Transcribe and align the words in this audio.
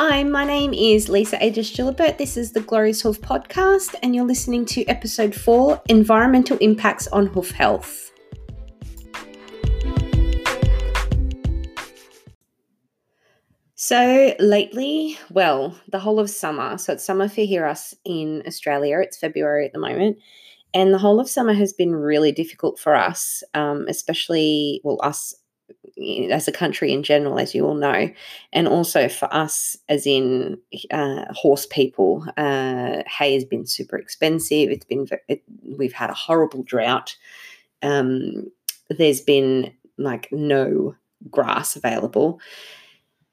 Hi, 0.00 0.22
my 0.22 0.44
name 0.44 0.72
is 0.74 1.08
Lisa 1.08 1.44
Aegis 1.44 1.72
Gilbert. 1.72 2.18
This 2.18 2.36
is 2.36 2.52
the 2.52 2.60
Glorious 2.60 3.00
Hoof 3.00 3.20
podcast, 3.20 3.96
and 4.00 4.14
you're 4.14 4.24
listening 4.24 4.64
to 4.66 4.84
episode 4.86 5.34
four 5.34 5.82
Environmental 5.88 6.56
Impacts 6.58 7.08
on 7.08 7.26
Hoof 7.26 7.50
Health. 7.50 8.12
So, 13.74 14.36
lately, 14.38 15.18
well, 15.32 15.76
the 15.88 15.98
whole 15.98 16.20
of 16.20 16.30
summer, 16.30 16.78
so 16.78 16.92
it's 16.92 17.04
summer 17.04 17.28
for 17.28 17.40
here 17.40 17.66
us 17.66 17.92
in 18.04 18.44
Australia, 18.46 19.00
it's 19.00 19.18
February 19.18 19.66
at 19.66 19.72
the 19.72 19.80
moment, 19.80 20.18
and 20.72 20.94
the 20.94 20.98
whole 20.98 21.18
of 21.18 21.28
summer 21.28 21.54
has 21.54 21.72
been 21.72 21.92
really 21.92 22.30
difficult 22.30 22.78
for 22.78 22.94
us, 22.94 23.42
um, 23.52 23.86
especially, 23.88 24.80
well, 24.84 25.00
us 25.02 25.34
as 26.30 26.48
a 26.48 26.52
country 26.52 26.92
in 26.92 27.02
general, 27.02 27.38
as 27.38 27.54
you 27.54 27.66
all 27.66 27.74
know, 27.74 28.10
and 28.52 28.68
also 28.68 29.08
for 29.08 29.32
us, 29.32 29.76
as 29.88 30.06
in 30.06 30.58
uh, 30.90 31.24
horse 31.32 31.66
people, 31.66 32.24
uh, 32.36 33.02
hay 33.06 33.34
has 33.34 33.44
been 33.44 33.66
super 33.66 33.96
expensive. 33.96 34.70
It's 34.70 34.84
been 34.84 35.06
it, 35.28 35.42
we've 35.62 35.92
had 35.92 36.10
a 36.10 36.14
horrible 36.14 36.62
drought. 36.62 37.16
Um, 37.82 38.50
there's 38.90 39.20
been 39.20 39.72
like 39.96 40.28
no 40.32 40.94
grass 41.30 41.76
available. 41.76 42.40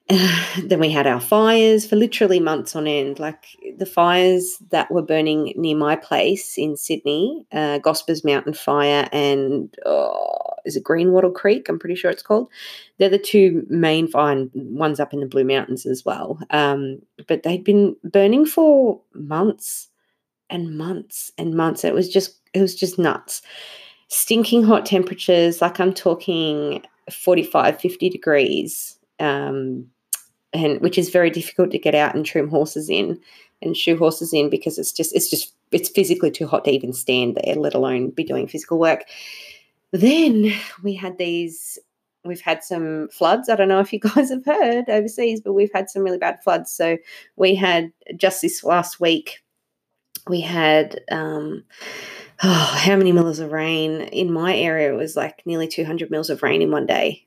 then 0.62 0.78
we 0.78 0.90
had 0.90 1.06
our 1.06 1.20
fires 1.20 1.84
for 1.84 1.96
literally 1.96 2.38
months 2.38 2.76
on 2.76 2.86
end. 2.86 3.18
Like 3.18 3.44
the 3.76 3.86
fires 3.86 4.58
that 4.70 4.90
were 4.90 5.02
burning 5.02 5.52
near 5.56 5.76
my 5.76 5.96
place 5.96 6.56
in 6.56 6.76
Sydney, 6.76 7.44
uh, 7.50 7.78
Gospers 7.78 8.24
Mountain 8.24 8.54
Fire 8.54 9.08
and 9.12 9.74
oh, 9.84 10.54
is 10.64 10.76
it 10.76 10.84
Greenwattle 10.84 11.34
Creek? 11.34 11.68
I'm 11.68 11.78
pretty 11.78 11.96
sure 11.96 12.10
it's 12.10 12.22
called. 12.22 12.48
They're 12.98 13.08
the 13.08 13.18
two 13.18 13.66
main 13.68 14.06
fire 14.06 14.46
ones 14.54 15.00
up 15.00 15.12
in 15.12 15.20
the 15.20 15.26
Blue 15.26 15.44
Mountains 15.44 15.86
as 15.86 16.04
well. 16.04 16.38
Um, 16.50 17.02
but 17.26 17.42
they'd 17.42 17.64
been 17.64 17.96
burning 18.04 18.46
for 18.46 19.00
months 19.12 19.88
and 20.50 20.78
months 20.78 21.32
and 21.36 21.54
months. 21.54 21.82
It 21.84 21.94
was 21.94 22.08
just 22.08 22.38
it 22.54 22.60
was 22.60 22.76
just 22.76 22.96
nuts. 22.96 23.42
Stinking 24.06 24.62
hot 24.62 24.86
temperatures, 24.86 25.60
like 25.60 25.80
I'm 25.80 25.92
talking 25.92 26.84
45, 27.10 27.80
50 27.80 28.08
degrees. 28.08 28.98
Um, 29.18 29.88
and 30.56 30.80
which 30.80 30.98
is 30.98 31.10
very 31.10 31.30
difficult 31.30 31.70
to 31.70 31.78
get 31.78 31.94
out 31.94 32.14
and 32.14 32.24
trim 32.24 32.48
horses 32.48 32.88
in 32.88 33.20
and 33.62 33.76
shoe 33.76 33.96
horses 33.96 34.32
in 34.32 34.50
because 34.50 34.78
it's 34.78 34.92
just 34.92 35.14
it's 35.14 35.30
just 35.30 35.54
it's 35.72 35.88
physically 35.88 36.30
too 36.30 36.46
hot 36.46 36.64
to 36.64 36.70
even 36.70 36.92
stand 36.92 37.36
there, 37.36 37.54
let 37.54 37.74
alone 37.74 38.10
be 38.10 38.24
doing 38.24 38.46
physical 38.46 38.78
work. 38.78 39.04
Then 39.92 40.52
we 40.82 40.94
had 40.94 41.18
these 41.18 41.78
we've 42.24 42.40
had 42.40 42.64
some 42.64 43.08
floods. 43.12 43.48
I 43.48 43.56
don't 43.56 43.68
know 43.68 43.80
if 43.80 43.92
you 43.92 44.00
guys 44.14 44.30
have 44.30 44.44
heard 44.44 44.88
overseas, 44.88 45.40
but 45.40 45.52
we've 45.52 45.72
had 45.72 45.90
some 45.90 46.02
really 46.02 46.18
bad 46.18 46.42
floods. 46.42 46.72
So 46.72 46.98
we 47.36 47.54
had 47.54 47.92
just 48.16 48.42
this 48.42 48.64
last 48.64 49.00
week, 49.00 49.42
we 50.28 50.40
had 50.40 51.00
um, 51.10 51.64
oh, 52.42 52.78
how 52.78 52.96
many 52.96 53.12
mils 53.12 53.38
of 53.38 53.52
rain 53.52 54.02
in 54.02 54.32
my 54.32 54.56
area? 54.56 54.92
It 54.92 54.96
was 54.96 55.16
like 55.16 55.42
nearly 55.44 55.68
200 55.68 56.10
mils 56.10 56.30
of 56.30 56.42
rain 56.42 56.62
in 56.62 56.70
one 56.70 56.86
day 56.86 57.25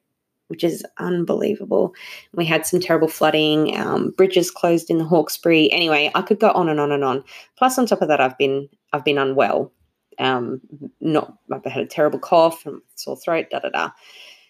which 0.49 0.63
is 0.63 0.83
unbelievable. 0.97 1.93
We 2.33 2.45
had 2.45 2.65
some 2.65 2.79
terrible 2.79 3.07
flooding, 3.07 3.77
um, 3.77 4.11
bridges 4.11 4.51
closed 4.51 4.89
in 4.89 4.97
the 4.97 5.05
Hawkesbury. 5.05 5.71
Anyway, 5.71 6.11
I 6.13 6.21
could 6.21 6.39
go 6.39 6.51
on 6.51 6.67
and 6.69 6.79
on 6.79 6.91
and 6.91 7.03
on. 7.03 7.23
Plus, 7.57 7.77
on 7.77 7.85
top 7.85 8.01
of 8.01 8.07
that, 8.09 8.19
I've 8.19 8.37
been 8.37 8.67
I've 8.91 9.05
been 9.05 9.17
unwell. 9.17 9.71
Um, 10.17 10.59
not 10.99 11.37
I've 11.53 11.63
had 11.63 11.83
a 11.83 11.87
terrible 11.87 12.19
cough 12.19 12.65
and 12.65 12.81
sore 12.95 13.17
throat. 13.17 13.47
Da 13.51 13.59
da 13.59 13.69
da. 13.69 13.89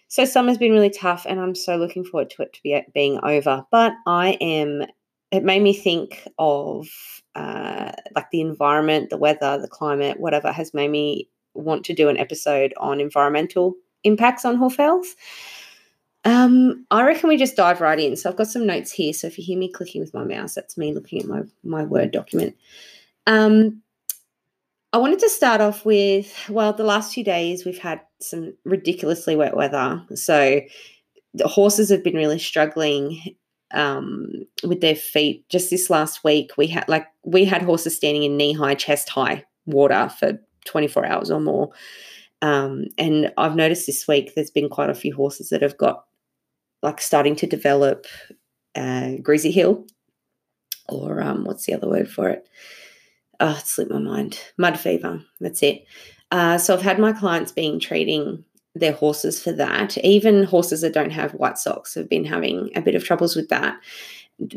So 0.08 0.26
summer's 0.26 0.58
been 0.58 0.72
really 0.72 0.90
tough, 0.90 1.26
and 1.30 1.40
I'm 1.40 1.54
so 1.54 1.76
looking 1.76 2.04
forward 2.04 2.32
to 2.32 2.42
it 2.42 2.54
to 2.54 2.64
be 2.64 2.82
being 2.94 3.20
over. 3.24 3.66
But 3.72 3.94
I 4.08 4.38
am. 4.42 4.84
It 5.32 5.44
made 5.44 5.62
me 5.62 5.74
think 5.74 6.28
of 6.40 6.88
uh, 7.36 7.92
like 8.16 8.32
the 8.32 8.42
environment, 8.42 9.12
the 9.12 9.18
weather, 9.18 9.60
the 9.62 9.68
climate, 9.68 10.20
whatever 10.20 10.52
has 10.52 10.74
made 10.74 10.90
me 10.90 11.30
want 11.54 11.86
to 11.86 11.94
do 11.94 12.10
an 12.10 12.18
episode 12.18 12.74
on 12.78 13.00
environmental 13.00 13.76
impacts 14.04 14.46
on 14.46 14.56
hoof 14.56 14.78
health. 14.78 15.16
Um, 16.26 16.86
I 16.92 17.04
reckon 17.04 17.30
we 17.30 17.38
just 17.38 17.56
dive 17.56 17.82
right 17.82 18.00
in. 18.00 18.16
So 18.16 18.30
I've 18.30 18.36
got 18.36 18.48
some 18.48 18.66
notes 18.66 18.92
here. 18.92 19.14
So 19.14 19.28
if 19.28 19.38
you 19.38 19.44
hear 19.44 19.58
me 19.58 19.72
clicking 19.72 20.02
with 20.02 20.14
my 20.14 20.24
mouse, 20.24 20.54
that's 20.54 20.78
me 20.78 20.94
looking 20.94 21.20
at 21.20 21.28
my 21.28 21.42
my 21.64 21.84
Word 21.84 22.12
document. 22.12 22.56
Um, 23.26 23.82
I 24.92 24.98
wanted 24.98 25.20
to 25.20 25.30
start 25.30 25.62
off 25.62 25.86
with 25.86 26.34
well, 26.50 26.74
the 26.74 26.84
last 26.84 27.14
few 27.14 27.24
days 27.24 27.64
we've 27.64 27.78
had 27.78 28.02
some 28.22 28.54
ridiculously 28.66 29.36
wet 29.36 29.56
weather. 29.56 30.04
So 30.16 30.62
the 31.34 31.48
horses 31.48 31.90
have 31.90 32.04
been 32.04 32.16
really 32.16 32.40
struggling 32.40 33.36
um, 33.72 34.32
with 34.64 34.82
their 34.82 34.96
feet. 34.96 35.48
Just 35.50 35.70
this 35.70 35.90
last 35.90 36.24
week, 36.24 36.52
we 36.58 36.68
had 36.68 36.88
like 36.90 37.08
we 37.24 37.46
had 37.46 37.62
horses 37.62 37.96
standing 37.96 38.24
in 38.24 38.36
knee 38.36 38.54
high, 38.54 38.76
chest 38.76 39.10
high 39.10 39.46
water 39.66 40.10
for 40.10 40.40
24 40.66 41.06
hours 41.06 41.32
or 41.32 41.40
more. 41.40 41.70
Um, 42.42 42.86
and 42.98 43.32
I've 43.38 43.56
noticed 43.56 43.86
this 43.86 44.08
week 44.08 44.34
there's 44.34 44.52
been 44.52 44.70
quite 44.70 44.90
a 44.90 44.96
few 44.96 45.14
horses 45.14 45.50
that 45.50 45.62
have 45.62 45.78
got 45.78 46.06
like 46.82 47.02
starting 47.02 47.36
to 47.38 47.48
develop 47.48 48.06
uh, 48.76 49.14
greasy 49.22 49.52
heel, 49.52 49.86
or 50.88 51.22
um, 51.22 51.44
what's 51.44 51.66
the 51.66 51.74
other 51.74 51.90
word 51.90 52.10
for 52.10 52.30
it? 52.30 52.48
Oh, 53.40 53.52
it 53.52 53.68
slipped 53.68 53.92
my 53.92 54.00
mind. 54.00 54.40
Mud 54.58 54.80
fever. 54.80 55.22
That's 55.40 55.64
it. 55.64 55.86
Uh, 56.32 56.58
so 56.58 56.74
I've 56.74 56.82
had 56.82 57.00
my 57.00 57.14
clients 57.14 57.52
being 57.52 57.80
treating 57.80 58.44
their 58.76 58.94
horses 58.94 59.42
for 59.42 59.52
that. 59.54 59.98
Even 60.00 60.44
horses 60.44 60.82
that 60.82 60.94
don't 60.94 61.12
have 61.12 61.34
white 61.34 61.58
socks 61.58 61.96
have 61.96 62.10
been 62.10 62.26
having 62.26 62.70
a 62.76 62.82
bit 62.82 62.96
of 62.96 63.04
troubles 63.04 63.36
with 63.36 63.50
that. 63.50 63.80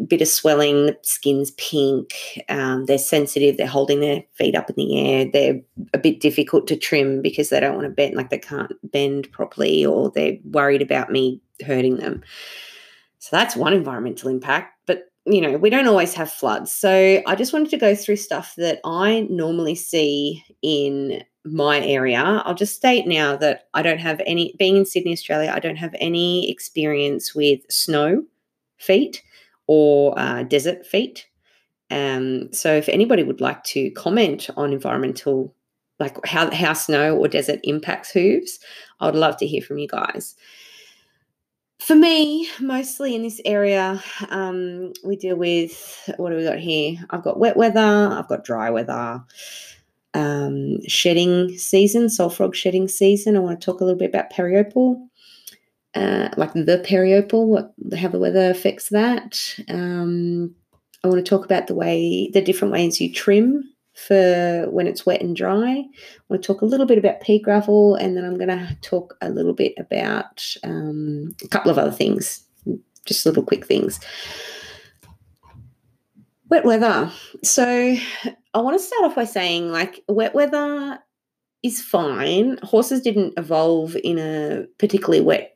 Bit 0.06 0.22
of 0.22 0.28
swelling, 0.28 0.87
the 0.87 0.97
skin's 1.03 1.50
pink, 1.53 2.15
um, 2.48 2.87
they're 2.87 2.98
sensitive, 2.98 3.56
they're 3.56 3.66
holding 3.66 3.98
their 3.98 4.22
feet 4.32 4.54
up 4.54 4.70
in 4.70 4.76
the 4.76 4.98
air, 4.98 5.25
they're 5.32 5.60
a 5.93 5.98
bit 5.98 6.20
difficult 6.20 6.69
to 6.69 6.76
trim 6.76 7.20
because 7.20 7.48
they 7.48 7.59
don't 7.59 7.75
want 7.75 7.87
to 7.87 7.91
bend, 7.91 8.15
like 8.15 8.31
they 8.31 8.38
can't 8.38 8.72
bend 8.93 9.31
properly, 9.32 9.84
or 9.84 10.10
they're 10.10 10.38
worried 10.44 10.82
about 10.82 11.10
me 11.10 11.41
hurting 11.66 11.97
them. 11.97 12.22
So 13.19 13.37
that's 13.37 13.56
one 13.56 13.72
environmental 13.72 14.28
impact. 14.31 14.78
But, 14.87 15.10
you 15.26 15.41
know, 15.41 15.56
we 15.59 15.69
don't 15.69 15.88
always 15.88 16.14
have 16.14 16.31
floods. 16.31 16.72
So 16.72 17.20
I 17.26 17.34
just 17.34 17.53
wanted 17.53 17.70
to 17.70 17.76
go 17.76 17.97
through 17.97 18.16
stuff 18.16 18.54
that 18.59 18.81
I 18.84 19.26
normally 19.31 19.75
see 19.75 20.44
in 20.62 21.25
my 21.44 21.81
area. 21.84 22.20
I'll 22.20 22.54
just 22.54 22.76
state 22.76 23.09
now 23.09 23.37
that 23.37 23.69
I 23.75 23.82
don't 23.82 23.99
have 23.99 24.20
any, 24.26 24.54
being 24.59 24.76
in 24.76 24.87
Sydney, 24.87 25.12
Australia, 25.12 25.53
I 25.53 25.59
don't 25.59 25.76
have 25.76 25.94
any 25.99 26.49
experience 26.49 27.34
with 27.34 27.60
snow 27.69 28.25
feet 28.78 29.22
or 29.72 30.19
uh, 30.19 30.43
desert 30.43 30.84
feet. 30.84 31.27
Um, 31.91 32.53
so 32.53 32.75
if 32.75 32.91
anybody 32.91 33.22
would 33.22 33.41
like 33.41 33.65
to 33.65 33.91
comment 33.93 34.50
on 34.55 34.71
environmental, 34.72 35.55
like 35.99 36.15
how, 36.27 36.50
how 36.50 36.75
snow 36.75 37.16
or 37.16 37.27
desert 37.27 37.60
impacts 37.65 38.11
hooves, 38.11 38.59
I 39.00 39.06
would 39.06 39.15
love 39.15 39.38
to 39.38 39.47
hear 39.47 39.62
from 39.62 39.78
you 39.78 39.88
guys. 39.88 40.34
For 41.81 41.97
me, 41.97 42.50
mostly 42.61 43.15
in 43.15 43.22
this 43.22 43.41
area, 43.47 44.03
um, 44.28 44.93
we 45.05 45.16
deal 45.16 45.37
with 45.37 46.11
what 46.19 46.31
do 46.31 46.37
we 46.37 46.44
got 46.44 46.59
here? 46.59 46.99
I've 47.09 47.25
got 47.25 47.41
wet 47.41 47.56
weather, 47.56 47.81
I've 47.81 48.28
got 48.28 48.44
dry 48.44 48.69
weather, 48.69 49.25
um, 50.12 50.87
shedding 50.87 51.56
season, 51.56 52.11
sole 52.11 52.28
frog 52.28 52.55
shedding 52.55 52.88
season. 52.88 53.37
I 53.37 53.41
want 53.41 53.59
to 53.59 53.65
talk 53.65 53.81
a 53.81 53.84
little 53.84 53.99
bit 53.99 54.11
about 54.11 54.31
periople, 54.31 55.09
uh, 55.95 56.29
like 56.37 56.53
the 56.55 56.83
periople, 56.85 57.49
what 57.49 57.73
how 57.97 58.09
the 58.09 58.19
weather 58.19 58.51
affects 58.51 58.89
that. 58.91 59.57
Um, 59.69 60.55
I 61.05 61.09
want 61.09 61.25
to 61.25 61.29
talk 61.29 61.45
about 61.45 61.67
the 61.67 61.75
way 61.75 62.31
the 62.33 62.41
different 62.41 62.73
ways 62.73 63.01
you 63.01 63.13
trim 63.13 63.65
for 63.95 64.67
when 64.71 64.87
it's 64.87 65.05
wet 65.05 65.21
and 65.21 65.37
dry. 65.37 65.71
I 65.71 66.23
want 66.29 66.43
to 66.43 66.47
talk 66.47 66.63
a 66.63 66.67
little 66.67 66.87
bit 66.87 66.99
about 66.99 67.21
pea 67.21 67.39
gravel, 67.39 67.95
and 67.97 68.17
then 68.17 68.25
I'm 68.25 68.37
going 68.37 68.49
to 68.49 68.77
talk 68.81 69.17
a 69.21 69.31
little 69.31 69.53
bit 69.53 69.75
about 69.79 70.45
um, 70.65 71.35
a 71.45 71.49
couple 71.49 71.71
of 71.71 71.79
other 71.79 71.91
things, 71.91 72.45
just 73.05 73.27
little 73.27 73.43
quick 73.43 73.67
things. 73.67 74.00
Wet 76.49 76.65
weather. 76.65 77.11
So 77.43 77.97
I 78.55 78.61
want 78.61 78.79
to 78.79 78.85
start 78.85 79.05
off 79.05 79.15
by 79.15 79.25
saying, 79.25 79.71
like, 79.73 80.03
wet 80.09 80.35
weather 80.35 80.99
is 81.62 81.83
fine. 81.83 82.59
Horses 82.62 83.00
didn't 83.00 83.35
evolve 83.38 83.97
in 84.03 84.19
a 84.19 84.67
particularly 84.79 85.23
wet 85.23 85.51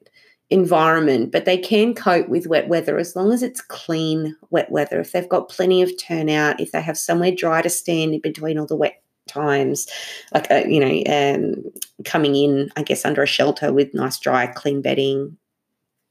environment, 0.50 1.32
but 1.32 1.44
they 1.44 1.58
can 1.58 1.94
cope 1.94 2.28
with 2.28 2.46
wet 2.46 2.68
weather 2.68 2.98
as 2.98 3.16
long 3.16 3.32
as 3.32 3.42
it's 3.42 3.60
clean 3.60 4.36
wet 4.50 4.70
weather. 4.70 5.00
If 5.00 5.12
they've 5.12 5.28
got 5.28 5.48
plenty 5.48 5.82
of 5.82 5.90
turnout, 6.00 6.60
if 6.60 6.72
they 6.72 6.80
have 6.80 6.96
somewhere 6.96 7.32
dry 7.32 7.62
to 7.62 7.70
stand 7.70 8.14
in 8.14 8.20
between 8.20 8.58
all 8.58 8.66
the 8.66 8.76
wet 8.76 9.02
times, 9.26 9.88
like, 10.32 10.48
uh, 10.50 10.62
you 10.66 10.78
know, 10.78 11.02
um, 11.12 11.64
coming 12.04 12.36
in, 12.36 12.70
I 12.76 12.82
guess, 12.84 13.04
under 13.04 13.22
a 13.22 13.26
shelter 13.26 13.72
with 13.72 13.92
nice, 13.92 14.20
dry, 14.20 14.46
clean 14.46 14.82
bedding, 14.82 15.36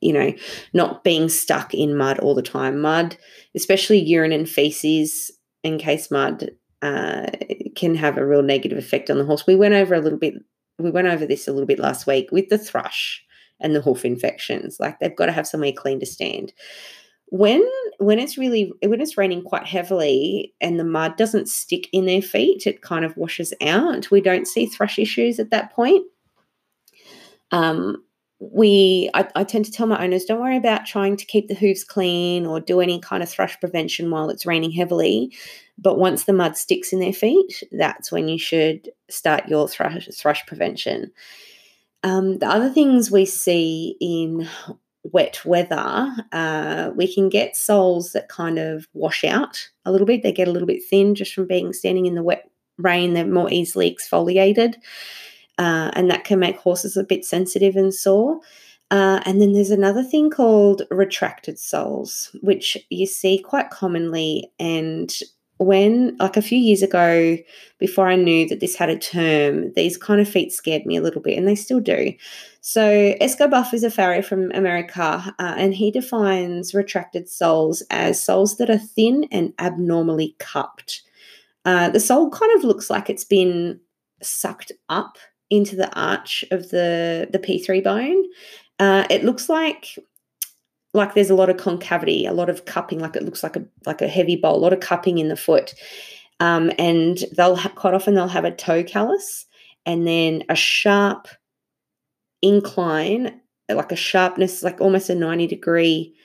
you 0.02 0.12
know, 0.12 0.34
not 0.74 1.06
being 1.06 1.30
stuck 1.30 1.74
in 1.74 1.96
mud 1.96 2.20
all 2.20 2.36
the 2.36 2.42
time. 2.42 2.82
Mud, 2.82 3.16
especially 3.56 4.00
urine 4.00 4.34
and 4.34 4.50
feces, 4.50 5.32
encased 5.64 6.12
mud, 6.12 6.52
uh, 6.82 7.28
can 7.78 7.96
have 7.96 8.18
a 8.18 8.26
real 8.26 8.44
negative 8.44 8.78
effect 8.78 9.10
on 9.10 9.18
the 9.18 9.26
horse. 9.26 9.48
We 9.48 9.56
went 9.56 9.76
over 9.76 9.96
a 9.96 10.02
little 10.02 10.20
bit, 10.20 10.34
we 10.78 10.92
went 10.92 11.08
over 11.08 11.26
this 11.26 11.48
a 11.48 11.54
little 11.54 11.66
bit 11.66 11.80
last 11.80 12.06
week 12.06 12.34
with 12.34 12.50
the 12.50 12.58
thrush 12.58 13.26
and 13.60 13.76
the 13.76 13.82
hoof 13.82 14.06
infections. 14.06 14.80
Like 14.80 15.00
they've 15.00 15.16
got 15.16 15.28
to 15.28 15.32
have 15.32 15.48
somewhere 15.48 15.72
clean 15.72 16.00
to 16.00 16.06
stand. 16.06 16.54
when 17.28 17.66
when 17.98 18.20
it's 18.20 18.38
really 18.38 18.72
when 18.84 19.02
it's 19.02 19.18
raining 19.18 19.42
quite 19.42 19.66
heavily 19.66 20.54
and 20.62 20.80
the 20.80 20.84
mud 20.84 21.18
doesn't 21.18 21.50
stick 21.50 21.88
in 21.92 22.06
their 22.06 22.22
feet 22.22 22.68
it 22.68 22.82
kind 22.82 23.06
of 23.06 23.18
washes 23.18 23.54
out 23.62 24.12
we 24.12 24.22
don't 24.22 24.48
see 24.48 24.66
thrush 24.66 25.00
issues 25.00 25.40
at 25.40 25.50
that 25.50 25.72
point 25.74 26.06
um, 27.52 28.04
we 28.40 29.10
I, 29.14 29.28
I, 29.36 29.44
tend 29.44 29.66
to 29.66 29.72
tell 29.72 29.88
my 29.88 30.04
owners 30.04 30.26
don't 30.26 30.42
worry 30.42 30.58
about 30.58 30.86
trying 30.86 31.16
to 31.18 31.26
keep 31.26 31.48
the 31.48 31.56
hooves 31.56 31.84
clean 31.84 32.46
or 32.46 32.60
do 32.60 32.82
any 32.82 33.00
kind 33.00 33.24
of 33.24 33.30
thrush 33.30 33.60
prevention 33.60 34.12
while 34.12 34.30
it's 34.30 34.46
raining 34.46 34.72
heavily 34.72 35.32
but 35.78 35.98
once 35.98 36.26
the 36.26 36.34
mud 36.34 36.58
sticks 36.58 36.92
in 36.94 37.00
their 37.00 37.14
feet 37.14 37.64
that's 37.72 38.12
when 38.12 38.28
you 38.28 38.38
should 38.38 38.90
start 39.10 39.48
your 39.48 39.68
thrush, 39.68 40.08
thrush 40.14 40.46
prevention 40.46 41.12
um, 42.06 42.38
the 42.38 42.48
other 42.48 42.70
things 42.70 43.10
we 43.10 43.26
see 43.26 43.98
in 44.00 44.48
wet 45.04 45.44
weather, 45.44 46.16
uh, 46.32 46.92
we 46.96 47.12
can 47.12 47.30
get 47.30 47.56
soles 47.56 48.14
that 48.14 48.30
kind 48.30 48.60
of 48.60 48.88
wash 48.94 49.24
out 49.24 49.70
a 49.86 49.92
little 49.92 50.06
bit. 50.06 50.22
They 50.22 50.32
get 50.32 50.48
a 50.48 50.52
little 50.52 50.68
bit 50.68 50.84
thin 50.88 51.16
just 51.16 51.34
from 51.34 51.48
being 51.48 51.74
standing 51.74 52.06
in 52.06 52.14
the 52.14 52.22
wet 52.22 52.48
rain. 52.78 53.14
They're 53.14 53.26
more 53.26 53.52
easily 53.52 53.94
exfoliated, 53.94 54.76
uh, 55.58 55.90
and 55.94 56.12
that 56.12 56.26
can 56.26 56.38
make 56.38 56.58
horses 56.58 56.96
a 56.96 57.04
bit 57.04 57.26
sensitive 57.26 57.76
and 57.76 57.92
sore. 57.92 58.40
Uh, 58.92 59.20
and 59.26 59.42
then 59.42 59.54
there's 59.54 59.72
another 59.72 60.04
thing 60.04 60.30
called 60.30 60.84
retracted 60.92 61.58
soles, 61.58 62.36
which 62.44 62.78
you 62.92 63.08
see 63.08 63.40
quite 63.40 63.72
commonly, 63.72 64.52
and 64.60 65.12
when, 65.58 66.18
like 66.18 66.36
a 66.36 66.42
few 66.42 66.58
years 66.58 66.82
ago, 66.82 67.38
before 67.80 68.08
I 68.08 68.16
knew 68.16 68.48
that 68.50 68.60
this 68.60 68.76
had 68.76 68.90
a 68.90 68.98
term, 68.98 69.72
these 69.74 69.98
kind 69.98 70.20
of 70.20 70.28
feet 70.28 70.52
scared 70.52 70.86
me 70.86 70.98
a 70.98 71.02
little 71.02 71.22
bit, 71.22 71.38
and 71.38 71.48
they 71.48 71.56
still 71.56 71.80
do. 71.80 72.14
So, 72.62 73.14
Esco 73.22 73.50
Buff 73.50 73.74
is 73.74 73.84
a 73.84 73.92
farrier 73.92 74.22
from 74.22 74.52
America, 74.52 75.34
uh, 75.40 75.56
and 75.58 75.74
he 75.74 75.92
defines 75.92 76.74
retracted 76.74 77.30
soles 77.30 77.84
as 77.90 78.22
soles 78.22 78.58
that 78.58 78.70
are 78.70 78.78
thin 78.78 79.28
and 79.32 79.54
abnormally 79.60 80.36
cupped. 80.40 81.04
Uh, 81.64 81.90
the 81.90 82.00
sole 82.00 82.30
kind 82.30 82.56
of 82.58 82.64
looks 82.64 82.90
like 82.90 83.10
it's 83.10 83.24
been 83.24 83.80
sucked 84.22 84.72
up 84.90 85.18
into 85.50 85.76
the 85.76 85.94
arch 85.98 86.44
of 86.52 86.70
the, 86.70 87.28
the 87.32 87.40
P3 87.40 87.84
bone. 87.84 88.24
Uh, 88.80 89.06
it 89.10 89.24
looks 89.24 89.48
like 89.48 89.98
like 90.96 91.14
there's 91.14 91.30
a 91.30 91.36
lot 91.36 91.50
of 91.50 91.58
concavity, 91.58 92.26
a 92.26 92.34
lot 92.34 92.50
of 92.50 92.66
cupping, 92.66 93.00
like 93.00 93.16
it 93.16 93.24
looks 93.24 93.44
like 93.44 93.56
a 93.56 93.66
like 93.86 94.02
a 94.02 94.08
heavy 94.08 94.36
bowl, 94.36 94.56
a 94.56 94.58
lot 94.58 94.74
of 94.74 94.80
cupping 94.80 95.18
in 95.18 95.28
the 95.28 95.36
foot. 95.36 95.74
Um, 96.40 96.72
and 96.78 97.20
they'll 97.36 97.56
ha- 97.56 97.72
quite 97.76 97.94
often 97.94 98.14
they'll 98.14 98.28
have 98.28 98.46
a 98.46 98.52
toe 98.52 98.84
callus 98.84 99.46
and 99.86 100.08
then 100.08 100.44
a 100.50 100.56
sharp 100.56 101.28
incline, 102.42 103.40
like 103.70 103.92
a 103.92 103.96
sharpness, 103.96 104.64
like 104.64 104.82
almost 104.82 105.10
a 105.10 105.16
90 105.16 105.48
degree 105.48 106.16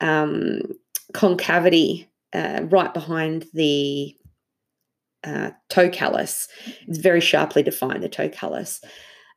um, 0.00 0.62
concavity 1.12 2.08
uh, 2.32 2.62
right 2.64 2.92
behind 2.94 3.46
the 3.52 4.16
uh, 5.24 5.50
toe 5.68 5.90
callus. 5.90 6.48
It's 6.88 6.98
very 6.98 7.20
sharply 7.20 7.62
defined, 7.62 8.02
the 8.02 8.08
toe 8.08 8.28
callus. 8.28 8.80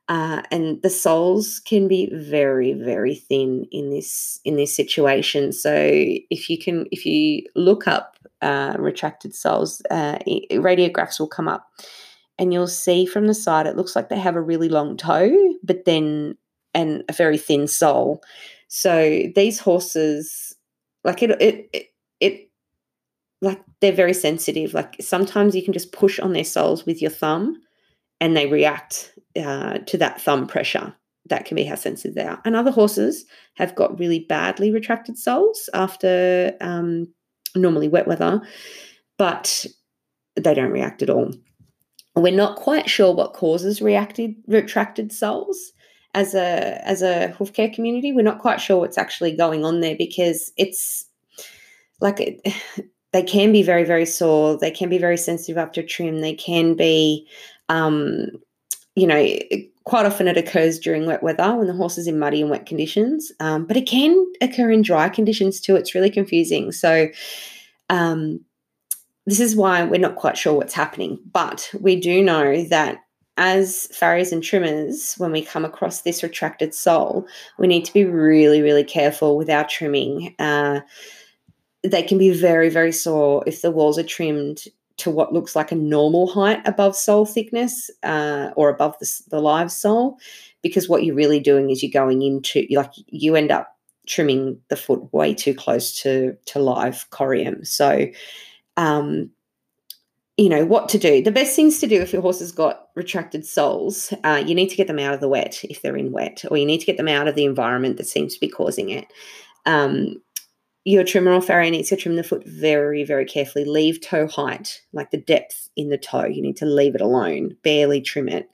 Uh, 0.08 0.42
and 0.50 0.82
the 0.82 0.90
soles 0.90 1.60
can 1.60 1.88
be 1.88 2.10
very 2.12 2.74
very 2.74 3.14
thin 3.14 3.66
in 3.72 3.90
this 3.90 4.38
in 4.44 4.56
this 4.56 4.74
situation. 4.74 5.52
So 5.52 5.72
if 5.74 6.50
you 6.50 6.58
can 6.58 6.86
if 6.90 7.06
you 7.06 7.44
look 7.56 7.88
up 7.88 8.18
uh, 8.42 8.76
retracted 8.78 9.34
soles 9.34 9.80
uh, 9.90 10.18
radiographs 10.50 11.18
will 11.18 11.28
come 11.28 11.48
up 11.48 11.70
and 12.38 12.52
you'll 12.52 12.66
see 12.66 13.06
from 13.06 13.26
the 13.26 13.34
side 13.34 13.66
it 13.66 13.76
looks 13.76 13.96
like 13.96 14.10
they 14.10 14.18
have 14.18 14.36
a 14.36 14.42
really 14.42 14.68
long 14.68 14.98
toe 14.98 15.54
but 15.62 15.86
then 15.86 16.36
and 16.74 17.04
a 17.08 17.12
very 17.12 17.38
thin 17.38 17.66
sole. 17.66 18.22
So 18.68 19.22
these 19.34 19.58
horses 19.58 20.54
like 21.04 21.22
it 21.22 21.30
it 21.40 21.70
it, 21.72 21.86
it 22.20 22.50
like 23.40 23.62
they're 23.80 23.92
very 23.92 24.14
sensitive. 24.14 24.74
Like 24.74 24.96
sometimes 25.00 25.54
you 25.54 25.62
can 25.62 25.72
just 25.72 25.92
push 25.92 26.18
on 26.18 26.32
their 26.32 26.44
soles 26.44 26.84
with 26.84 27.00
your 27.00 27.10
thumb 27.10 27.62
and 28.20 28.36
they 28.36 28.46
react 28.46 29.14
uh, 29.36 29.78
to 29.78 29.98
that 29.98 30.20
thumb 30.20 30.46
pressure. 30.46 30.94
That 31.30 31.46
can 31.46 31.54
be 31.54 31.64
how 31.64 31.76
sensitive 31.76 32.14
they 32.14 32.24
are. 32.24 32.40
And 32.44 32.54
other 32.54 32.70
horses 32.70 33.24
have 33.54 33.74
got 33.74 33.98
really 33.98 34.20
badly 34.20 34.70
retracted 34.70 35.16
soles 35.18 35.70
after 35.72 36.54
um, 36.60 37.08
normally 37.54 37.88
wet 37.88 38.06
weather, 38.06 38.42
but 39.16 39.64
they 40.36 40.54
don't 40.54 40.70
react 40.70 41.02
at 41.02 41.10
all. 41.10 41.32
We're 42.16 42.32
not 42.32 42.56
quite 42.56 42.88
sure 42.88 43.14
what 43.14 43.32
causes 43.32 43.82
reacted 43.82 44.34
retracted 44.46 45.12
soles 45.12 45.72
as 46.14 46.34
a 46.34 46.80
as 46.88 47.02
a 47.02 47.28
hoof 47.28 47.52
care 47.52 47.70
community. 47.70 48.12
We're 48.12 48.22
not 48.22 48.38
quite 48.38 48.60
sure 48.60 48.78
what's 48.78 48.98
actually 48.98 49.36
going 49.36 49.64
on 49.64 49.80
there 49.80 49.96
because 49.98 50.52
it's 50.56 51.06
like 52.00 52.20
it, 52.20 52.40
they 53.12 53.22
can 53.22 53.52
be 53.52 53.62
very 53.62 53.84
very 53.84 54.06
sore. 54.06 54.58
They 54.58 54.70
can 54.70 54.88
be 54.88 54.98
very 54.98 55.16
sensitive 55.16 55.58
after 55.58 55.82
trim. 55.82 56.20
They 56.20 56.34
can 56.34 56.74
be 56.74 57.26
um, 57.68 58.28
you 58.94 59.06
know, 59.06 59.26
quite 59.84 60.06
often 60.06 60.28
it 60.28 60.36
occurs 60.36 60.78
during 60.78 61.06
wet 61.06 61.22
weather 61.22 61.56
when 61.56 61.66
the 61.66 61.72
horse 61.72 61.98
is 61.98 62.06
in 62.06 62.18
muddy 62.18 62.40
and 62.40 62.50
wet 62.50 62.66
conditions, 62.66 63.32
um, 63.40 63.66
but 63.66 63.76
it 63.76 63.86
can 63.86 64.24
occur 64.40 64.70
in 64.70 64.82
dry 64.82 65.08
conditions 65.08 65.60
too. 65.60 65.76
It's 65.76 65.94
really 65.94 66.10
confusing. 66.10 66.72
So, 66.72 67.08
um, 67.90 68.40
this 69.26 69.40
is 69.40 69.56
why 69.56 69.84
we're 69.84 69.98
not 69.98 70.16
quite 70.16 70.36
sure 70.36 70.52
what's 70.52 70.74
happening, 70.74 71.18
but 71.32 71.70
we 71.80 71.96
do 71.96 72.22
know 72.22 72.62
that 72.64 72.98
as 73.36 73.88
farriers 73.88 74.32
and 74.32 74.42
trimmers, 74.42 75.14
when 75.14 75.32
we 75.32 75.42
come 75.42 75.64
across 75.64 76.02
this 76.02 76.22
retracted 76.22 76.74
sole, 76.74 77.26
we 77.58 77.66
need 77.66 77.84
to 77.84 77.92
be 77.92 78.04
really, 78.04 78.62
really 78.62 78.84
careful 78.84 79.36
with 79.36 79.50
our 79.50 79.66
trimming. 79.66 80.34
Uh, 80.38 80.80
they 81.82 82.02
can 82.02 82.16
be 82.16 82.30
very, 82.30 82.68
very 82.68 82.92
sore 82.92 83.42
if 83.46 83.60
the 83.60 83.70
walls 83.70 83.98
are 83.98 84.04
trimmed 84.04 84.64
to 84.96 85.10
what 85.10 85.32
looks 85.32 85.56
like 85.56 85.72
a 85.72 85.76
normal 85.76 86.26
height 86.26 86.60
above 86.66 86.96
sole 86.96 87.26
thickness 87.26 87.90
uh, 88.02 88.50
or 88.56 88.68
above 88.68 88.96
the, 89.00 89.22
the 89.30 89.40
live 89.40 89.72
sole 89.72 90.18
because 90.62 90.88
what 90.88 91.04
you're 91.04 91.14
really 91.14 91.40
doing 91.40 91.70
is 91.70 91.82
you're 91.82 91.92
going 91.92 92.22
into 92.22 92.66
like 92.70 92.92
you 93.08 93.36
end 93.36 93.50
up 93.50 93.76
trimming 94.06 94.58
the 94.68 94.76
foot 94.76 95.12
way 95.12 95.34
too 95.34 95.54
close 95.54 96.00
to 96.00 96.36
to 96.46 96.58
live 96.58 97.06
corium. 97.10 97.66
So 97.66 98.06
um 98.76 99.30
you 100.36 100.48
know 100.48 100.64
what 100.64 100.88
to 100.88 100.98
do? 100.98 101.22
The 101.22 101.30
best 101.30 101.54
things 101.54 101.78
to 101.78 101.86
do 101.86 102.00
if 102.00 102.12
your 102.12 102.22
horse 102.22 102.40
has 102.40 102.50
got 102.50 102.88
retracted 102.96 103.46
soles 103.46 104.12
uh, 104.24 104.42
you 104.44 104.54
need 104.54 104.68
to 104.68 104.76
get 104.76 104.86
them 104.86 104.98
out 104.98 105.14
of 105.14 105.20
the 105.20 105.28
wet 105.28 105.60
if 105.64 105.82
they're 105.82 105.96
in 105.96 106.12
wet 106.12 106.44
or 106.50 106.56
you 106.56 106.66
need 106.66 106.78
to 106.78 106.86
get 106.86 106.96
them 106.96 107.08
out 107.08 107.28
of 107.28 107.34
the 107.34 107.44
environment 107.44 107.96
that 107.96 108.06
seems 108.06 108.34
to 108.34 108.40
be 108.40 108.48
causing 108.48 108.90
it. 108.90 109.06
Um, 109.66 110.22
your 110.84 111.04
trimmer 111.04 111.32
or 111.32 111.40
farrier 111.40 111.70
needs 111.70 111.88
to 111.88 111.96
trim 111.96 112.16
the 112.16 112.22
foot 112.22 112.46
very, 112.46 113.04
very 113.04 113.24
carefully. 113.24 113.64
Leave 113.64 114.00
toe 114.00 114.26
height, 114.26 114.82
like 114.92 115.10
the 115.10 115.20
depth 115.20 115.70
in 115.76 115.88
the 115.88 115.98
toe. 115.98 116.26
You 116.26 116.42
need 116.42 116.58
to 116.58 116.66
leave 116.66 116.94
it 116.94 117.00
alone, 117.00 117.56
barely 117.62 118.02
trim 118.02 118.28
it, 118.28 118.50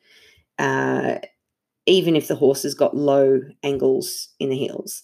uh, 0.59 1.17
even 1.87 2.15
if 2.15 2.29
the 2.29 2.37
horse 2.37 2.63
has 2.63 2.75
got 2.75 2.97
low 2.97 3.41
angles 3.65 4.29
in 4.39 4.51
the 4.51 4.57
heels. 4.57 5.03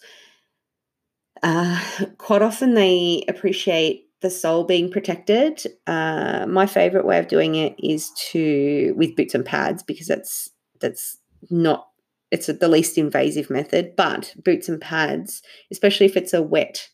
Uh, 1.43 1.81
quite 2.19 2.43
often 2.43 2.75
they 2.75 3.25
appreciate 3.29 4.09
the 4.23 4.31
sole 4.31 4.65
being 4.65 4.91
protected. 4.91 5.67
Uh, 5.87 6.47
my 6.49 6.67
favorite 6.67 7.05
way 7.05 7.19
of 7.19 7.29
doing 7.29 7.57
it 7.57 7.75
is 7.79 8.11
to 8.31 8.95
with 8.97 9.17
boots 9.17 9.35
and 9.35 9.45
pads 9.45 9.83
because 9.83 10.07
that's 10.07 10.51
that's 10.81 11.19
not 11.51 11.89
it's 12.31 12.47
the 12.47 12.69
least 12.69 12.99
invasive 12.99 13.51
method. 13.51 13.95
But 13.97 14.35
boots 14.45 14.69
and 14.69 14.81
pads, 14.81 15.43
especially 15.71 16.07
if 16.07 16.17
it's 16.17 16.33
a 16.33 16.43
wet 16.43 16.89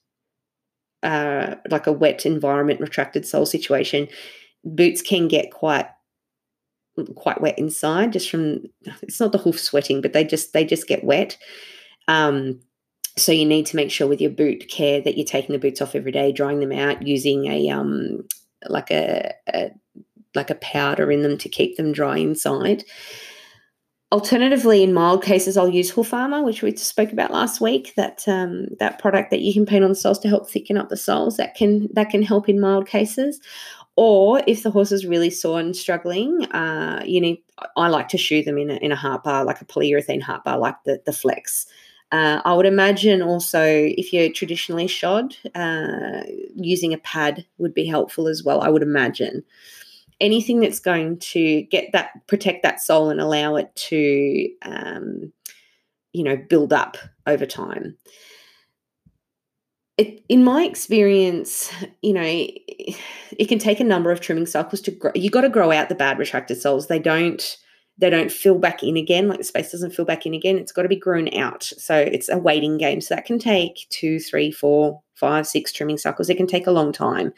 uh, 1.03 1.57
like 1.71 1.87
a 1.87 1.93
wet 1.93 2.25
environment, 2.27 2.81
retracted 2.81 3.27
sole 3.27 3.47
situation, 3.47 4.09
boots 4.65 5.03
can 5.03 5.29
get 5.29 5.51
quite 5.51 5.87
quite 7.17 7.41
wet 7.41 7.59
inside 7.59 8.13
just 8.13 8.29
from 8.29 8.63
it's 9.01 9.19
not 9.19 9.33
the 9.33 9.39
hoof 9.39 9.59
sweating 9.59 10.03
but 10.03 10.13
they 10.13 10.25
just 10.25 10.53
they 10.53 10.65
just 10.65 10.87
get 10.87 11.05
wet. 11.05 11.39
Um, 12.09 12.61
so 13.17 13.33
you 13.33 13.45
need 13.45 13.67
to 13.67 13.77
make 13.77 13.91
sure 13.91 14.07
with 14.07 14.21
your 14.21 14.31
boot 14.31 14.69
care 14.69 15.01
that 15.01 15.17
you're 15.17 15.27
taking 15.27 15.53
the 15.53 15.59
boots 15.59 15.83
off 15.83 15.95
every 15.95 16.13
day 16.13 16.33
drying 16.33 16.61
them 16.61 16.73
out 16.73 17.07
using 17.07 17.47
a 17.47 17.69
um 17.71 18.27
like 18.69 18.91
a, 18.91 19.33
a 19.53 19.71
like 20.35 20.51
a 20.51 20.57
powder 20.57 21.11
in 21.11 21.23
them 21.23 21.37
to 21.39 21.49
keep 21.49 21.77
them 21.77 21.93
dry 21.93 22.19
inside 22.19 22.85
Alternatively, 24.13 24.83
in 24.83 24.93
mild 24.93 25.25
cases, 25.25 25.57
I'll 25.57 25.71
use 25.71 25.89
Hoof 25.89 26.13
Armor, 26.13 26.43
which 26.43 26.61
we 26.61 26.77
spoke 26.77 27.13
about 27.13 27.31
last 27.31 27.63
week. 27.63 27.95
That 27.97 28.23
um, 28.29 28.67
that 28.79 28.99
product 28.99 29.31
that 29.31 29.41
you 29.41 29.55
can 29.55 29.65
paint 29.65 29.85
on 29.85 29.89
the 29.89 29.97
soles 29.97 30.19
to 30.19 30.29
help 30.29 30.51
thicken 30.51 30.77
up 30.77 30.91
the 30.91 30.99
soles 30.99 31.39
that 31.39 31.55
can 31.55 31.89
that 31.95 32.11
can 32.11 32.23
help 32.23 32.47
in 32.47 32.61
mild 32.61 32.87
cases. 32.87 33.41
Or 33.97 34.43
if 34.47 34.65
the 34.65 34.71
horse 34.71 34.93
is 34.93 35.07
really 35.07 35.31
sore 35.31 35.61
and 35.61 35.75
struggling, 35.75 36.45
uh, 36.53 37.03
you 37.07 37.23
need. 37.23 37.43
I 37.75 37.89
like 37.89 38.09
to 38.09 38.19
shoe 38.19 38.43
them 38.43 38.59
in 38.59 38.71
a, 38.71 38.75
in 38.75 38.93
a 38.93 38.97
heart 38.97 39.25
bar, 39.25 39.47
like 39.47 39.63
a 39.63 39.65
polyurethane 39.65 40.21
heart 40.21 40.45
bar, 40.45 40.59
like 40.59 40.77
the 40.85 41.01
the 41.07 41.13
Flex. 41.15 41.65
Uh, 42.11 42.43
I 42.45 42.53
would 42.53 42.67
imagine 42.67 43.23
also 43.23 43.65
if 43.65 44.13
you're 44.13 44.31
traditionally 44.31 44.89
shod, 44.89 45.35
uh, 45.55 46.21
using 46.55 46.93
a 46.93 46.99
pad 46.99 47.47
would 47.57 47.73
be 47.73 47.87
helpful 47.87 48.29
as 48.29 48.45
well. 48.45 48.61
I 48.61 48.69
would 48.69 48.83
imagine 48.83 49.43
anything 50.23 50.61
that's 50.61 50.81
going 50.81 51.19
to 51.19 51.63
get 51.65 51.93
that 51.93 52.27
protect 52.27 52.63
that 52.63 52.81
sole 52.81 53.11
and 53.11 53.21
allow 53.21 53.57
it 53.57 53.75
to 53.75 54.49
um, 54.63 55.33
you 56.13 56.25
know 56.25 56.37
build 56.37 56.73
up 56.73 56.97
over 57.27 57.45
time 57.45 57.97
it, 59.99 60.25
in 60.29 60.43
my 60.43 60.65
experience, 60.65 61.71
you 62.01 62.13
know, 62.13 62.23
it 62.25 63.47
can 63.47 63.59
take 63.59 63.79
a 63.79 63.85
number 63.85 64.11
of 64.11 64.21
trimming 64.21 64.47
cycles 64.47 64.81
to 64.83 64.91
grow. 64.91 65.13
You 65.15 65.31
got 65.31 65.43
to 65.43 65.49
grow 65.49 65.71
out 65.71 65.89
the 65.89 65.95
bad 65.95 66.19
retracted 66.19 66.61
soles. 66.61 66.87
They 66.87 66.99
don't 66.99 67.57
they 67.99 68.09
don't 68.09 68.33
fill 68.33 68.59
back 68.59 68.83
in 68.83 68.97
again. 68.97 69.29
Like 69.29 69.39
the 69.39 69.45
space 69.45 69.71
doesn't 69.71 69.93
fill 69.93 70.07
back 70.07 70.25
in 70.25 70.33
again. 70.33 70.57
It's 70.57 70.73
got 70.73 70.83
to 70.83 70.89
be 70.89 70.97
grown 70.97 71.33
out. 71.37 71.63
So 71.63 71.95
it's 71.95 72.31
a 72.31 72.39
waiting 72.39 72.79
game. 72.79 73.01
So 73.01 73.15
that 73.15 73.27
can 73.27 73.39
take 73.39 73.87
two, 73.91 74.19
three, 74.19 74.51
four, 74.51 75.03
five, 75.23 75.47
six 75.47 75.73
trimming 75.73 75.99
cycles. 75.99 76.29
It 76.29 76.37
can 76.37 76.49
take 76.49 76.67
a 76.67 76.73
long 76.73 76.91
time. 76.91 77.33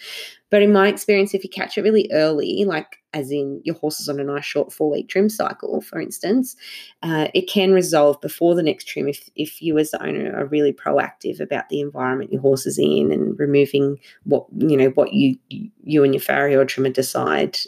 But 0.50 0.62
in 0.62 0.72
my 0.72 0.88
experience, 0.88 1.34
if 1.34 1.44
you 1.44 1.50
catch 1.50 1.76
it 1.76 1.82
really 1.82 2.08
early, 2.12 2.64
like 2.64 2.96
as 3.12 3.30
in 3.30 3.60
your 3.62 3.74
horse 3.74 4.00
is 4.00 4.08
on 4.08 4.18
a 4.18 4.24
nice 4.24 4.46
short 4.46 4.72
four 4.72 4.90
week 4.90 5.10
trim 5.10 5.28
cycle, 5.28 5.82
for 5.82 6.00
instance, 6.00 6.56
uh, 7.02 7.28
it 7.34 7.42
can 7.42 7.74
resolve 7.74 8.18
before 8.22 8.54
the 8.54 8.62
next 8.62 8.88
trim 8.88 9.06
if, 9.06 9.28
if 9.36 9.60
you 9.60 9.76
as 9.76 9.90
the 9.90 10.02
owner 10.02 10.34
are 10.34 10.46
really 10.46 10.72
proactive 10.72 11.40
about 11.40 11.68
the 11.68 11.80
environment 11.80 12.32
your 12.32 12.40
horse 12.40 12.64
is 12.64 12.78
in 12.78 13.12
and 13.12 13.38
removing 13.38 13.98
what 14.24 14.46
you 14.56 14.78
know 14.78 14.88
what 14.90 15.12
you 15.12 15.36
you 15.50 16.04
and 16.04 16.14
your 16.14 16.22
farrier 16.22 16.60
or 16.60 16.64
trimmer 16.64 16.88
decide 16.88 17.58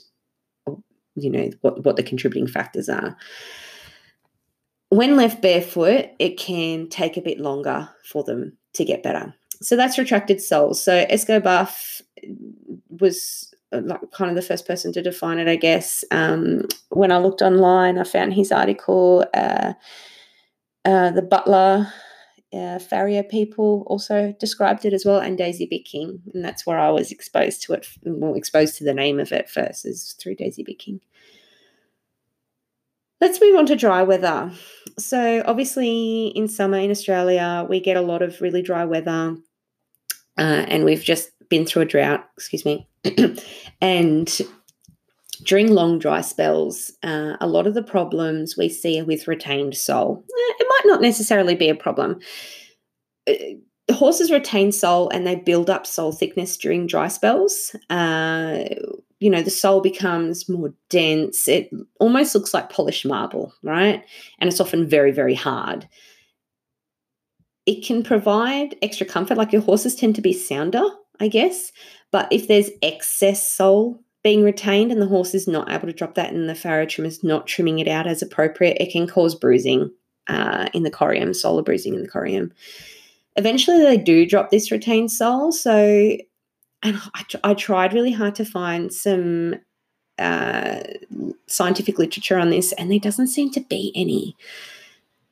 you 1.15 1.31
know 1.31 1.51
what 1.61 1.85
what 1.85 1.97
the 1.97 2.03
contributing 2.03 2.47
factors 2.47 2.89
are 2.89 3.17
when 4.89 5.17
left 5.17 5.43
barefoot 5.43 6.07
it 6.19 6.39
can 6.39 6.89
take 6.89 7.17
a 7.17 7.23
bit 7.23 7.39
longer 7.39 7.89
for 8.05 8.25
them 8.25 8.57
to 8.73 8.85
get 8.85 9.03
better 9.03 9.35
so 9.63 9.77
that's 9.77 9.99
retracted 9.99 10.41
soles 10.41 10.83
so 10.83 11.05
esco 11.07 11.43
was 12.89 13.55
uh, 13.73 13.81
like 13.85 14.01
kind 14.13 14.31
of 14.31 14.37
the 14.37 14.43
first 14.43 14.67
person 14.67 14.93
to 14.93 15.03
define 15.03 15.39
it 15.39 15.49
i 15.49 15.57
guess. 15.57 16.05
Um, 16.11 16.63
when 16.91 17.13
i 17.13 17.19
looked 17.19 17.43
online 17.43 17.99
i 17.99 18.05
found 18.05 18.35
his 18.35 18.53
article 18.53 19.25
uh, 19.35 19.75
uh, 20.85 21.11
the 21.11 21.23
butler 21.23 21.93
uh, 22.53 22.79
farrier 22.79 23.23
people 23.23 23.85
also 23.87 24.35
described 24.39 24.85
it 24.85 24.93
as 24.93 25.05
well, 25.05 25.19
and 25.19 25.37
Daisy 25.37 25.67
Bicking, 25.67 26.23
and 26.33 26.45
that's 26.45 26.67
where 26.67 26.79
I 26.79 26.91
was 26.91 27.11
exposed 27.11 27.63
to 27.63 27.75
it, 27.75 27.87
well, 28.05 28.35
exposed 28.35 28.77
to 28.79 28.85
the 28.85 28.95
name 28.95 29.19
of 29.21 29.33
it 29.33 29.51
first, 29.51 29.85
is 29.85 30.15
through 30.21 30.37
Daisy 30.37 30.63
Bicking. 30.63 31.01
Let's 33.21 33.41
move 33.41 33.57
on 33.57 33.67
to 33.67 33.77
dry 33.77 34.03
weather. 34.03 34.53
So, 34.99 35.43
obviously, 35.47 36.29
in 36.29 36.49
summer 36.49 36.79
in 36.79 36.91
Australia, 36.91 37.67
we 37.69 37.81
get 37.81 37.97
a 37.97 38.03
lot 38.03 38.23
of 38.23 38.41
really 38.41 38.63
dry 38.63 38.85
weather, 38.85 39.37
uh, 40.39 40.65
and 40.69 40.85
we've 40.85 41.03
just 41.03 41.31
been 41.49 41.67
through 41.67 41.83
a 41.83 41.87
drought, 41.87 42.25
excuse 42.37 42.65
me. 42.65 42.89
and 43.81 44.41
during 45.43 45.71
long 45.73 45.99
dry 45.99 46.21
spells, 46.21 46.93
uh, 47.03 47.37
a 47.41 47.47
lot 47.47 47.67
of 47.67 47.75
the 47.75 47.83
problems 47.83 48.57
we 48.57 48.69
see 48.69 49.01
are 49.01 49.05
with 49.05 49.29
retained 49.29 49.77
sole. 49.77 50.25
Eh, 50.25 50.53
it 50.59 50.67
might 50.69 50.91
not 50.91 51.03
necessarily 51.03 51.55
be 51.55 51.69
a 51.69 51.75
problem. 51.75 52.21
Uh, 53.29 53.33
horses 53.93 54.31
retain 54.31 54.73
sole 54.73 55.09
and 55.11 55.27
they 55.27 55.37
build 55.37 55.71
up 55.71 55.87
sole 55.87 56.13
thickness 56.13 56.57
during 56.57 56.87
dry 56.87 57.09
spells. 57.09 57.77
Uh, 57.91 58.65
you 59.21 59.31
know, 59.31 59.43
the 59.43 59.51
sole 59.51 59.81
becomes 59.81 60.49
more 60.49 60.75
dense. 60.91 61.49
It 61.49 61.71
almost 62.01 62.35
looks 62.35 62.53
like 62.53 62.71
polished 62.71 63.07
marble, 63.07 63.55
right? 63.63 64.05
And 64.39 64.49
it's 64.49 64.61
often 64.61 64.87
very, 64.87 65.13
very 65.13 65.35
hard. 65.35 65.89
It 67.67 67.85
can 67.85 68.03
provide 68.03 68.77
extra 68.81 69.07
comfort, 69.07 69.37
like 69.37 69.53
your 69.53 69.63
horses 69.63 69.95
tend 69.95 70.15
to 70.17 70.23
be 70.23 70.33
sounder, 70.33 70.85
I 71.21 71.29
guess. 71.29 71.73
But 72.13 72.29
if 72.31 72.49
there's 72.49 72.71
excess 72.83 73.51
sole 73.51 74.01
being 74.23 74.45
retained 74.45 74.93
and 74.93 75.03
the 75.03 75.07
horse 75.07 75.35
is 75.35 75.49
not 75.49 75.71
able 75.71 75.87
to 75.87 75.93
drop 75.93 76.15
that 76.15 76.33
and 76.33 76.49
the 76.49 76.55
farrier 76.55 76.87
trim 76.87 77.07
is 77.07 77.23
not 77.23 77.47
trimming 77.47 77.79
it 77.79 77.89
out 77.89 78.07
as 78.07 78.23
appropriate, 78.23 78.77
it 78.81 78.93
can 78.93 79.07
cause 79.07 79.35
bruising 79.35 79.91
uh, 80.29 80.69
in 80.73 80.83
the 80.83 80.91
corium, 80.91 81.35
solar 81.35 81.63
bruising 81.63 81.95
in 81.95 82.03
the 82.03 82.09
corium. 82.09 82.51
Eventually, 83.37 83.79
they 83.79 83.97
do 83.99 84.27
drop 84.27 84.51
this 84.51 84.71
retained 84.71 85.11
sole. 85.11 85.53
So 85.53 86.17
and 86.83 87.01
I, 87.15 87.25
I 87.43 87.55
tried 87.55 87.93
really 87.93 88.13
hard 88.13 88.35
to 88.37 88.45
find 88.45 88.93
some 88.93 89.57
uh, 90.19 90.81
scientific 91.47 91.99
literature 91.99 92.39
on 92.39 92.51
this, 92.51 92.73
and 92.73 92.91
there 92.91 92.99
doesn't 92.99 93.29
seem 93.29 93.51
to 93.53 93.61
be 93.61 93.93
any, 93.95 94.37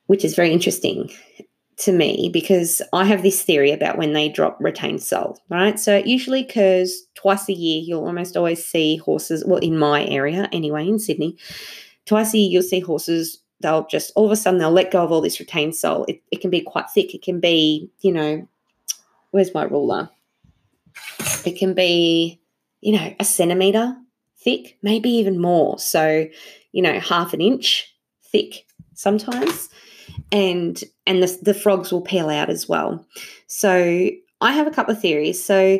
which 0.07 0.25
is 0.25 0.35
very 0.35 0.51
interesting 0.51 1.09
to 1.77 1.91
me 1.91 2.29
because 2.31 2.81
I 2.93 3.05
have 3.05 3.21
this 3.21 3.41
theory 3.43 3.71
about 3.71 3.97
when 3.97 4.13
they 4.13 4.29
drop 4.29 4.57
retained 4.59 5.03
sole, 5.03 5.39
right? 5.49 5.79
So 5.79 5.97
it 5.97 6.07
usually 6.07 6.41
occurs 6.41 7.03
twice 7.15 7.49
a 7.49 7.53
year. 7.53 7.81
You'll 7.85 8.05
almost 8.05 8.37
always 8.37 8.63
see 8.63 8.97
horses, 8.97 9.43
well, 9.45 9.59
in 9.59 9.77
my 9.77 10.05
area 10.05 10.47
anyway, 10.51 10.87
in 10.87 10.99
Sydney, 10.99 11.37
twice 12.05 12.33
a 12.33 12.37
year 12.37 12.49
you'll 12.49 12.61
see 12.61 12.79
horses. 12.79 13.39
They'll 13.61 13.87
just 13.87 14.11
all 14.15 14.25
of 14.25 14.31
a 14.31 14.35
sudden 14.35 14.59
they'll 14.59 14.71
let 14.71 14.91
go 14.91 15.03
of 15.03 15.11
all 15.11 15.21
this 15.21 15.39
retained 15.39 15.75
sole. 15.75 16.05
It, 16.05 16.21
it 16.31 16.41
can 16.41 16.49
be 16.49 16.61
quite 16.61 16.89
thick. 16.89 17.13
It 17.13 17.21
can 17.21 17.39
be, 17.39 17.89
you 18.01 18.11
know, 18.11 18.47
where's 19.31 19.53
my 19.53 19.63
ruler? 19.63 20.09
It 21.45 21.57
can 21.57 21.73
be, 21.73 22.39
you 22.81 22.93
know, 22.93 23.13
a 23.19 23.25
centimeter 23.25 23.95
thick, 24.37 24.77
maybe 24.81 25.09
even 25.09 25.41
more. 25.41 25.77
So, 25.79 26.27
you 26.71 26.81
know, 26.81 26.99
half 26.99 27.33
an 27.33 27.41
inch 27.41 27.93
thick 28.23 28.65
sometimes. 28.93 29.69
And 30.31 30.83
and 31.05 31.21
the, 31.21 31.37
the 31.41 31.53
frogs 31.53 31.91
will 31.91 32.01
peel 32.01 32.29
out 32.29 32.49
as 32.49 32.67
well. 32.67 33.05
So 33.47 34.09
I 34.41 34.51
have 34.51 34.67
a 34.67 34.71
couple 34.71 34.93
of 34.93 35.01
theories. 35.01 35.43
So 35.43 35.79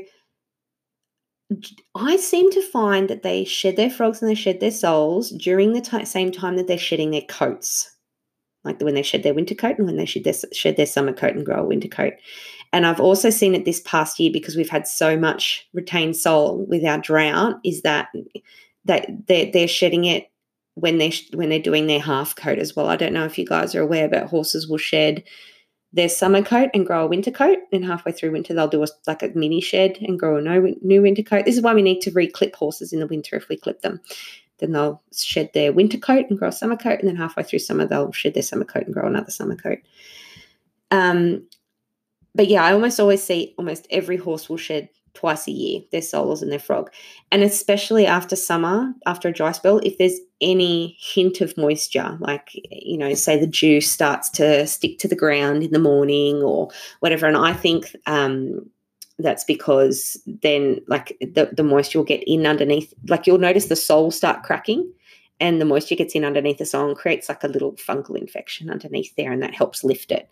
I 1.94 2.17
seem 2.17 2.51
to 2.51 2.72
find 2.72 3.10
that 3.10 3.24
they 3.24 3.44
shed 3.44 3.75
their 3.75 3.89
frogs 3.89 4.22
and 4.22 4.29
they 4.29 4.36
shed 4.36 4.60
their 4.60 4.72
soles 4.72 5.29
during 5.32 5.74
the 5.74 5.82
t- 5.82 6.05
same 6.05 6.32
time 6.32 6.55
that 6.55 6.67
they're 6.67 6.77
shedding 6.77 7.12
their 7.12 7.22
coats, 7.22 7.96
like 8.63 8.82
when 8.82 8.96
they 8.96 9.03
shed 9.03 9.24
their 9.24 9.34
winter 9.34 9.53
coat 9.53 9.77
and 9.77 9.86
when 9.86 9.98
they 9.98 10.05
shed 10.05 10.24
their, 10.24 10.34
shed 10.53 10.75
their 10.75 10.88
summer 10.88 11.13
coat 11.13 11.36
and 11.36 11.46
grow 11.46 11.62
a 11.62 11.65
winter 11.65 11.88
coat. 11.88 12.13
And 12.74 12.86
I've 12.86 13.00
also 13.00 13.29
seen 13.29 13.53
it 13.53 13.63
this 13.63 13.82
past 13.82 14.20
year 14.20 14.32
because 14.34 14.55
we've 14.55 14.70
had 14.70 14.88
so 14.88 15.15
much 15.15 15.67
retained 15.74 16.17
sole 16.17 16.65
with 16.65 16.84
our 16.84 16.98
drought, 16.98 17.60
is 17.63 17.84
that 17.84 18.08
that 18.86 19.08
they're, 19.27 19.51
they're 19.51 19.67
shedding 19.67 20.05
it 20.05 20.32
when 20.75 20.98
they 20.98 21.12
when 21.34 21.50
they're 21.50 21.60
doing 21.60 21.88
their 21.88 22.00
half 22.00 22.36
coat 22.36 22.60
as 22.60 22.75
well. 22.75 22.88
I 22.88 22.96
don't 22.96 23.13
know 23.13 23.25
if 23.25 23.38
you 23.38 23.46
guys 23.46 23.74
are 23.74 23.82
aware, 23.82 24.08
but 24.08 24.27
horses 24.27 24.67
will 24.67 24.77
shed 24.77 25.24
their 25.94 26.10
summer 26.10 26.41
coat 26.41 26.70
and 26.74 26.86
grow 26.86 27.05
a 27.05 27.08
winter 27.08 27.32
coat, 27.32 27.58
and 27.72 27.84
halfway 27.84 28.12
through 28.12 28.32
winter 28.32 28.53
they'll 28.53 28.67
do 28.67 28.84
a, 28.84 28.88
like 29.08 29.24
a 29.24 29.32
mini 29.34 29.62
shed 29.62 29.98
and 30.01 30.20
grow 30.20 30.38
a 30.38 30.41
no, 30.41 30.74
new 30.82 31.01
winter 31.01 31.24
coat. 31.24 31.46
This 31.46 31.55
is 31.55 31.62
why 31.62 31.74
we 31.74 31.82
need 31.82 32.01
to 32.01 32.12
reclip 32.12 32.53
horses 32.53 32.94
in 32.94 33.00
the 33.00 33.08
winter 33.08 33.36
if 33.36 33.48
we 33.50 33.58
clip 33.58 33.82
them. 33.82 34.01
Then 34.60 34.74
they'll 34.74 35.01
shed 35.13 35.51
their 35.53 35.74
winter 35.74 35.98
coat 35.98 36.25
and 36.29 36.38
grow 36.38 36.50
a 36.50 36.51
summer 36.51 36.77
coat, 36.77 37.00
and 37.00 37.08
then 37.08 37.15
halfway 37.15 37.44
through 37.44 37.60
summer 37.60 37.86
they'll 37.86 38.12
shed 38.12 38.34
their 38.34 38.44
summer 38.44 38.65
coat 38.65 38.84
and 38.84 38.94
grow 38.94 39.08
another 39.08 39.32
summer 39.32 39.55
coat. 39.55 39.79
Um, 40.91 41.48
but 42.34 42.48
yeah, 42.48 42.63
I 42.63 42.74
almost 42.74 43.00
always 43.00 43.24
see 43.24 43.55
almost 43.58 43.88
every 43.89 44.17
horse 44.17 44.50
will 44.50 44.58
shed 44.58 44.89
twice 45.15 45.48
a 45.48 45.51
year 45.51 45.81
their 45.91 46.01
soles 46.01 46.41
and 46.41 46.51
their 46.51 46.60
frog. 46.60 46.91
And 47.31 47.41
especially 47.41 48.05
after 48.05 48.36
summer, 48.36 48.93
after 49.05 49.29
a 49.29 49.34
dry 49.34 49.51
spell, 49.51 49.79
if 49.79 49.98
there's 49.98 50.19
any 50.41 50.98
hint 51.00 51.41
of 51.41 51.57
moisture, 51.57 52.17
like, 52.19 52.50
you 52.69 52.98
know, 52.98 53.13
say 53.13 53.39
the 53.39 53.48
dew 53.48 53.81
starts 53.81 54.29
to 54.31 54.67
stick 54.67 55.00
to 55.00 55.07
the 55.07 55.15
ground 55.15 55.63
in 55.63 55.72
the 55.72 55.79
morning 55.79 56.43
or 56.43 56.69
whatever. 57.00 57.25
And 57.25 57.38
I 57.38 57.53
think 57.53 57.95
um, 58.05 58.69
that's 59.17 59.43
because 59.45 60.22
then, 60.25 60.81
like, 60.88 61.17
the, 61.22 61.50
the 61.51 61.63
moisture 61.63 62.00
will 62.00 62.05
get 62.05 62.24
in 62.27 62.45
underneath, 62.45 62.93
like, 63.07 63.25
you'll 63.25 63.38
notice 63.38 63.67
the 63.67 63.75
sole 63.75 64.12
start 64.12 64.43
cracking 64.43 64.91
and 65.39 65.60
the 65.60 65.65
moisture 65.65 65.95
gets 65.95 66.15
in 66.15 66.25
underneath 66.25 66.57
the 66.57 66.65
sole 66.65 66.88
and 66.88 66.98
creates 66.98 67.27
like 67.27 67.43
a 67.43 67.50
little 67.50 67.74
fungal 67.74 68.17
infection 68.17 68.69
underneath 68.69 69.13
there, 69.15 69.31
and 69.31 69.41
that 69.41 69.53
helps 69.53 69.84
lift 69.84 70.12
it 70.12 70.29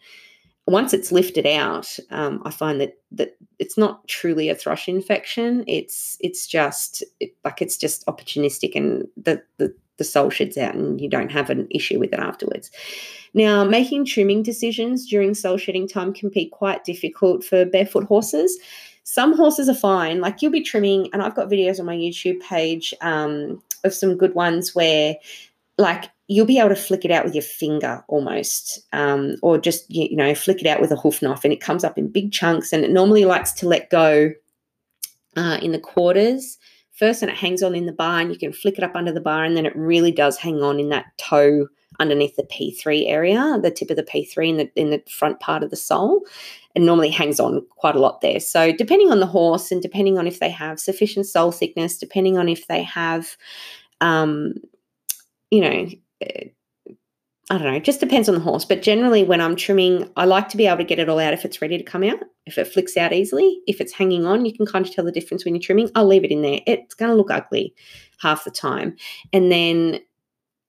once 0.65 0.93
it's 0.93 1.12
lifted 1.12 1.46
out, 1.46 1.98
um, 2.10 2.41
I 2.46 2.51
find 2.51 2.79
that 2.79 2.98
that 3.12 3.36
it's 3.60 3.77
not 3.77 4.08
truly 4.08 4.50
a 4.50 4.55
thrush 4.55 4.88
infection. 4.88 5.63
It's 5.67 6.17
it's 6.22 6.48
just 6.48 7.03
it, 7.20 7.36
like 7.43 7.62
it's 7.62 7.77
just 7.77 8.05
opportunistic, 8.05 8.75
and 8.75 9.08
the, 9.17 9.43
the 9.58 9.74
the 9.98 10.03
sole 10.03 10.29
sheds 10.29 10.58
out, 10.58 10.75
and 10.75 11.01
you 11.01 11.10
don't 11.10 11.32
have 11.32 11.50
an 11.50 11.67
issue 11.70 12.00
with 12.00 12.13
it 12.13 12.20
afterwards. 12.20 12.72
Now, 13.34 13.63
making 13.65 14.05
trimming 14.05 14.43
decisions 14.43 15.08
during 15.08 15.34
sole 15.34 15.58
shedding 15.58 15.88
time 15.88 16.13
can 16.13 16.29
be 16.29 16.48
quite 16.48 16.86
difficult 16.86 17.43
for 17.43 17.65
barefoot 17.65 18.05
horses. 18.05 18.58
Some 19.03 19.36
horses 19.36 19.67
are 19.67 19.75
fine, 19.75 20.22
like 20.22 20.41
you'll 20.41 20.51
be 20.51 20.62
trimming, 20.62 21.10
and 21.12 21.22
I've 21.22 21.36
got 21.36 21.50
videos 21.50 21.79
on 21.79 21.86
my 21.86 21.96
YouTube 21.96 22.39
page 22.39 22.93
um, 23.01 23.62
of 23.84 23.93
some 23.93 24.15
good 24.15 24.34
ones 24.34 24.74
where, 24.74 25.15
like 25.77 26.05
you'll 26.27 26.45
be 26.45 26.59
able 26.59 26.69
to 26.69 26.75
flick 26.75 27.03
it 27.03 27.11
out 27.11 27.25
with 27.25 27.35
your 27.35 27.43
finger 27.43 28.03
almost, 28.07 28.81
um, 28.93 29.35
or 29.41 29.57
just 29.57 29.89
you 29.89 30.15
know 30.15 30.33
flick 30.33 30.61
it 30.61 30.67
out 30.67 30.81
with 30.81 30.91
a 30.91 30.95
hoof 30.95 31.21
knife, 31.21 31.43
and 31.43 31.53
it 31.53 31.61
comes 31.61 31.83
up 31.83 31.97
in 31.97 32.11
big 32.11 32.31
chunks. 32.31 32.71
And 32.71 32.83
it 32.83 32.91
normally 32.91 33.25
likes 33.25 33.51
to 33.53 33.67
let 33.67 33.89
go 33.89 34.31
uh, 35.35 35.59
in 35.61 35.71
the 35.71 35.79
quarters 35.79 36.57
first, 36.91 37.21
and 37.21 37.31
it 37.31 37.37
hangs 37.37 37.63
on 37.63 37.75
in 37.75 37.85
the 37.85 37.91
bar, 37.91 38.19
and 38.19 38.31
you 38.31 38.37
can 38.37 38.53
flick 38.53 38.77
it 38.77 38.83
up 38.83 38.95
under 38.95 39.11
the 39.11 39.21
bar, 39.21 39.43
and 39.43 39.57
then 39.57 39.65
it 39.65 39.75
really 39.75 40.11
does 40.11 40.37
hang 40.37 40.61
on 40.61 40.79
in 40.79 40.89
that 40.89 41.05
toe 41.17 41.67
underneath 41.99 42.35
the 42.35 42.43
P3 42.43 43.07
area, 43.07 43.59
the 43.61 43.69
tip 43.69 43.91
of 43.91 43.97
the 43.97 44.03
P3 44.03 44.49
in 44.49 44.57
the 44.57 44.71
in 44.75 44.89
the 44.89 45.03
front 45.09 45.39
part 45.39 45.63
of 45.63 45.69
the 45.69 45.75
sole. 45.75 46.25
and 46.75 46.87
normally 46.87 47.11
hangs 47.11 47.39
on 47.39 47.63
quite 47.69 47.95
a 47.95 47.99
lot 47.99 48.21
there. 48.21 48.39
So 48.39 48.71
depending 48.71 49.11
on 49.11 49.19
the 49.19 49.27
horse 49.27 49.71
and 49.71 49.79
depending 49.79 50.17
on 50.17 50.25
if 50.25 50.39
they 50.39 50.49
have 50.49 50.79
sufficient 50.79 51.27
sole 51.27 51.51
thickness, 51.51 51.99
depending 51.99 52.35
on 52.35 52.49
if 52.49 52.65
they 52.65 52.81
have 52.81 53.37
um, 54.01 54.55
you 55.53 55.61
know, 55.61 55.87
I 57.49 57.57
don't 57.57 57.67
know, 57.67 57.73
it 57.73 57.83
just 57.83 57.99
depends 57.99 58.29
on 58.29 58.35
the 58.35 58.41
horse. 58.41 58.63
But 58.63 58.81
generally, 58.81 59.23
when 59.23 59.41
I'm 59.41 59.55
trimming, 59.55 60.09
I 60.15 60.25
like 60.25 60.47
to 60.49 60.57
be 60.57 60.65
able 60.65 60.77
to 60.77 60.83
get 60.85 60.99
it 60.99 61.09
all 61.09 61.19
out 61.19 61.33
if 61.33 61.43
it's 61.43 61.61
ready 61.61 61.77
to 61.77 61.83
come 61.83 62.03
out, 62.03 62.19
if 62.45 62.57
it 62.57 62.67
flicks 62.67 62.95
out 62.95 63.11
easily. 63.11 63.59
If 63.67 63.81
it's 63.81 63.91
hanging 63.91 64.25
on, 64.25 64.45
you 64.45 64.53
can 64.55 64.65
kind 64.65 64.85
of 64.85 64.93
tell 64.93 65.03
the 65.03 65.11
difference 65.11 65.43
when 65.43 65.53
you're 65.53 65.61
trimming. 65.61 65.91
I'll 65.93 66.07
leave 66.07 66.23
it 66.23 66.31
in 66.31 66.41
there. 66.41 66.61
It's 66.65 66.95
going 66.95 67.11
to 67.11 67.15
look 67.15 67.31
ugly 67.31 67.75
half 68.19 68.45
the 68.45 68.51
time. 68.51 68.95
And 69.33 69.51
then 69.51 69.99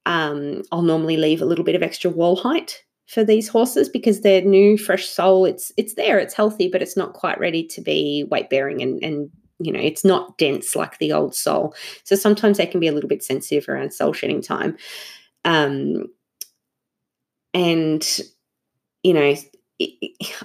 um, 0.04 0.62
I'll 0.72 0.82
normally 0.82 1.16
leave 1.16 1.40
a 1.40 1.46
little 1.46 1.64
bit 1.64 1.76
of 1.76 1.82
extra 1.82 2.10
wall 2.10 2.36
height 2.36 2.82
for 3.06 3.24
these 3.24 3.48
horses 3.48 3.88
because 3.88 4.20
they're 4.20 4.42
new, 4.42 4.76
fresh 4.76 5.06
sole. 5.06 5.44
It's 5.44 5.72
it's 5.76 5.94
there, 5.94 6.18
it's 6.18 6.34
healthy, 6.34 6.68
but 6.68 6.82
it's 6.82 6.96
not 6.96 7.14
quite 7.14 7.38
ready 7.38 7.66
to 7.68 7.80
be 7.80 8.26
weight 8.30 8.50
bearing 8.50 8.82
and 8.82 9.02
and 9.02 9.30
you 9.58 9.72
know 9.72 9.80
it's 9.80 10.04
not 10.04 10.36
dense 10.38 10.74
like 10.74 10.98
the 10.98 11.12
old 11.12 11.34
sole. 11.34 11.74
So 12.04 12.16
sometimes 12.16 12.58
they 12.58 12.66
can 12.66 12.80
be 12.80 12.88
a 12.88 12.92
little 12.92 13.08
bit 13.08 13.22
sensitive 13.22 13.68
around 13.68 13.92
sole 13.92 14.12
shedding 14.12 14.42
time. 14.42 14.76
Um, 15.44 16.08
and 17.54 18.20
you 19.02 19.14
know 19.14 19.34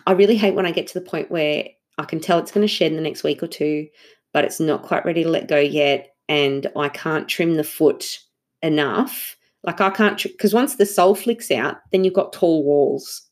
i 0.05 0.11
really 0.11 0.35
hate 0.35 0.53
when 0.53 0.65
i 0.65 0.71
get 0.71 0.87
to 0.87 0.93
the 0.93 1.05
point 1.05 1.31
where 1.31 1.65
i 1.97 2.05
can 2.05 2.19
tell 2.19 2.39
it's 2.39 2.51
going 2.51 2.65
to 2.65 2.71
shed 2.71 2.91
in 2.91 2.95
the 2.95 3.03
next 3.03 3.23
week 3.23 3.41
or 3.41 3.47
two 3.47 3.87
but 4.31 4.45
it's 4.45 4.59
not 4.59 4.83
quite 4.83 5.03
ready 5.05 5.23
to 5.23 5.29
let 5.29 5.47
go 5.47 5.59
yet 5.59 6.15
and 6.27 6.67
i 6.77 6.87
can't 6.87 7.27
trim 7.27 7.55
the 7.55 7.63
foot 7.63 8.19
enough. 8.61 9.35
Like 9.63 9.81
i 9.81 9.89
can't 9.89 10.21
because 10.21 10.53
once 10.53 10.75
the 10.75 10.85
sole 10.85 11.15
flicks 11.15 11.51
out 11.51 11.77
then 11.91 12.03
you've 12.03 12.13
got 12.13 12.31
tall 12.31 12.63
walls 12.63 13.23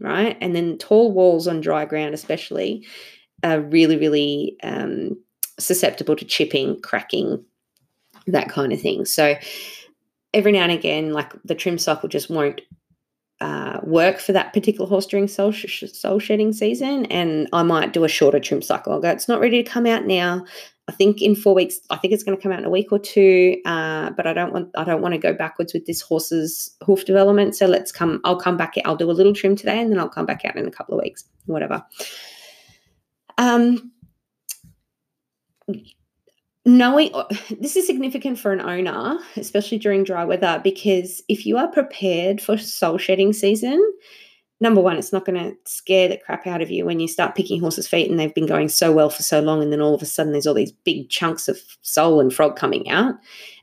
right? 0.00 0.36
And 0.40 0.56
then 0.56 0.78
tall 0.78 1.12
walls 1.12 1.46
on 1.46 1.60
dry 1.60 1.84
ground 1.84 2.14
especially 2.14 2.86
are 3.42 3.60
really 3.60 3.96
really 3.96 4.56
um, 4.62 5.18
susceptible 5.58 6.16
to 6.16 6.24
chipping 6.24 6.80
cracking 6.80 7.44
that 8.26 8.48
kind 8.48 8.72
of 8.72 8.80
thing. 8.80 9.04
So 9.04 9.36
every 10.32 10.52
now 10.52 10.62
and 10.62 10.72
again 10.72 11.12
like 11.12 11.32
the 11.44 11.54
trim 11.54 11.78
cycle 11.78 12.08
just 12.08 12.30
won't 12.30 12.60
uh, 13.40 13.80
work 13.82 14.18
for 14.18 14.32
that 14.32 14.52
particular 14.52 14.86
horse 14.86 15.06
during 15.06 15.26
soul, 15.26 15.50
sh- 15.50 15.84
sole 15.92 16.18
shedding 16.18 16.52
season, 16.52 17.06
and 17.06 17.48
I 17.52 17.62
might 17.62 17.92
do 17.92 18.04
a 18.04 18.08
shorter 18.08 18.38
trim 18.38 18.60
cycle. 18.60 18.92
I'll 18.92 19.00
go, 19.00 19.08
it's 19.08 19.28
not 19.28 19.40
ready 19.40 19.62
to 19.62 19.68
come 19.68 19.86
out 19.86 20.04
now. 20.04 20.44
I 20.88 20.92
think 20.92 21.22
in 21.22 21.34
four 21.34 21.54
weeks, 21.54 21.78
I 21.88 21.96
think 21.96 22.12
it's 22.12 22.22
going 22.22 22.36
to 22.36 22.42
come 22.42 22.52
out 22.52 22.58
in 22.58 22.64
a 22.64 22.70
week 22.70 22.90
or 22.90 22.98
two. 22.98 23.60
Uh, 23.64 24.10
but 24.10 24.26
I 24.26 24.32
don't 24.32 24.52
want, 24.52 24.70
I 24.76 24.84
don't 24.84 25.00
want 25.00 25.14
to 25.14 25.18
go 25.18 25.32
backwards 25.32 25.72
with 25.72 25.86
this 25.86 26.00
horse's 26.00 26.76
hoof 26.84 27.04
development. 27.04 27.56
So 27.56 27.66
let's 27.66 27.92
come. 27.92 28.20
I'll 28.24 28.40
come 28.40 28.56
back. 28.56 28.74
I'll 28.84 28.96
do 28.96 29.10
a 29.10 29.12
little 29.12 29.32
trim 29.32 29.56
today, 29.56 29.80
and 29.80 29.90
then 29.90 30.00
I'll 30.00 30.08
come 30.08 30.26
back 30.26 30.44
out 30.44 30.56
in 30.56 30.66
a 30.66 30.70
couple 30.70 30.98
of 30.98 31.02
weeks, 31.02 31.24
whatever. 31.46 31.82
Um, 33.38 33.92
knowing 36.66 37.10
uh, 37.14 37.24
this 37.58 37.76
is 37.76 37.86
significant 37.86 38.38
for 38.38 38.52
an 38.52 38.60
owner, 38.60 39.18
especially 39.36 39.78
during 39.78 40.04
dry 40.04 40.24
weather, 40.24 40.60
because 40.62 41.22
if 41.28 41.46
you 41.46 41.56
are 41.56 41.68
prepared 41.68 42.40
for 42.40 42.58
sole 42.58 42.98
shedding 42.98 43.32
season, 43.32 43.80
number 44.60 44.80
one, 44.80 44.98
it's 44.98 45.12
not 45.12 45.24
going 45.24 45.42
to 45.42 45.56
scare 45.64 46.08
the 46.08 46.18
crap 46.18 46.46
out 46.46 46.60
of 46.60 46.70
you 46.70 46.84
when 46.84 47.00
you 47.00 47.08
start 47.08 47.34
picking 47.34 47.60
horses' 47.60 47.88
feet 47.88 48.10
and 48.10 48.20
they've 48.20 48.34
been 48.34 48.46
going 48.46 48.68
so 48.68 48.92
well 48.92 49.08
for 49.08 49.22
so 49.22 49.40
long, 49.40 49.62
and 49.62 49.72
then 49.72 49.80
all 49.80 49.94
of 49.94 50.02
a 50.02 50.06
sudden 50.06 50.32
there's 50.32 50.46
all 50.46 50.54
these 50.54 50.72
big 50.72 51.08
chunks 51.08 51.48
of 51.48 51.58
sole 51.82 52.20
and 52.20 52.34
frog 52.34 52.56
coming 52.56 52.90
out. 52.90 53.14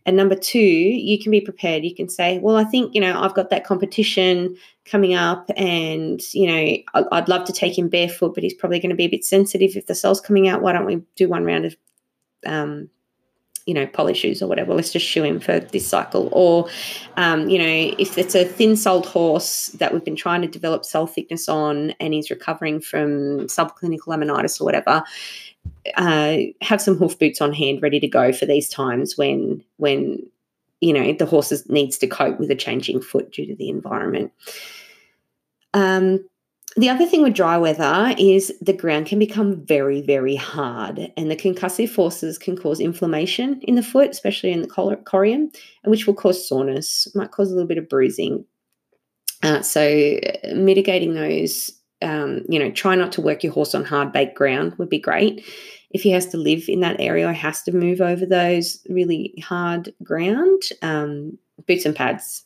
And 0.08 0.16
number 0.16 0.36
two, 0.36 0.60
you 0.60 1.22
can 1.22 1.32
be 1.32 1.42
prepared. 1.42 1.84
You 1.84 1.94
can 1.94 2.08
say, 2.08 2.40
well, 2.40 2.56
I 2.56 2.64
think, 2.64 2.96
you 2.96 3.02
know, 3.02 3.20
I've 3.20 3.34
got 3.34 3.50
that 3.50 3.66
competition 3.66 4.56
coming 4.86 5.14
up 5.14 5.52
and, 5.58 6.22
you 6.34 6.48
know, 6.48 7.04
I'd 7.12 7.28
love 7.28 7.46
to 7.46 7.52
take 7.52 7.78
him 7.78 7.90
barefoot, 7.90 8.34
but 8.34 8.42
he's 8.42 8.54
probably 8.54 8.80
going 8.80 8.90
to 8.90 8.96
be 8.96 9.04
a 9.04 9.10
bit 9.10 9.26
sensitive 9.26 9.76
if 9.76 9.86
the 9.86 9.94
sole's 9.94 10.22
coming 10.22 10.48
out. 10.48 10.62
Why 10.62 10.72
don't 10.72 10.86
we 10.86 11.02
do 11.18 11.28
one 11.28 11.44
round 11.44 11.66
of 11.66 11.76
um, 12.46 12.90
you 13.68 13.74
know, 13.74 13.86
poly 13.86 14.14
shoes 14.14 14.42
or 14.42 14.48
whatever. 14.48 14.74
Let's 14.74 14.94
just 14.94 15.06
shoe 15.06 15.24
him 15.24 15.42
for 15.42 15.60
this 15.60 15.86
cycle. 15.86 16.30
Or, 16.32 16.70
um, 17.18 17.50
you 17.50 17.60
know, 17.60 17.96
if 18.00 18.18
it's 18.18 18.34
a 18.34 18.46
thin 18.46 18.78
soled 18.78 19.06
horse 19.06 19.68
that 19.76 19.92
we've 19.94 20.06
been 20.06 20.16
trying 20.16 20.42
to 20.42 20.48
develop 20.48 20.86
sole 20.86 21.06
thickness 21.06 21.50
on 21.50 21.92
and 22.00 22.14
he's 22.14 22.30
recovering 22.30 22.80
from 22.80 23.48
subclinical 23.48 24.08
laminitis 24.08 24.62
or 24.62 24.64
whatever, 24.64 25.04
uh, 25.96 26.38
have 26.62 26.82
some 26.82 26.96
hoof 26.96 27.20
boots 27.20 27.42
on 27.42 27.52
hand 27.52 27.82
ready 27.82 28.00
to 28.00 28.08
go 28.08 28.32
for 28.32 28.46
these 28.46 28.70
times 28.70 29.18
when 29.18 29.62
when 29.76 30.26
you 30.80 30.94
know 30.94 31.12
the 31.12 31.26
horse 31.26 31.68
needs 31.68 31.98
to 31.98 32.08
cope 32.08 32.40
with 32.40 32.50
a 32.50 32.56
changing 32.56 33.02
foot 33.02 33.32
due 33.34 33.46
to 33.46 33.56
the 33.56 33.70
environment. 33.70 34.32
Um, 35.74 36.24
the 36.78 36.90
other 36.90 37.08
thing 37.08 37.24
with 37.24 37.34
dry 37.34 37.58
weather 37.58 38.14
is 38.20 38.54
the 38.62 38.72
ground 38.72 39.08
can 39.08 39.18
become 39.18 39.66
very, 39.66 40.02
very 40.02 40.36
hard, 40.36 41.12
and 41.18 41.32
the 41.32 41.36
concussive 41.36 41.90
forces 41.90 42.38
can 42.38 42.56
cause 42.56 42.80
inflammation 42.80 43.60
in 43.64 43.74
the 43.74 43.84
foot, 43.84 44.12
especially 44.12 44.52
in 44.52 44.62
the 44.62 44.68
corium, 44.68 45.54
which 45.86 46.06
will 46.06 46.14
cause 46.14 46.48
soreness, 46.48 47.08
might 47.16 47.32
cause 47.32 47.52
a 47.52 47.56
little 47.56 47.68
bit 47.68 47.80
of 47.80 47.90
bruising. 47.90 48.46
Uh, 49.42 49.62
so, 49.64 50.20
mitigating 50.54 51.16
those, 51.16 51.72
um, 52.04 52.44
you 52.48 52.60
know, 52.60 52.70
try 52.70 52.94
not 52.94 53.12
to 53.14 53.22
work 53.22 53.44
your 53.44 53.54
horse 53.54 53.74
on 53.74 53.84
hard 53.84 54.12
baked 54.12 54.36
ground 54.36 54.76
would 54.78 54.90
be 54.90 55.00
great. 55.00 55.44
If 55.90 56.04
he 56.04 56.12
has 56.12 56.28
to 56.28 56.38
live 56.38 56.66
in 56.68 56.82
that 56.82 57.00
area, 57.00 57.28
or 57.28 57.34
has 57.34 57.64
to 57.64 57.72
move 57.72 58.02
over 58.02 58.26
those 58.26 58.86
really 58.88 59.34
hard 59.44 59.94
ground. 60.04 60.62
Um, 60.84 61.40
boots 61.66 61.86
and 61.86 61.96
pads 61.96 62.44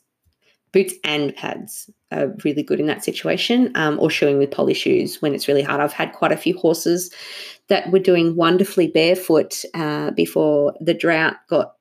boots 0.72 0.94
and 1.04 1.36
pads 1.36 1.90
are 2.12 2.34
really 2.44 2.64
good 2.64 2.80
in 2.80 2.88
that 2.88 3.04
situation, 3.04 3.72
um, 3.76 4.00
or 4.00 4.10
shoeing 4.10 4.38
with 4.38 4.52
poly 4.52 4.74
shoes 4.74 5.22
when 5.22 5.34
it's 5.34 5.48
really 5.48 5.62
hard. 5.62 5.82
I've 5.82 5.94
had 5.94 6.14
quite 6.14 6.32
a 6.32 6.38
few 6.38 6.58
horses 6.58 7.12
that 7.68 7.92
were 7.92 8.00
doing 8.00 8.36
wonderfully 8.36 8.88
barefoot 8.88 9.64
uh, 9.74 10.12
before 10.12 10.74
the 10.82 10.94
drought 10.94 11.36
got 11.50 11.74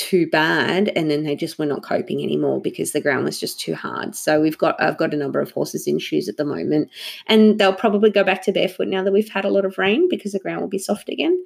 too 0.00 0.26
bad 0.30 0.88
and 0.96 1.10
then 1.10 1.24
they 1.24 1.36
just 1.36 1.58
were 1.58 1.66
not 1.66 1.82
coping 1.82 2.22
anymore 2.22 2.58
because 2.58 2.92
the 2.92 3.02
ground 3.02 3.24
was 3.24 3.38
just 3.38 3.60
too 3.60 3.74
hard. 3.74 4.14
So 4.14 4.40
we've 4.40 4.56
got 4.56 4.80
i've 4.80 4.96
got 4.96 5.12
a 5.12 5.16
number 5.16 5.40
of 5.40 5.50
horses 5.50 5.86
in 5.86 5.98
shoes 5.98 6.26
at 6.26 6.38
the 6.38 6.44
moment 6.44 6.88
and 7.26 7.58
they'll 7.58 7.74
probably 7.74 8.10
go 8.10 8.24
back 8.24 8.42
to 8.44 8.52
barefoot 8.52 8.88
now 8.88 9.04
that 9.04 9.12
we've 9.12 9.28
had 9.28 9.44
a 9.44 9.50
lot 9.50 9.66
of 9.66 9.76
rain 9.76 10.08
because 10.08 10.32
the 10.32 10.38
ground 10.38 10.62
will 10.62 10.68
be 10.68 10.78
soft 10.78 11.10
again. 11.10 11.44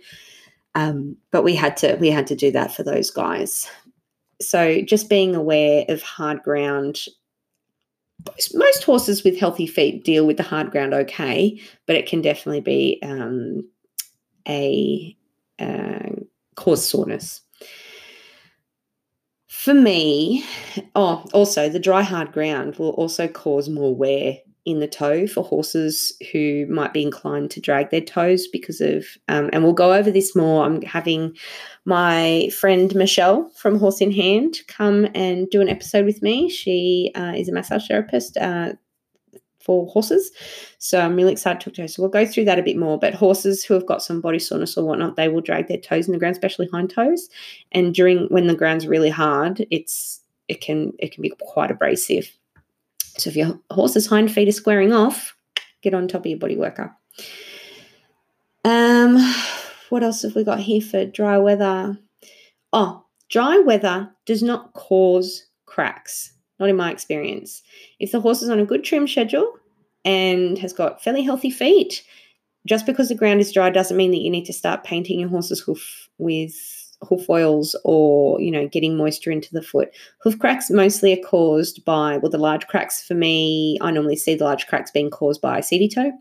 Um, 0.77 1.17
but 1.33 1.43
we 1.43 1.57
had 1.57 1.77
to 1.79 1.97
we 1.97 2.11
had 2.11 2.29
to 2.29 2.37
do 2.37 2.53
that 2.53 2.73
for 2.73 2.85
those 2.85 3.11
guys 3.11 3.69
so 4.49 4.81
just 4.83 5.09
being 5.09 5.35
aware 5.35 5.85
of 5.89 6.03
hard 6.03 6.43
ground. 6.43 7.01
Most 8.55 8.85
horses 8.85 9.23
with 9.23 9.39
healthy 9.39 9.67
feet 9.67 10.05
deal 10.05 10.27
with 10.27 10.39
the 10.39 10.43
hard 10.43 10.71
ground 10.71 10.95
okay 10.95 11.61
but 11.87 11.97
it 11.97 12.07
can 12.07 12.23
definitely 12.23 12.61
be 12.61 12.99
um, 13.03 13.69
a 14.49 15.15
uh, 15.59 16.11
cause 16.57 16.89
soreness. 16.89 17.43
For 19.49 19.75
me 19.75 20.45
oh 20.95 21.25
also 21.33 21.69
the 21.69 21.79
dry 21.79 22.03
hard 22.03 22.33
ground 22.33 22.77
will 22.77 22.91
also 22.91 23.29
cause 23.29 23.69
more 23.69 23.95
wear 23.95 24.39
in 24.65 24.81
the 24.81 24.89
toe 24.89 25.27
for 25.27 25.45
horses 25.45 26.13
who 26.33 26.67
might 26.67 26.93
be 26.93 27.03
inclined 27.03 27.51
to 27.51 27.61
drag 27.61 27.91
their 27.91 28.01
toes 28.01 28.47
because 28.47 28.81
of, 28.81 29.05
um, 29.29 29.51
and 29.53 29.63
we'll 29.63 29.75
go 29.75 29.93
over 29.93 30.11
this 30.11 30.35
more. 30.35 30.65
I'm 30.65 30.81
having 30.83 31.37
my 31.85 32.51
friend 32.59 32.95
Michelle 32.95 33.51
from 33.51 33.79
Horse 33.79 34.01
in 34.01 34.11
Hand 34.11 34.59
come 34.67 35.07
and 35.15 35.51
do 35.51 35.61
an 35.61 35.69
episode 35.69 36.07
with 36.07 36.23
me. 36.23 36.49
She 36.49 37.13
uh, 37.15 37.35
is 37.37 37.49
a 37.49 37.53
massage 37.53 37.89
therapist. 37.89 38.37
Uh, 38.37 38.73
for 39.65 39.87
horses. 39.87 40.31
So 40.79 41.01
I'm 41.01 41.17
really 41.17 41.33
excited 41.33 41.61
to 41.61 41.65
talk 41.65 41.75
to 41.77 41.83
her. 41.83 41.89
So 41.89 42.03
we'll 42.03 42.11
go 42.11 42.27
through 42.27 42.45
that 42.45 42.59
a 42.59 42.63
bit 42.63 42.77
more. 42.77 42.99
But 42.99 43.15
horses 43.15 43.65
who 43.65 43.73
have 43.73 43.87
got 43.87 44.03
some 44.03 44.21
body 44.21 44.39
soreness 44.39 44.77
or 44.77 44.85
whatnot, 44.85 45.17
they 45.17 45.29
will 45.29 45.41
drag 45.41 45.69
their 45.69 45.79
toes 45.79 46.07
in 46.07 46.13
the 46.13 46.19
ground, 46.19 46.35
especially 46.35 46.69
hind 46.71 46.91
toes. 46.91 47.31
And 47.73 47.95
during 47.95 48.27
when 48.27 48.47
the 48.47 48.55
ground's 48.55 48.87
really 48.87 49.09
hard, 49.09 49.67
it's 49.71 50.21
it 50.49 50.61
can 50.61 50.93
it 50.99 51.13
can 51.13 51.23
be 51.23 51.33
quite 51.41 51.71
abrasive. 51.71 52.31
So 53.17 53.31
if 53.31 53.37
your 53.37 53.59
horse's 53.71 54.07
hind 54.07 54.33
feet 54.33 54.49
are 54.49 54.53
squaring 54.53 54.93
off, 54.93 55.37
get 55.83 55.95
on 55.95 56.09
top 56.09 56.23
of 56.23 56.27
your 56.27 56.39
body 56.39 56.57
worker. 56.57 56.95
Um, 58.65 59.19
what 59.91 60.03
else 60.03 60.23
have 60.23 60.35
we 60.35 60.45
got 60.45 60.61
here 60.61 60.81
for 60.81 61.05
dry 61.05 61.39
weather? 61.39 61.99
Oh, 62.73 63.05
dry 63.29 63.59
weather 63.59 64.11
does 64.27 64.43
not 64.43 64.73
cause 64.73 65.47
cracks, 65.67 66.33
not 66.59 66.69
in 66.69 66.77
my 66.77 66.91
experience. 66.91 67.63
If 68.01 68.13
the 68.13 68.21
horse 68.21 68.43
is 68.43 68.51
on 68.51 68.59
a 68.59 68.67
good 68.67 68.85
trim 68.85 69.07
schedule 69.07 69.53
and 70.05 70.59
has 70.59 70.73
got 70.73 71.03
fairly 71.03 71.23
healthy 71.23 71.51
feet, 71.51 72.03
just 72.67 72.87
because 72.87 73.09
the 73.09 73.15
ground 73.15 73.41
is 73.41 73.53
dry 73.53 73.71
doesn't 73.71 73.97
mean 73.97 74.11
that 74.13 74.23
you 74.23 74.31
need 74.31 74.47
to 74.47 74.53
start 74.53 74.85
painting 74.85 75.21
your 75.21 75.29
horse's 75.29 75.61
hoof 75.61 76.09
with 76.19 76.84
hoof 77.05 77.29
oils 77.29 77.77
or 77.85 78.41
you 78.41 78.51
know 78.51 78.69
getting 78.69 78.97
moisture 78.97 79.31
into 79.31 79.53
the 79.53 79.63
foot. 79.63 79.91
Hoof 80.23 80.39
cracks 80.39 80.71
mostly 80.71 81.13
are 81.13 81.25
caused 81.25 81.85
by 81.85 82.19
well 82.19 82.31
the 82.31 82.39
large 82.39 82.67
cracks 82.67 83.07
for 83.07 83.15
me 83.15 83.79
i 83.81 83.91
normally 83.91 84.17
see 84.17 84.35
the 84.35 84.45
large 84.45 84.67
cracks 84.67 84.91
being 84.91 85.11
caused 85.11 85.41
by 85.41 85.61
seedy 85.61 85.89
toe 85.89 86.13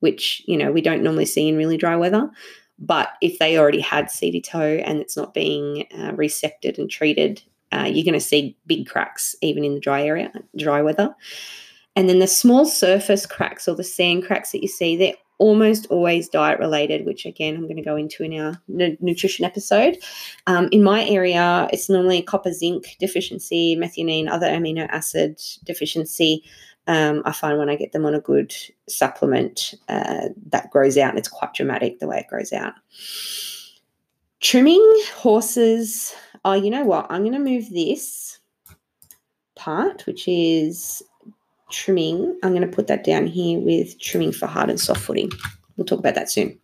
which 0.00 0.42
you 0.46 0.56
know 0.56 0.72
we 0.72 0.80
don't 0.80 1.02
normally 1.02 1.26
see 1.26 1.48
in 1.48 1.56
really 1.56 1.76
dry 1.76 1.96
weather. 1.96 2.30
But 2.78 3.08
if 3.22 3.38
they 3.38 3.58
already 3.58 3.80
had 3.80 4.10
seedy 4.10 4.42
toe 4.42 4.82
and 4.84 5.00
it's 5.00 5.16
not 5.16 5.32
being 5.32 5.86
uh, 5.94 6.12
resected 6.12 6.76
and 6.76 6.90
treated 6.90 7.42
uh, 7.72 7.84
you're 7.84 8.04
going 8.04 8.14
to 8.14 8.20
see 8.20 8.56
big 8.66 8.86
cracks 8.86 9.34
even 9.42 9.64
in 9.64 9.74
the 9.74 9.80
dry 9.80 10.02
area 10.02 10.32
dry 10.56 10.82
weather. 10.82 11.14
And 11.94 12.08
then 12.08 12.18
the 12.18 12.26
small 12.26 12.66
surface 12.66 13.24
cracks 13.26 13.66
or 13.66 13.74
the 13.74 13.84
sand 13.84 14.24
cracks 14.24 14.52
that 14.52 14.62
you 14.62 14.68
see, 14.68 14.96
they're 14.96 15.14
almost 15.38 15.86
always 15.86 16.28
diet 16.28 16.58
related, 16.58 17.04
which 17.04 17.26
again 17.26 17.56
I'm 17.56 17.64
going 17.64 17.76
to 17.76 17.82
go 17.82 17.96
into 17.96 18.22
in 18.22 18.38
our 18.40 18.60
n- 18.80 18.96
nutrition 19.00 19.44
episode. 19.44 19.98
Um, 20.46 20.68
in 20.72 20.82
my 20.82 21.06
area, 21.06 21.68
it's 21.72 21.90
normally 21.90 22.22
copper 22.22 22.52
zinc 22.52 22.96
deficiency, 22.98 23.76
methionine, 23.76 24.28
other 24.28 24.46
amino 24.46 24.88
acid 24.88 25.40
deficiency. 25.64 26.44
Um, 26.88 27.22
I 27.24 27.32
find 27.32 27.58
when 27.58 27.68
I 27.68 27.76
get 27.76 27.92
them 27.92 28.06
on 28.06 28.14
a 28.14 28.20
good 28.20 28.54
supplement, 28.88 29.74
uh, 29.88 30.28
that 30.50 30.70
grows 30.70 30.96
out 30.96 31.10
and 31.10 31.18
it's 31.18 31.28
quite 31.28 31.52
dramatic 31.52 31.98
the 31.98 32.06
way 32.06 32.20
it 32.20 32.28
grows 32.28 32.52
out. 32.52 32.74
Trimming 34.40 35.02
horses. 35.14 36.14
Oh, 36.44 36.52
you 36.52 36.70
know 36.70 36.84
what? 36.84 37.06
I'm 37.10 37.22
going 37.22 37.32
to 37.32 37.38
move 37.40 37.70
this 37.70 38.38
part, 39.56 40.06
which 40.06 40.28
is 40.28 41.02
trimming. 41.70 42.38
I'm 42.42 42.54
going 42.54 42.68
to 42.68 42.74
put 42.74 42.86
that 42.86 43.04
down 43.04 43.26
here 43.26 43.58
with 43.58 43.98
trimming 44.00 44.32
for 44.32 44.46
hard 44.46 44.70
and 44.70 44.80
soft 44.80 45.00
footing. 45.00 45.30
We'll 45.76 45.84
talk 45.84 45.98
about 45.98 46.14
that 46.14 46.30
soon. 46.30 46.58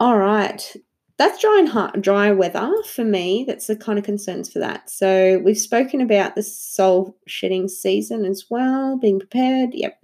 All 0.00 0.18
right. 0.18 0.76
That's 1.16 1.40
dry 1.40 1.58
and 1.60 1.68
hard, 1.68 2.02
dry 2.02 2.32
weather 2.32 2.72
for 2.92 3.04
me. 3.04 3.44
That's 3.46 3.68
the 3.68 3.76
kind 3.76 3.98
of 3.98 4.04
concerns 4.04 4.52
for 4.52 4.58
that. 4.58 4.90
So 4.90 5.38
we've 5.44 5.58
spoken 5.58 6.00
about 6.00 6.34
the 6.34 6.42
sole 6.42 7.16
shedding 7.26 7.68
season 7.68 8.24
as 8.24 8.46
well, 8.50 8.98
being 8.98 9.20
prepared. 9.20 9.70
Yep. 9.72 9.96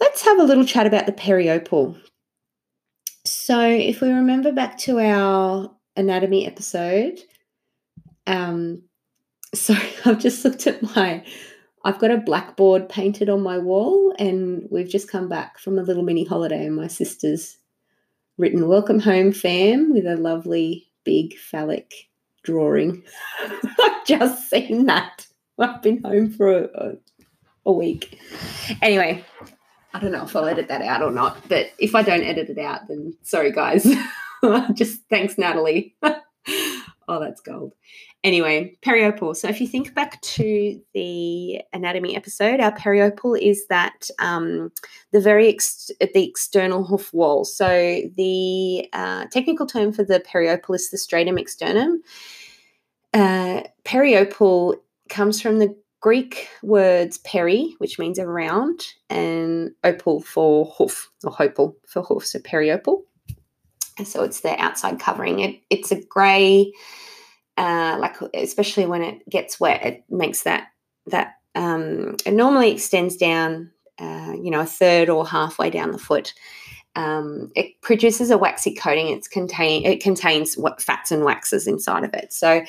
Let's 0.00 0.22
have 0.22 0.38
a 0.38 0.44
little 0.44 0.64
chat 0.64 0.86
about 0.86 1.04
the 1.04 1.12
periople. 1.12 1.94
So 3.26 3.60
if 3.60 4.00
we 4.00 4.08
remember 4.08 4.52
back 4.52 4.78
to 4.78 4.98
our 4.98 5.70
anatomy 5.96 6.46
episode, 6.46 7.20
um, 8.26 8.82
sorry, 9.54 9.90
I've 10.04 10.20
just 10.20 10.44
looked 10.44 10.66
at 10.66 10.82
my 10.94 11.24
I've 11.82 11.98
got 11.98 12.10
a 12.10 12.18
blackboard 12.18 12.90
painted 12.90 13.30
on 13.30 13.42
my 13.42 13.56
wall, 13.58 14.14
and 14.18 14.68
we've 14.70 14.88
just 14.88 15.10
come 15.10 15.28
back 15.28 15.58
from 15.58 15.78
a 15.78 15.82
little 15.82 16.02
mini 16.02 16.24
holiday, 16.24 16.66
and 16.66 16.76
my 16.76 16.86
sister's 16.88 17.56
written 18.36 18.68
"Welcome 18.68 19.00
home, 19.00 19.32
fam" 19.32 19.92
with 19.92 20.06
a 20.06 20.16
lovely 20.16 20.88
big 21.04 21.38
phallic 21.38 21.92
drawing. 22.42 23.02
I've 23.80 24.04
just 24.06 24.50
seen 24.50 24.86
that. 24.86 25.26
I've 25.58 25.82
been 25.82 26.02
home 26.02 26.30
for 26.30 26.52
a, 26.52 26.68
a, 26.74 26.92
a 27.66 27.72
week. 27.72 28.18
Anyway, 28.82 29.24
I 29.92 30.00
don't 30.00 30.12
know 30.12 30.24
if 30.24 30.36
I'll 30.36 30.46
edit 30.46 30.68
that 30.68 30.82
out 30.82 31.02
or 31.02 31.10
not, 31.10 31.48
but 31.48 31.72
if 31.78 31.94
I 31.94 32.02
don't 32.02 32.22
edit 32.22 32.50
it 32.50 32.58
out, 32.58 32.88
then 32.88 33.16
sorry, 33.22 33.52
guys. 33.52 33.86
just 34.74 35.00
thanks, 35.08 35.38
Natalie. 35.38 35.96
oh, 36.02 37.20
that's 37.20 37.40
gold. 37.40 37.72
Anyway, 38.22 38.76
periople. 38.82 39.34
So 39.34 39.48
if 39.48 39.62
you 39.62 39.66
think 39.66 39.94
back 39.94 40.20
to 40.20 40.78
the 40.92 41.62
anatomy 41.72 42.14
episode, 42.14 42.60
our 42.60 42.72
periople 42.72 43.34
is 43.34 43.66
that 43.68 44.10
um, 44.18 44.72
the 45.10 45.20
very 45.20 45.48
ex- 45.48 45.90
the 46.00 46.28
external 46.28 46.84
hoof 46.84 47.14
wall. 47.14 47.46
So 47.46 48.02
the 48.16 48.88
uh, 48.92 49.24
technical 49.26 49.66
term 49.66 49.92
for 49.92 50.04
the 50.04 50.20
periople 50.20 50.74
is 50.74 50.90
the 50.90 50.98
stratum 50.98 51.38
externum. 51.38 52.02
Uh, 53.14 53.62
periople 53.84 54.76
comes 55.08 55.40
from 55.40 55.58
the 55.58 55.74
Greek 56.00 56.48
words 56.62 57.18
peri, 57.18 57.74
which 57.78 57.98
means 57.98 58.18
around, 58.18 58.86
and 59.08 59.70
opal 59.82 60.20
for 60.20 60.66
hoof, 60.76 61.10
or 61.24 61.32
hopal 61.32 61.74
for 61.86 62.02
hoof, 62.02 62.26
so 62.26 62.38
periople. 62.38 63.04
And 63.96 64.06
so 64.06 64.22
it's 64.24 64.40
the 64.40 64.58
outside 64.60 65.00
covering. 65.00 65.40
It, 65.40 65.60
it's 65.70 65.90
a 65.90 66.02
grey 66.02 66.72
uh, 67.60 67.98
like 67.98 68.16
especially 68.32 68.86
when 68.86 69.02
it 69.02 69.28
gets 69.28 69.60
wet, 69.60 69.84
it 69.84 70.04
makes 70.08 70.44
that 70.44 70.68
that 71.06 71.34
um, 71.54 72.16
it 72.24 72.32
normally 72.32 72.72
extends 72.72 73.16
down, 73.16 73.70
uh, 73.98 74.32
you 74.40 74.50
know, 74.50 74.60
a 74.60 74.66
third 74.66 75.10
or 75.10 75.26
halfway 75.26 75.68
down 75.68 75.92
the 75.92 75.98
foot. 75.98 76.32
Um, 76.96 77.52
it 77.54 77.78
produces 77.82 78.30
a 78.30 78.38
waxy 78.38 78.74
coating. 78.74 79.08
It's 79.08 79.28
contain 79.28 79.84
it 79.84 80.02
contains 80.02 80.56
fats 80.78 81.12
and 81.12 81.22
waxes 81.22 81.66
inside 81.66 82.02
of 82.04 82.14
it. 82.14 82.32
So, 82.32 82.64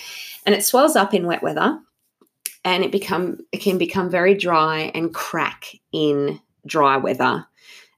and 0.46 0.54
it 0.54 0.66
swells 0.66 0.98
up 0.98 1.14
in 1.14 1.26
wet 1.26 1.42
weather, 1.42 1.80
and 2.66 2.84
it 2.84 2.92
become 2.92 3.38
it 3.54 3.62
can 3.62 3.78
become 3.78 4.10
very 4.10 4.34
dry 4.34 4.92
and 4.94 5.14
crack 5.14 5.68
in 5.94 6.42
dry 6.66 6.98
weather. 6.98 7.46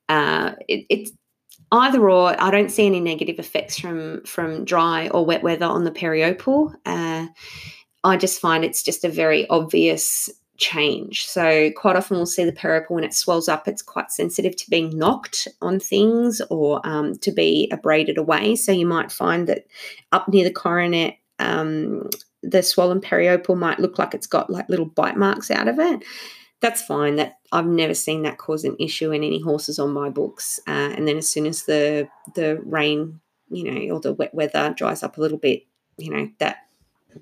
Uh, 0.09 0.51
it, 0.67 0.85
it's 0.89 1.11
either 1.73 2.09
or, 2.09 2.39
I 2.41 2.51
don't 2.51 2.71
see 2.71 2.85
any 2.85 2.99
negative 2.99 3.39
effects 3.39 3.79
from 3.79 4.23
from 4.25 4.63
dry 4.63 5.09
or 5.09 5.25
wet 5.25 5.43
weather 5.43 5.65
on 5.65 5.83
the 5.83 5.91
periople. 5.91 6.73
Uh, 6.85 7.27
I 8.03 8.17
just 8.17 8.39
find 8.39 8.63
it's 8.63 8.83
just 8.83 9.03
a 9.03 9.09
very 9.09 9.47
obvious 9.49 10.29
change. 10.57 11.25
So 11.25 11.71
quite 11.71 11.95
often 11.95 12.17
we'll 12.17 12.25
see 12.25 12.45
the 12.45 12.51
periople 12.51 12.95
when 12.95 13.03
it 13.03 13.13
swells 13.13 13.49
up, 13.49 13.67
it's 13.67 13.81
quite 13.81 14.11
sensitive 14.11 14.55
to 14.57 14.69
being 14.69 14.97
knocked 14.97 15.47
on 15.61 15.79
things 15.79 16.41
or 16.49 16.79
um, 16.85 17.17
to 17.19 17.31
be 17.31 17.69
abraded 17.71 18.17
away. 18.17 18.55
So 18.55 18.71
you 18.71 18.85
might 18.85 19.11
find 19.11 19.47
that 19.47 19.65
up 20.11 20.29
near 20.29 20.43
the 20.43 20.53
coronet, 20.53 21.17
um, 21.39 22.09
the 22.43 22.61
swollen 22.61 23.01
periople 23.01 23.55
might 23.55 23.79
look 23.79 23.97
like 23.97 24.13
it's 24.13 24.27
got 24.27 24.49
like 24.49 24.69
little 24.69 24.85
bite 24.85 25.17
marks 25.17 25.49
out 25.49 25.67
of 25.67 25.79
it 25.79 26.03
that's 26.63 26.81
fine. 26.81 27.17
That 27.17 27.39
I've 27.51 27.67
never 27.67 27.93
seen 27.93 28.21
that 28.21 28.37
cause 28.37 28.63
an 28.63 28.77
issue 28.79 29.11
in 29.11 29.21
any 29.21 29.41
horses 29.41 29.79
on 29.79 29.91
my 29.91 30.09
books. 30.09 30.61
Uh, 30.65 30.93
and 30.95 31.05
then 31.05 31.17
as 31.17 31.29
soon 31.29 31.45
as 31.45 31.63
the 31.63 32.07
the 32.35 32.61
rain, 32.63 33.19
you 33.49 33.69
know, 33.69 33.95
or 33.95 33.99
the 33.99 34.13
wet 34.13 34.33
weather 34.33 34.73
dries 34.75 35.03
up 35.03 35.17
a 35.17 35.21
little 35.21 35.37
bit, 35.37 35.63
you 35.97 36.09
know, 36.09 36.29
that 36.39 36.59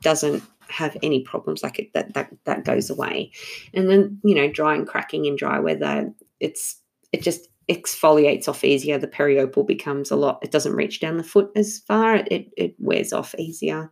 doesn't 0.02 0.44
have 0.70 0.96
any 1.02 1.24
problems 1.24 1.64
like 1.64 1.80
it 1.80 1.92
that 1.94 2.14
that 2.14 2.32
that 2.46 2.66
goes 2.66 2.92
away. 2.92 3.32
And 3.74 3.90
then 3.90 4.20
you 4.24 4.36
know, 4.36 4.48
dry 4.48 4.76
and 4.76 4.88
cracking 4.88 5.26
in 5.26 5.36
dry 5.36 5.60
weather, 5.60 6.14
it's 6.40 6.80
it 7.12 7.24
just 7.24 7.50
exfoliates 7.68 8.48
off 8.48 8.64
easier. 8.64 9.00
The 9.00 9.08
periople 9.08 9.64
becomes 9.64 10.12
a 10.12 10.16
lot. 10.16 10.38
It 10.44 10.52
doesn't 10.52 10.76
reach 10.76 11.00
down 11.00 11.18
the 11.18 11.24
foot 11.24 11.50
as 11.56 11.80
far. 11.80 12.18
It 12.18 12.52
it 12.56 12.76
wears 12.78 13.12
off 13.12 13.34
easier. 13.40 13.90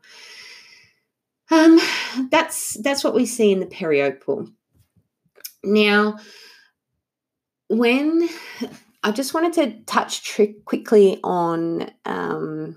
Um, 1.49 1.79
that's 2.29 2.79
that's 2.83 3.03
what 3.03 3.15
we 3.15 3.25
see 3.25 3.51
in 3.51 3.61
the 3.61 3.65
periople. 3.65 4.47
Now, 5.63 6.17
when 7.67 8.27
I 9.03 9.11
just 9.11 9.33
wanted 9.33 9.53
to 9.53 9.79
touch 9.85 10.39
quickly 10.65 11.19
on 11.23 11.89
um, 12.05 12.75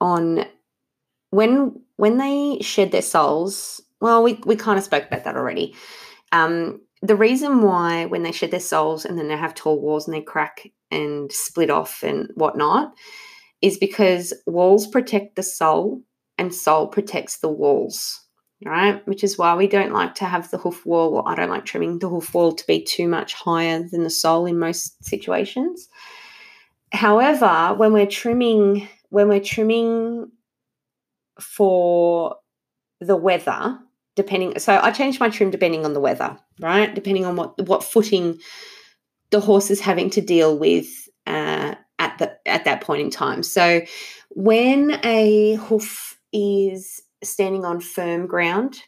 on 0.00 0.44
when 1.30 1.80
when 1.96 2.18
they 2.18 2.58
shed 2.60 2.92
their 2.92 3.02
soles. 3.02 3.80
Well, 4.00 4.22
we 4.22 4.34
we 4.44 4.56
kind 4.56 4.78
of 4.78 4.84
spoke 4.84 5.06
about 5.06 5.24
that 5.24 5.36
already. 5.36 5.74
Um, 6.32 6.80
the 7.02 7.16
reason 7.16 7.62
why 7.62 8.06
when 8.06 8.22
they 8.22 8.32
shed 8.32 8.50
their 8.50 8.60
soles 8.60 9.04
and 9.04 9.18
then 9.18 9.28
they 9.28 9.36
have 9.36 9.54
tall 9.54 9.80
walls 9.80 10.08
and 10.08 10.14
they 10.14 10.22
crack 10.22 10.68
and 10.90 11.30
split 11.30 11.70
off 11.70 12.02
and 12.02 12.30
whatnot 12.34 12.92
is 13.62 13.78
because 13.78 14.32
walls 14.46 14.86
protect 14.86 15.36
the 15.36 15.42
sole 15.42 16.02
and 16.38 16.54
sole 16.54 16.88
protects 16.88 17.38
the 17.38 17.48
walls 17.48 18.25
right? 18.64 19.06
Which 19.06 19.22
is 19.22 19.36
why 19.36 19.54
we 19.54 19.66
don't 19.66 19.92
like 19.92 20.14
to 20.16 20.24
have 20.24 20.50
the 20.50 20.58
hoof 20.58 20.86
wall, 20.86 21.16
or 21.16 21.28
I 21.28 21.34
don't 21.34 21.50
like 21.50 21.64
trimming 21.64 21.98
the 21.98 22.08
hoof 22.08 22.32
wall 22.32 22.52
to 22.52 22.66
be 22.66 22.82
too 22.82 23.08
much 23.08 23.34
higher 23.34 23.82
than 23.82 24.02
the 24.02 24.10
sole 24.10 24.46
in 24.46 24.58
most 24.58 25.04
situations. 25.04 25.88
However, 26.92 27.74
when 27.76 27.92
we're 27.92 28.06
trimming, 28.06 28.88
when 29.10 29.28
we're 29.28 29.40
trimming 29.40 30.30
for 31.40 32.36
the 33.00 33.16
weather, 33.16 33.78
depending, 34.14 34.58
so 34.58 34.80
I 34.82 34.90
change 34.90 35.20
my 35.20 35.28
trim 35.28 35.50
depending 35.50 35.84
on 35.84 35.92
the 35.92 36.00
weather, 36.00 36.38
right? 36.60 36.94
Depending 36.94 37.26
on 37.26 37.36
what 37.36 37.66
what 37.66 37.84
footing 37.84 38.38
the 39.30 39.40
horse 39.40 39.70
is 39.70 39.80
having 39.80 40.08
to 40.10 40.20
deal 40.20 40.56
with 40.56 40.86
uh, 41.26 41.74
at 41.98 42.18
the 42.18 42.36
at 42.46 42.64
that 42.64 42.80
point 42.80 43.02
in 43.02 43.10
time. 43.10 43.42
So 43.42 43.82
when 44.30 44.98
a 45.04 45.54
hoof 45.54 46.18
is 46.32 47.02
standing 47.22 47.64
on 47.64 47.80
firm 47.80 48.26
ground, 48.26 48.80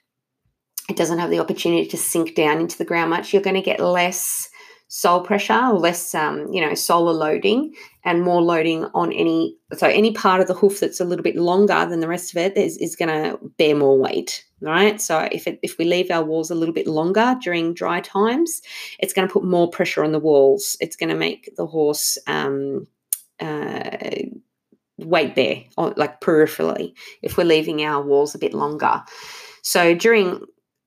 it 0.89 0.97
doesn't 0.97 1.19
have 1.19 1.31
the 1.31 1.41
opportunity 1.41 1.87
to 1.89 1.97
sink 1.97 2.35
down 2.35 2.61
into 2.61 2.79
the 2.79 2.85
ground 2.85 3.11
much. 3.11 3.33
You're 3.33 3.43
going 3.43 3.57
to 3.57 3.63
get 3.63 3.81
less 3.81 4.49
sole 4.89 5.21
pressure 5.21 5.71
less, 5.73 6.15
um, 6.15 6.51
you 6.51 6.61
know, 6.61 6.75
solar 6.75 7.13
loading 7.13 7.75
and 8.05 8.23
more 8.23 8.41
loading 8.41 8.87
on 8.95 9.13
any. 9.13 9.57
So 9.75 9.87
any 9.87 10.13
part 10.13 10.41
of 10.41 10.49
the 10.49 10.55
hoof 10.55 10.81
that's 10.81 11.01
a 11.01 11.05
little 11.05 11.23
bit 11.23 11.37
longer 11.37 11.87
than 11.87 12.01
the 12.01 12.09
rest 12.09 12.35
of 12.35 12.39
it 12.39 12.57
is, 12.57 12.79
is 12.79 12.97
going 12.97 13.11
to 13.11 13.39
bear 13.59 13.77
more 13.77 13.99
weight, 13.99 14.45
right? 14.63 15.01
So 15.01 15.29
if 15.31 15.47
it, 15.47 15.59
if 15.63 15.77
we 15.79 15.85
leave 15.85 16.11
our 16.11 16.25
walls 16.25 16.51
a 16.51 16.55
little 16.55 16.75
bit 16.75 16.87
longer 16.87 17.37
during 17.43 17.75
dry 17.75 18.01
times, 18.01 18.63
it's 18.99 19.13
going 19.13 19.29
to 19.29 19.33
put 19.33 19.45
more 19.45 19.69
pressure 19.71 20.03
on 20.03 20.13
the 20.13 20.19
walls. 20.19 20.77
It's 20.81 20.97
going 20.97 21.11
to 21.11 21.17
make 21.17 21.51
the 21.57 21.67
horse 21.67 22.17
um, 22.27 22.87
uh, 23.41 23.91
weight 24.99 25.35
there, 25.35 25.65
or 25.77 25.95
like 25.97 26.21
peripherally, 26.21 26.93
if 27.23 27.37
we're 27.37 27.45
leaving 27.45 27.83
our 27.85 28.03
walls 28.03 28.35
a 28.35 28.39
bit 28.39 28.53
longer. 28.55 29.03
So 29.63 29.95
during 29.95 30.41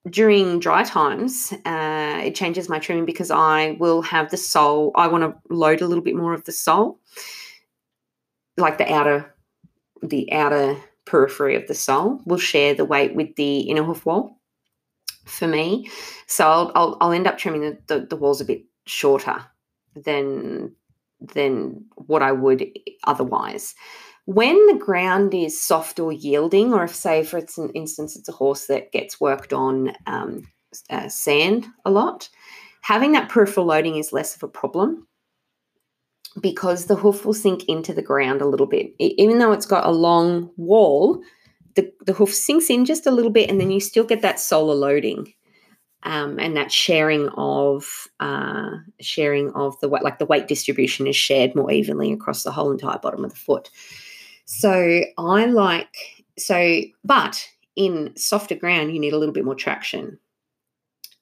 during 0.09 0.59
dry 0.59 0.83
times, 0.83 1.53
uh, 1.65 2.21
it 2.23 2.35
changes 2.35 2.67
my 2.67 2.79
trimming 2.79 3.05
because 3.05 3.31
I 3.31 3.77
will 3.79 4.01
have 4.01 4.31
the 4.31 4.37
sole. 4.37 4.91
I 4.95 5.07
want 5.07 5.23
to 5.23 5.53
load 5.53 5.81
a 5.81 5.87
little 5.87 6.03
bit 6.03 6.15
more 6.15 6.33
of 6.33 6.43
the 6.45 6.51
sole, 6.51 6.99
like 8.57 8.77
the 8.77 8.91
outer, 8.91 9.35
the 10.01 10.31
outer 10.33 10.77
periphery 11.05 11.55
of 11.55 11.67
the 11.67 11.75
sole 11.75 12.19
will 12.25 12.39
share 12.39 12.73
the 12.73 12.85
weight 12.85 13.15
with 13.15 13.35
the 13.35 13.59
inner 13.59 13.83
hoof 13.83 14.05
wall. 14.05 14.39
for 15.25 15.47
me. 15.47 15.89
So 16.27 16.47
I'll, 16.47 16.71
I'll, 16.75 16.97
I'll 17.01 17.11
end 17.11 17.27
up 17.27 17.37
trimming 17.37 17.61
the, 17.61 17.77
the, 17.87 18.05
the 18.07 18.15
walls 18.15 18.41
a 18.41 18.45
bit 18.45 18.63
shorter 18.85 19.45
than 19.95 20.75
than 21.21 21.85
what 21.95 22.21
I 22.21 22.31
would 22.31 22.67
otherwise. 23.05 23.75
When 24.25 24.67
the 24.67 24.75
ground 24.75 25.33
is 25.33 25.61
soft 25.61 25.99
or 25.99 26.11
yielding, 26.11 26.73
or 26.73 26.83
if, 26.83 26.93
say, 26.93 27.23
for 27.23 27.41
instance, 27.73 28.15
it's 28.15 28.29
a 28.29 28.33
horse 28.33 28.67
that 28.67 28.91
gets 28.91 29.19
worked 29.19 29.51
on 29.51 29.93
um, 30.05 30.43
uh, 30.89 31.09
sand 31.09 31.67
a 31.85 31.91
lot, 31.91 32.29
having 32.81 33.11
that 33.13 33.29
peripheral 33.29 33.65
loading 33.65 33.97
is 33.97 34.13
less 34.13 34.35
of 34.35 34.43
a 34.43 34.47
problem 34.47 35.07
because 36.39 36.85
the 36.85 36.95
hoof 36.95 37.25
will 37.25 37.33
sink 37.33 37.65
into 37.67 37.93
the 37.93 38.01
ground 38.01 38.41
a 38.41 38.47
little 38.47 38.67
bit. 38.67 38.93
Even 38.99 39.39
though 39.39 39.51
it's 39.51 39.65
got 39.65 39.85
a 39.85 39.91
long 39.91 40.49
wall, 40.55 41.21
the, 41.75 41.91
the 42.05 42.13
hoof 42.13 42.33
sinks 42.33 42.69
in 42.69 42.85
just 42.85 43.05
a 43.05 43.11
little 43.11 43.31
bit 43.31 43.49
and 43.49 43.59
then 43.59 43.71
you 43.71 43.79
still 43.79 44.03
get 44.03 44.21
that 44.21 44.39
solar 44.39 44.75
loading. 44.75 45.33
Um, 46.03 46.39
and 46.39 46.57
that 46.57 46.71
sharing 46.71 47.29
of 47.29 48.07
uh, 48.19 48.71
sharing 48.99 49.51
of 49.51 49.79
the 49.81 49.89
weight, 49.89 50.03
like 50.03 50.17
the 50.17 50.25
weight 50.25 50.47
distribution 50.47 51.05
is 51.05 51.15
shared 51.15 51.55
more 51.55 51.71
evenly 51.71 52.11
across 52.11 52.43
the 52.43 52.51
whole 52.51 52.71
entire 52.71 52.97
bottom 52.97 53.23
of 53.23 53.31
the 53.31 53.37
foot. 53.37 53.69
So 54.45 55.01
I 55.17 55.45
like 55.45 56.25
so, 56.39 56.81
but 57.03 57.47
in 57.75 58.13
softer 58.17 58.55
ground, 58.55 58.93
you 58.93 58.99
need 58.99 59.13
a 59.13 59.17
little 59.17 59.33
bit 59.33 59.45
more 59.45 59.55
traction 59.55 60.17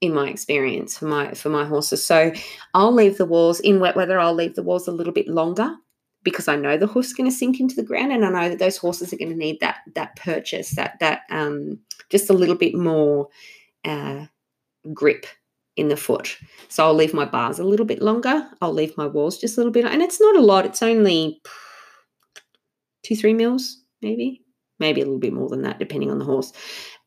in 0.02 0.14
my 0.14 0.30
experience 0.30 0.98
for 0.98 1.06
my 1.06 1.34
for 1.34 1.50
my 1.50 1.66
horses. 1.66 2.06
So 2.06 2.32
I'll 2.74 2.94
leave 2.94 3.18
the 3.18 3.26
walls 3.26 3.60
in 3.60 3.80
wet 3.80 3.96
weather. 3.96 4.20
I'll 4.20 4.34
leave 4.34 4.56
the 4.56 4.64
walls 4.64 4.88
a 4.88 4.94
little 4.94 5.14
bit 5.14 5.28
longer 5.28 5.76
because 6.24 6.48
I 6.48 6.56
know 6.56 6.78
the 6.78 6.88
hoof's 6.88 7.14
going 7.14 7.30
to 7.30 7.36
sink 7.36 7.60
into 7.60 7.76
the 7.76 7.84
ground, 7.84 8.12
and 8.12 8.26
I 8.26 8.30
know 8.30 8.50
that 8.50 8.60
those 8.60 8.78
horses 8.78 9.14
are 9.14 9.18
going 9.18 9.32
to 9.32 9.38
need 9.38 9.60
that 9.60 9.78
that 9.96 10.16
purchase, 10.16 10.72
that 10.72 11.00
that 11.00 11.22
um, 11.30 11.80
just 12.10 12.30
a 12.30 12.34
little 12.34 12.56
bit 12.56 12.76
more 12.76 13.30
uh, 13.86 14.26
grip 14.94 15.26
in 15.76 15.88
the 15.88 15.98
foot. 15.98 16.38
So 16.68 16.86
I'll 16.86 16.94
leave 16.94 17.14
my 17.14 17.26
bars 17.26 17.60
a 17.60 17.64
little 17.64 17.86
bit 17.86 18.02
longer. 18.02 18.48
I'll 18.62 18.74
leave 18.74 18.98
my 18.98 19.08
walls 19.08 19.38
just 19.38 19.58
a 19.58 19.60
little 19.60 19.72
bit, 19.72 19.86
and 19.86 20.02
it's 20.02 20.20
not 20.20 20.36
a 20.36 20.42
lot. 20.42 20.66
It's 20.66 20.84
only 20.84 21.42
two 23.04 23.16
three 23.16 23.34
mils, 23.34 23.82
maybe, 24.02 24.44
maybe 24.80 25.02
a 25.02 25.06
little 25.06 25.20
bit 25.20 25.34
more 25.34 25.50
than 25.50 25.62
that, 25.64 25.80
depending 25.80 26.12
on 26.12 26.20
the 26.20 26.26
horse. 26.26 26.52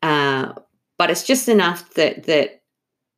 Uh, 0.01 0.53
but 0.97 1.11
it's 1.11 1.23
just 1.23 1.47
enough 1.49 1.93
that 1.93 2.23
that 2.23 2.61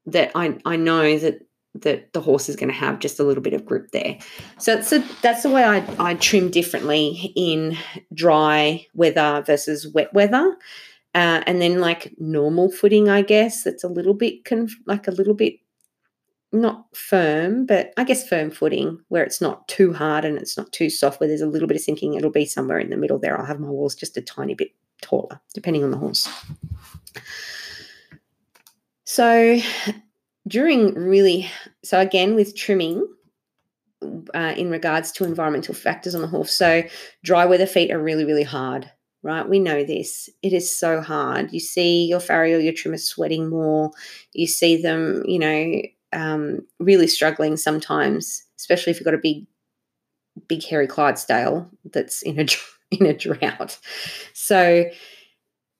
that 0.07 0.31
I, 0.35 0.57
I 0.65 0.75
know 0.75 1.17
that 1.17 1.39
that 1.81 2.13
the 2.13 2.21
horse 2.21 2.47
is 2.47 2.55
going 2.55 2.69
to 2.69 2.75
have 2.75 2.99
just 2.99 3.19
a 3.19 3.23
little 3.23 3.43
bit 3.43 3.53
of 3.53 3.65
grip 3.65 3.91
there. 3.91 4.17
So, 4.57 4.81
so 4.81 4.99
that's 5.21 5.43
the 5.43 5.49
way 5.49 5.63
I, 5.63 5.85
I 5.99 6.13
trim 6.15 6.49
differently 6.49 7.33
in 7.35 7.77
dry 8.13 8.85
weather 8.93 9.43
versus 9.45 9.87
wet 9.93 10.13
weather. 10.13 10.55
Uh, 11.15 11.41
and 11.47 11.61
then 11.61 11.79
like 11.79 12.13
normal 12.19 12.69
footing, 12.69 13.09
I 13.09 13.21
guess 13.21 13.63
that's 13.63 13.83
a 13.85 13.87
little 13.87 14.13
bit 14.13 14.43
conf- 14.43 14.77
like 14.85 15.07
a 15.07 15.11
little 15.11 15.33
bit 15.33 15.55
not 16.51 16.85
firm, 16.95 17.65
but 17.65 17.93
I 17.97 18.03
guess 18.03 18.27
firm 18.27 18.51
footing 18.51 18.99
where 19.07 19.23
it's 19.23 19.41
not 19.41 19.67
too 19.67 19.93
hard 19.93 20.25
and 20.25 20.37
it's 20.37 20.57
not 20.57 20.71
too 20.71 20.89
soft, 20.89 21.19
where 21.19 21.27
there's 21.27 21.41
a 21.41 21.47
little 21.47 21.67
bit 21.67 21.77
of 21.77 21.83
sinking. 21.83 22.13
It'll 22.13 22.31
be 22.31 22.45
somewhere 22.45 22.79
in 22.79 22.89
the 22.89 22.97
middle 22.97 23.17
there. 23.17 23.39
I'll 23.39 23.45
have 23.45 23.59
my 23.59 23.69
walls 23.69 23.95
just 23.95 24.17
a 24.17 24.21
tiny 24.21 24.55
bit 24.55 24.71
taller, 25.01 25.39
depending 25.53 25.83
on 25.83 25.91
the 25.91 25.97
horse. 25.97 26.27
So 29.05 29.59
during 30.47 30.95
really, 30.95 31.49
so 31.83 31.99
again 31.99 32.35
with 32.35 32.55
trimming, 32.55 33.07
uh, 34.33 34.53
in 34.57 34.69
regards 34.69 35.11
to 35.13 35.23
environmental 35.23 35.73
factors 35.73 36.15
on 36.15 36.21
the 36.21 36.27
horse. 36.27 36.51
So 36.51 36.83
dry 37.23 37.45
weather 37.45 37.65
feet 37.65 37.91
are 37.91 38.01
really, 38.01 38.25
really 38.25 38.43
hard, 38.43 38.91
right? 39.25 39.49
We 39.49 39.59
know 39.59 39.83
this. 39.83 40.29
It 40.43 40.53
is 40.53 40.73
so 40.73 41.01
hard. 41.01 41.51
You 41.51 41.59
see 41.59 42.05
your 42.05 42.19
farrier, 42.19 42.59
your 42.59 42.73
trimmer 42.73 42.97
sweating 42.97 43.49
more. 43.49 43.91
You 44.33 44.45
see 44.45 44.79
them, 44.79 45.23
you 45.25 45.39
know, 45.39 45.81
um, 46.13 46.65
really 46.79 47.07
struggling 47.07 47.57
sometimes, 47.57 48.43
especially 48.57 48.91
if 48.91 48.99
you've 48.99 49.05
got 49.05 49.15
a 49.15 49.19
big, 49.21 49.47
big 50.47 50.63
hairy 50.63 50.87
Clydesdale 50.87 51.69
that's 51.91 52.21
in 52.21 52.39
a 52.39 52.45
in 52.91 53.07
a 53.07 53.17
drought. 53.17 53.79
So 54.33 54.85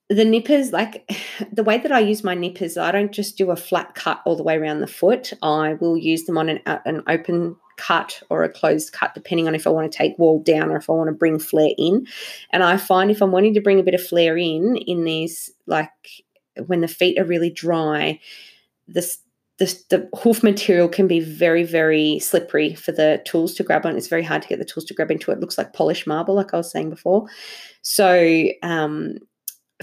the 0.10 0.26
nippers, 0.26 0.72
like 0.74 1.08
the 1.54 1.64
way 1.64 1.78
that 1.78 1.92
I 1.92 2.00
use 2.00 2.24
my 2.24 2.34
nippers, 2.34 2.78
I 2.78 2.92
don't 2.92 3.12
just 3.12 3.38
do 3.38 3.52
a 3.52 3.56
flat 3.56 3.94
cut 3.94 4.22
all 4.26 4.36
the 4.36 4.44
way 4.44 4.58
around 4.58 4.80
the 4.80 4.88
foot. 4.88 5.34
I 5.44 5.76
will 5.76 5.98
use 5.98 6.26
them 6.26 6.40
on 6.40 6.50
an, 6.50 6.60
an 6.66 7.04
open 7.08 7.58
cut 7.78 8.22
or 8.30 8.44
a 8.44 8.50
closed 8.50 8.94
cut, 8.94 9.14
depending 9.14 9.48
on 9.48 9.56
if 9.56 9.68
I 9.68 9.70
want 9.70 9.92
to 9.92 9.98
take 9.98 10.18
wall 10.20 10.42
down 10.42 10.70
or 10.70 10.78
if 10.78 10.90
I 10.90 10.94
want 10.94 11.10
to 11.10 11.14
bring 11.14 11.40
flare 11.40 11.74
in. 11.78 12.08
And 12.52 12.64
I 12.64 12.78
find 12.78 13.12
if 13.12 13.22
I'm 13.22 13.32
wanting 13.32 13.54
to 13.54 13.62
bring 13.62 13.80
a 13.80 13.84
bit 13.84 13.94
of 13.94 14.06
flare 14.06 14.38
in, 14.38 14.78
in 14.78 15.04
these, 15.04 15.52
like 15.66 15.92
when 16.68 16.82
the 16.82 16.88
feet 16.88 17.20
are 17.20 17.26
really 17.26 17.50
dry, 17.50 18.20
this 18.88 19.20
the, 19.58 19.84
the 19.90 20.10
hoof 20.18 20.44
material 20.44 20.90
can 20.90 21.08
be 21.08 21.22
very, 21.22 21.64
very 21.64 22.20
slippery 22.20 22.76
for 22.76 22.92
the 22.92 23.22
tools 23.26 23.54
to 23.56 23.64
grab 23.64 23.86
on. 23.86 23.96
It's 23.96 24.08
very 24.08 24.24
hard 24.24 24.42
to 24.42 24.48
get 24.50 24.60
the 24.60 24.66
tools 24.66 24.86
to 24.86 24.94
grab 24.94 25.12
into 25.12 25.32
it. 25.32 25.36
It 25.36 25.40
looks 25.40 25.58
like 25.58 25.72
polished 25.72 26.06
marble, 26.06 26.36
like 26.36 26.54
I 26.54 26.58
was 26.58 26.70
saying 26.70 26.90
before. 26.90 27.28
So 27.82 28.50
um, 28.64 29.20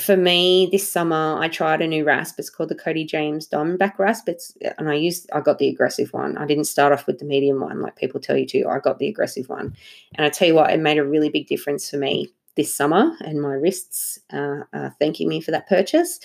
for 0.01 0.17
me 0.17 0.69
this 0.73 0.91
summer 0.91 1.39
I 1.39 1.49
tried 1.49 1.83
a 1.83 1.87
new 1.87 2.05
rasp. 2.05 2.39
It's 2.39 2.51
called 2.51 2.71
the 2.71 2.75
Cody 2.75 3.05
James 3.05 3.49
Diamondback 3.49 3.99
rasp. 3.99 4.29
It's 4.29 4.57
and 4.79 4.89
I 4.89 4.95
used 4.95 5.29
I 5.33 5.41
got 5.41 5.59
the 5.59 5.69
aggressive 5.69 6.13
one. 6.13 6.39
I 6.39 6.47
didn't 6.47 6.65
start 6.65 6.93
off 6.93 7.07
with 7.07 7.19
the 7.19 7.25
medium 7.25 7.61
one 7.61 7.81
like 7.83 7.97
people 7.97 8.21
tell 8.21 8.37
you 8.37 8.47
to. 8.47 8.69
I 8.69 8.79
got 8.79 8.99
the 8.99 9.09
aggressive 9.09 9.49
one, 9.49 9.77
and 10.15 10.27
I 10.27 10.31
tell 10.31 10.49
you 10.49 10.55
what, 10.55 10.71
it 10.71 10.81
made 10.81 10.99
a 10.99 11.05
really 11.05 11.29
big 11.29 11.47
difference 11.47 11.91
for 11.91 11.99
me 11.99 12.33
this 12.57 12.75
summer, 12.75 13.17
and 13.21 13.41
my 13.41 13.55
wrists 13.55 14.19
uh, 14.33 14.61
are 14.73 14.95
thanking 14.99 15.29
me 15.29 15.41
for 15.41 15.51
that 15.51 15.69
purchase. 15.69 16.21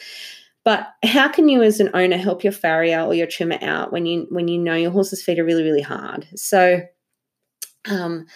But 0.63 0.93
how 1.03 1.29
can 1.29 1.47
you, 1.47 1.63
as 1.63 1.79
an 1.79 1.89
owner, 1.93 2.17
help 2.17 2.43
your 2.43 2.51
farrier 2.51 3.01
or 3.01 3.13
your 3.13 3.27
trimmer 3.27 3.57
out 3.61 3.91
when 3.91 4.05
you 4.05 4.27
when 4.29 4.47
you 4.47 4.57
know 4.57 4.75
your 4.75 4.91
horse's 4.91 5.23
feet 5.23 5.39
are 5.39 5.45
really 5.45 5.63
really 5.63 5.81
hard? 5.81 6.27
So, 6.35 6.81
um, 7.89 8.27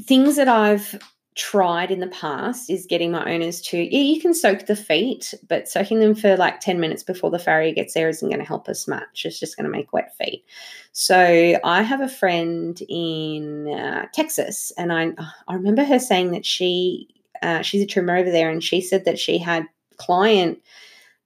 things 0.00 0.36
that 0.36 0.48
I've 0.48 0.98
tried 1.36 1.90
in 1.90 2.00
the 2.00 2.06
past 2.08 2.70
is 2.70 2.86
getting 2.86 3.12
my 3.12 3.30
owners 3.30 3.60
to 3.60 3.76
yeah 3.76 4.00
you 4.00 4.18
can 4.18 4.32
soak 4.32 4.64
the 4.64 4.74
feet 4.74 5.34
but 5.48 5.68
soaking 5.68 6.00
them 6.00 6.14
for 6.14 6.34
like 6.36 6.60
10 6.60 6.80
minutes 6.80 7.02
before 7.02 7.30
the 7.30 7.38
farrier 7.38 7.74
gets 7.74 7.92
there 7.92 8.08
isn't 8.08 8.30
going 8.30 8.40
to 8.40 8.44
help 8.44 8.68
us 8.70 8.88
much. 8.88 9.26
It's 9.26 9.38
just 9.38 9.54
going 9.54 9.64
to 9.64 9.70
make 9.70 9.92
wet 9.92 10.16
feet. 10.16 10.44
So 10.92 11.58
i 11.62 11.82
have 11.82 12.00
a 12.00 12.08
friend 12.08 12.80
in 12.88 13.68
uh, 13.68 14.06
texas 14.14 14.72
and 14.78 14.92
i 14.92 15.12
i 15.46 15.54
remember 15.54 15.84
her 15.84 15.98
saying 15.98 16.30
that 16.32 16.46
she 16.46 17.08
uh, 17.42 17.60
she's 17.60 17.82
a 17.82 17.86
trimmer 17.86 18.16
over 18.16 18.30
there 18.30 18.48
and 18.48 18.64
she 18.64 18.80
said 18.80 19.04
that 19.04 19.18
she 19.18 19.36
had 19.36 19.66
client 19.98 20.58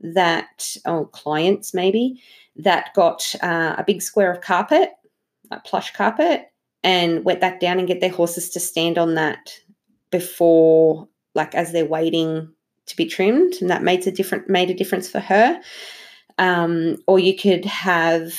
that 0.01 0.77
oh 0.87 1.05
clients 1.07 1.73
maybe 1.73 2.21
that 2.57 2.93
got 2.95 3.33
uh, 3.43 3.77
a 3.79 3.85
big 3.85 4.03
square 4.03 4.33
of 4.33 4.41
carpet 4.41 4.91
a 5.53 5.61
plush 5.61 5.93
carpet 5.93 6.51
and 6.83 7.25
wet 7.25 7.41
that 7.41 7.61
down 7.61 7.79
and 7.79 7.87
get 7.87 8.01
their 8.01 8.11
horses 8.11 8.51
to 8.51 8.59
stand 8.59 8.99
on 8.99 9.15
that 9.15 9.55
before, 10.11 11.09
like 11.35 11.55
as 11.55 11.73
they're 11.73 11.85
waiting 11.85 12.53
to 12.87 12.97
be 12.97 13.07
trimmed, 13.07 13.55
and 13.61 13.71
that 13.71 13.83
made 13.83 14.07
a 14.07 14.11
different 14.11 14.49
made 14.49 14.71
a 14.71 14.75
difference 14.75 15.09
for 15.09 15.21
her. 15.21 15.61
Um, 16.39 16.97
or 17.07 17.19
you 17.19 17.37
could 17.37 17.65
have 17.67 18.35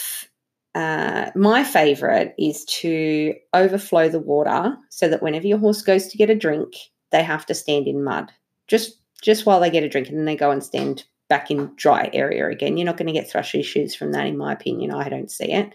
uh, 0.73 1.31
my 1.35 1.63
favorite 1.63 2.33
is 2.39 2.65
to 2.65 3.35
overflow 3.53 4.09
the 4.09 4.19
water 4.19 4.75
so 4.89 5.07
that 5.07 5.21
whenever 5.21 5.45
your 5.45 5.59
horse 5.59 5.81
goes 5.81 6.07
to 6.07 6.17
get 6.17 6.29
a 6.29 6.35
drink, 6.35 6.73
they 7.11 7.23
have 7.23 7.45
to 7.45 7.53
stand 7.53 7.87
in 7.87 8.03
mud 8.03 8.31
just 8.67 8.97
just 9.21 9.45
while 9.45 9.59
they 9.59 9.69
get 9.69 9.83
a 9.83 9.89
drink, 9.89 10.09
and 10.09 10.17
then 10.17 10.25
they 10.25 10.35
go 10.35 10.49
and 10.49 10.63
stand 10.63 11.03
back 11.29 11.51
in 11.51 11.71
dry 11.75 12.09
area 12.11 12.49
again. 12.49 12.75
You're 12.75 12.85
not 12.85 12.97
going 12.97 13.07
to 13.07 13.13
get 13.13 13.29
thrush 13.29 13.53
issues 13.53 13.95
from 13.95 14.11
that, 14.13 14.25
in 14.25 14.37
my 14.37 14.51
opinion. 14.51 14.91
I 14.91 15.09
don't 15.09 15.29
see 15.29 15.51
it. 15.51 15.73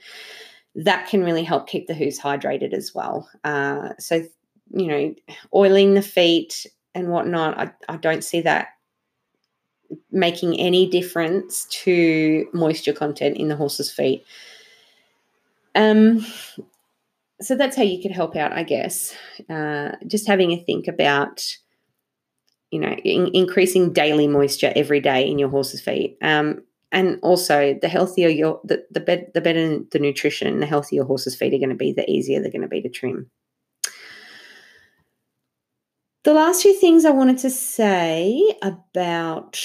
That 0.74 1.08
can 1.08 1.22
really 1.22 1.44
help 1.44 1.68
keep 1.68 1.86
the 1.86 1.94
hooves 1.94 2.20
hydrated 2.20 2.74
as 2.74 2.94
well. 2.94 3.28
Uh, 3.44 3.90
so 3.98 4.24
you 4.70 4.86
know, 4.86 5.14
oiling 5.54 5.94
the 5.94 6.02
feet 6.02 6.66
and 6.94 7.08
whatnot, 7.08 7.58
I, 7.58 7.70
I 7.88 7.96
don't 7.96 8.24
see 8.24 8.40
that 8.42 8.68
making 10.10 10.58
any 10.58 10.88
difference 10.88 11.66
to 11.66 12.48
moisture 12.52 12.92
content 12.92 13.36
in 13.36 13.48
the 13.48 13.56
horse's 13.56 13.90
feet. 13.90 14.24
Um, 15.74 16.26
so 17.40 17.54
that's 17.54 17.76
how 17.76 17.82
you 17.82 18.02
could 18.02 18.12
help 18.12 18.34
out, 18.34 18.52
I 18.52 18.62
guess. 18.62 19.14
Uh, 19.48 19.92
just 20.06 20.26
having 20.26 20.52
a 20.52 20.64
think 20.64 20.88
about, 20.88 21.44
you 22.70 22.80
know, 22.80 22.92
in, 23.04 23.28
increasing 23.34 23.92
daily 23.92 24.26
moisture 24.26 24.72
every 24.74 25.00
day 25.00 25.28
in 25.28 25.38
your 25.38 25.50
horse's 25.50 25.80
feet. 25.80 26.16
Um, 26.22 26.64
and 26.92 27.18
also, 27.22 27.76
the 27.80 27.88
healthier 27.88 28.28
your 28.28 28.60
the 28.64 28.84
the, 28.90 29.00
be- 29.00 29.26
the 29.34 29.40
better 29.40 29.80
the 29.90 29.98
nutrition, 29.98 30.60
the 30.60 30.66
healthier 30.66 30.98
your 30.98 31.04
horse's 31.04 31.36
feet 31.36 31.52
are 31.52 31.58
going 31.58 31.68
to 31.68 31.74
be, 31.74 31.92
the 31.92 32.08
easier 32.10 32.40
they're 32.40 32.50
going 32.50 32.62
to 32.62 32.68
be 32.68 32.80
to 32.80 32.88
trim. 32.88 33.30
The 36.26 36.34
last 36.34 36.62
few 36.62 36.74
things 36.74 37.04
I 37.04 37.10
wanted 37.10 37.38
to 37.38 37.50
say 37.50 38.58
about 38.60 39.62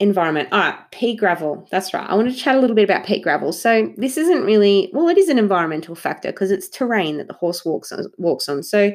environment. 0.00 0.48
All 0.50 0.58
right, 0.58 0.76
pea 0.90 1.14
gravel. 1.14 1.68
That's 1.70 1.94
right. 1.94 2.10
I 2.10 2.16
want 2.16 2.28
to 2.28 2.34
chat 2.34 2.56
a 2.56 2.58
little 2.58 2.74
bit 2.74 2.82
about 2.82 3.06
pea 3.06 3.20
gravel. 3.20 3.52
So 3.52 3.94
this 3.96 4.16
isn't 4.16 4.42
really 4.42 4.90
well, 4.92 5.08
it 5.08 5.16
is 5.16 5.28
an 5.28 5.38
environmental 5.38 5.94
factor 5.94 6.32
because 6.32 6.50
it's 6.50 6.68
terrain 6.68 7.18
that 7.18 7.28
the 7.28 7.34
horse 7.34 7.64
walks 7.64 7.92
on, 7.92 8.06
walks 8.18 8.48
on. 8.48 8.64
So 8.64 8.90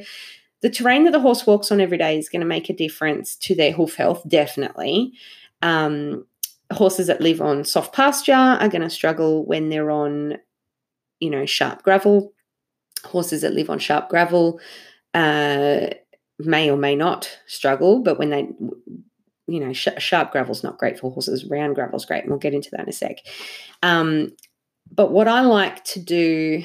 the 0.62 0.70
terrain 0.70 1.06
that 1.06 1.12
the 1.12 1.22
horse 1.22 1.48
walks 1.48 1.72
on 1.72 1.80
every 1.80 1.98
day 1.98 2.18
is 2.18 2.28
going 2.28 2.42
to 2.42 2.46
make 2.46 2.70
a 2.70 2.76
difference 2.76 3.38
to 3.38 3.56
their 3.56 3.72
hoof 3.72 3.96
health, 3.96 4.28
definitely. 4.28 5.14
Um, 5.62 6.26
horses 6.74 7.08
that 7.08 7.22
live 7.22 7.40
on 7.40 7.64
soft 7.64 7.96
pasture 7.96 8.34
are 8.34 8.68
going 8.68 8.82
to 8.82 8.90
struggle 8.90 9.46
when 9.46 9.70
they're 9.70 9.92
on, 9.92 10.40
you 11.22 11.30
know, 11.30 11.46
sharp 11.46 11.84
gravel. 11.84 12.34
Horses 13.06 13.44
that 13.44 13.54
live 13.54 13.70
on 13.70 13.80
sharp 13.80 14.10
gravel 14.10 14.60
uh, 15.14 15.88
may 16.40 16.70
or 16.70 16.78
may 16.78 16.96
not 16.96 17.30
struggle, 17.48 18.02
but 18.02 18.20
when 18.20 18.30
they, 18.30 18.48
you 19.48 19.60
know, 19.60 19.74
sh- 19.74 19.88
sharp 19.98 20.32
gravel's 20.32 20.64
not 20.64 20.78
great 20.78 21.00
for 21.00 21.12
horses. 21.12 21.46
Round 21.46 21.76
gravel's 21.76 22.06
great, 22.06 22.22
and 22.22 22.30
we'll 22.30 22.40
get 22.40 22.54
into 22.54 22.70
that 22.72 22.82
in 22.82 22.90
a 22.90 22.94
sec. 22.94 23.18
Um, 23.82 24.36
but 24.92 25.12
what 25.12 25.28
I 25.28 25.42
like 25.42 25.84
to 25.86 26.00
do, 26.00 26.64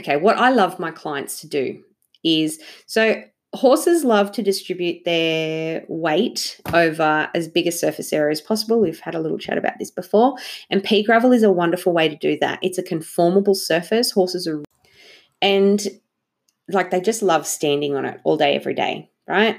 okay, 0.00 0.16
what 0.16 0.38
I 0.38 0.50
love 0.50 0.78
my 0.78 0.90
clients 0.90 1.40
to 1.40 1.48
do 1.48 1.82
is 2.22 2.60
so 2.86 3.22
horses 3.52 4.04
love 4.04 4.30
to 4.30 4.42
distribute 4.42 5.04
their 5.04 5.84
weight 5.88 6.60
over 6.72 7.28
as 7.34 7.48
big 7.48 7.66
a 7.66 7.72
surface 7.72 8.12
area 8.12 8.30
as 8.30 8.40
possible. 8.40 8.80
We've 8.80 9.00
had 9.00 9.14
a 9.14 9.20
little 9.20 9.38
chat 9.38 9.58
about 9.58 9.78
this 9.78 9.90
before, 9.90 10.36
and 10.68 10.84
pea 10.84 11.02
gravel 11.02 11.32
is 11.32 11.42
a 11.42 11.52
wonderful 11.52 11.92
way 11.92 12.08
to 12.08 12.16
do 12.16 12.38
that. 12.40 12.58
It's 12.62 12.78
a 12.78 12.82
conformable 12.82 13.54
surface. 13.54 14.10
Horses 14.10 14.46
are, 14.46 14.62
and 15.40 15.86
like 16.72 16.90
they 16.90 17.00
just 17.00 17.22
love 17.22 17.46
standing 17.46 17.96
on 17.96 18.04
it 18.04 18.20
all 18.24 18.36
day, 18.36 18.54
every 18.54 18.74
day, 18.74 19.10
right? 19.28 19.56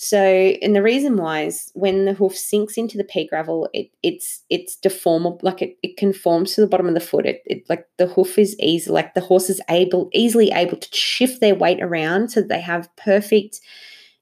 So, 0.00 0.16
and 0.16 0.76
the 0.76 0.82
reason 0.82 1.16
why 1.16 1.46
is 1.46 1.72
when 1.74 2.04
the 2.04 2.12
hoof 2.12 2.36
sinks 2.36 2.76
into 2.76 2.96
the 2.96 3.02
pea 3.02 3.26
gravel, 3.26 3.68
it, 3.72 3.90
it's 4.04 4.44
it's 4.48 4.76
deformable, 4.76 5.42
like 5.42 5.60
it, 5.60 5.76
it 5.82 5.96
conforms 5.96 6.54
to 6.54 6.60
the 6.60 6.68
bottom 6.68 6.86
of 6.86 6.94
the 6.94 7.00
foot. 7.00 7.26
It, 7.26 7.42
it 7.44 7.64
like 7.68 7.84
the 7.96 8.06
hoof 8.06 8.38
is 8.38 8.56
easy, 8.60 8.90
like 8.92 9.14
the 9.14 9.20
horse 9.20 9.50
is 9.50 9.60
able 9.68 10.08
easily 10.12 10.52
able 10.52 10.76
to 10.76 10.88
shift 10.96 11.40
their 11.40 11.56
weight 11.56 11.82
around 11.82 12.28
so 12.28 12.42
they 12.42 12.60
have 12.60 12.94
perfect, 12.96 13.60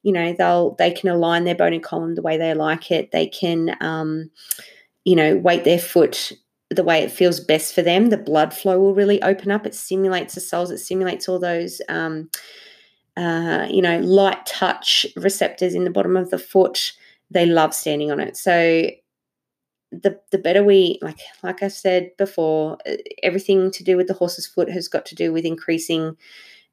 you 0.03 0.13
know, 0.13 0.33
they'll 0.33 0.77
they 0.77 0.91
can 0.93 1.11
align 1.11 1.45
their 1.45 1.55
bony 1.55 1.79
column 1.79 2.15
the 2.15 2.23
way 2.23 2.39
they 2.39 2.55
like 2.55 2.91
it. 2.91 3.13
They 3.13 3.27
can, 3.27 3.77
um, 3.83 4.31
you 5.05 5.15
know, 5.15 5.37
weight 5.37 5.65
their 5.65 5.79
foot 5.79 6.33
the 6.71 6.85
way 6.85 7.01
it 7.03 7.13
feels 7.13 7.41
best 7.41 7.75
for 7.75 7.83
them. 7.83 8.11
The 8.11 8.17
blood 8.17 8.53
flow 8.53 8.81
will 8.81 8.95
really 8.95 9.23
open 9.23 9.51
up. 9.51 9.67
It 9.67 9.75
stimulates 9.75 10.35
the 10.35 10.41
cells. 10.41 10.71
It 10.71 10.79
stimulates 10.79 11.29
all 11.29 11.39
those. 11.39 11.81
Um, 11.89 12.31
uh, 13.17 13.67
you 13.71 13.81
know, 13.81 13.99
light 14.01 14.45
touch 14.47 15.07
receptors 15.17 15.75
in 15.75 15.85
the 15.85 15.91
bottom 15.91 16.17
of 16.17 16.31
the 16.31 16.39
foot. 16.39 16.93
They 17.31 17.47
love 17.47 17.75
standing 17.75 18.11
on 18.11 18.21
it. 18.21 18.37
So 18.37 18.91
the 19.93 20.21
the 20.33 20.39
better 20.39 20.65
we 20.65 20.99
like 21.01 21.21
like 21.43 21.63
I 21.63 21.69
said 21.69 22.11
before, 22.19 22.79
uh, 22.87 22.97
everything 23.23 23.71
to 23.71 23.85
do 23.85 23.97
with 23.97 24.09
the 24.09 24.15
horse's 24.15 24.47
foot 24.47 24.69
has 24.71 24.89
got 24.89 25.07
to 25.07 25.15
do 25.15 25.33
with 25.33 25.45
increasing 25.45 26.17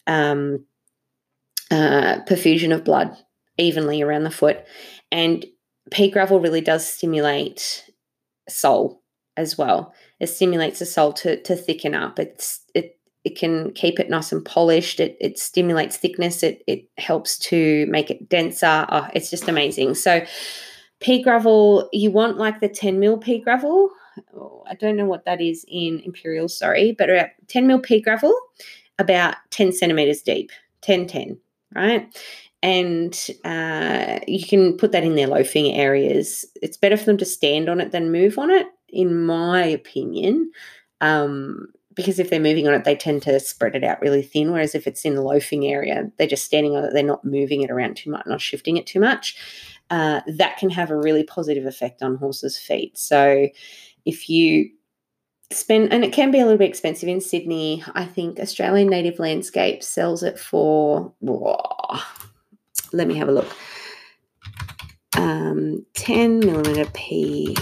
um, 0.07 0.65
uh, 1.71 2.19
perfusion 2.27 2.73
of 2.73 2.83
blood 2.83 3.15
evenly 3.57 4.01
around 4.01 4.23
the 4.23 4.31
foot, 4.31 4.65
and 5.11 5.45
pea 5.91 6.09
gravel 6.09 6.39
really 6.39 6.61
does 6.61 6.87
stimulate 6.87 7.89
sole 8.49 9.02
as 9.37 9.57
well. 9.57 9.93
It 10.19 10.27
stimulates 10.27 10.79
the 10.79 10.85
sole 10.85 11.13
to 11.13 11.41
to 11.43 11.55
thicken 11.55 11.95
up. 11.95 12.19
It's 12.19 12.61
it 12.73 12.97
it 13.23 13.37
can 13.37 13.71
keep 13.71 13.99
it 13.99 14.09
nice 14.09 14.31
and 14.31 14.43
polished. 14.43 14.99
It, 14.99 15.17
it 15.19 15.39
stimulates 15.39 15.97
thickness. 15.97 16.43
It, 16.43 16.63
it 16.67 16.89
helps 16.97 17.37
to 17.39 17.85
make 17.87 18.11
it 18.11 18.27
denser. 18.29 18.85
Oh, 18.89 19.07
it's 19.13 19.29
just 19.29 19.47
amazing. 19.47 19.95
So, 19.95 20.25
pea 20.99 21.23
gravel, 21.23 21.89
you 21.93 22.11
want 22.11 22.37
like 22.37 22.59
the 22.59 22.67
10 22.67 22.99
mil 22.99 23.17
pea 23.17 23.39
gravel. 23.39 23.89
Oh, 24.35 24.63
I 24.69 24.75
don't 24.75 24.97
know 24.97 25.05
what 25.05 25.25
that 25.25 25.41
is 25.41 25.65
in 25.67 26.01
imperial, 26.03 26.49
sorry, 26.49 26.91
but 26.97 27.09
about 27.09 27.29
10 27.47 27.65
mil 27.65 27.79
pea 27.79 28.01
gravel, 28.01 28.37
about 28.99 29.35
10 29.51 29.71
centimeters 29.71 30.21
deep, 30.21 30.51
10 30.81 31.07
10, 31.07 31.39
right? 31.75 32.15
And 32.61 33.27
uh, 33.43 34.19
you 34.27 34.45
can 34.45 34.77
put 34.77 34.93
that 34.93 35.03
in 35.03 35.15
their 35.15 35.27
loafing 35.27 35.73
areas. 35.73 36.45
It's 36.61 36.77
better 36.77 36.95
for 36.95 37.05
them 37.05 37.17
to 37.17 37.25
stand 37.25 37.67
on 37.67 37.81
it 37.81 37.91
than 37.91 38.11
move 38.11 38.37
on 38.37 38.51
it, 38.51 38.67
in 38.93 39.25
my 39.25 39.63
opinion. 39.63 40.51
Um, 41.01 41.67
because 41.95 42.17
if 42.17 42.29
they're 42.29 42.39
moving 42.39 42.67
on 42.67 42.73
it, 42.73 42.85
they 42.85 42.95
tend 42.95 43.21
to 43.23 43.39
spread 43.39 43.75
it 43.75 43.83
out 43.83 44.01
really 44.01 44.23
thin. 44.23 44.51
Whereas 44.51 44.73
if 44.73 44.87
it's 44.87 45.05
in 45.05 45.15
the 45.15 45.21
loafing 45.21 45.67
area, 45.67 46.09
they're 46.17 46.27
just 46.27 46.45
standing 46.45 46.75
on 46.75 46.85
it, 46.85 46.93
they're 46.93 47.03
not 47.03 47.25
moving 47.25 47.61
it 47.61 47.69
around 47.69 47.97
too 47.97 48.09
much, 48.09 48.25
not 48.25 48.41
shifting 48.41 48.77
it 48.77 48.87
too 48.87 48.99
much. 48.99 49.37
Uh, 49.89 50.21
that 50.25 50.57
can 50.57 50.69
have 50.71 50.89
a 50.89 50.97
really 50.97 51.23
positive 51.23 51.65
effect 51.65 52.01
on 52.01 52.15
horses' 52.15 52.57
feet. 52.57 52.97
So 52.97 53.47
if 54.05 54.27
you 54.27 54.71
spend, 55.51 55.93
and 55.93 56.03
it 56.03 56.13
can 56.13 56.31
be 56.31 56.39
a 56.39 56.45
little 56.45 56.57
bit 56.57 56.69
expensive 56.69 57.09
in 57.09 57.21
Sydney, 57.21 57.83
I 57.93 58.05
think 58.05 58.39
Australian 58.39 58.87
Native 58.87 59.19
Landscape 59.19 59.83
sells 59.83 60.23
it 60.23 60.39
for, 60.39 61.13
let 62.91 63.07
me 63.07 63.15
have 63.15 63.29
a 63.29 63.33
look. 63.33 63.55
Um, 65.17 65.85
10 65.93 66.39
millimeter 66.39 66.89
pea, 66.93 67.55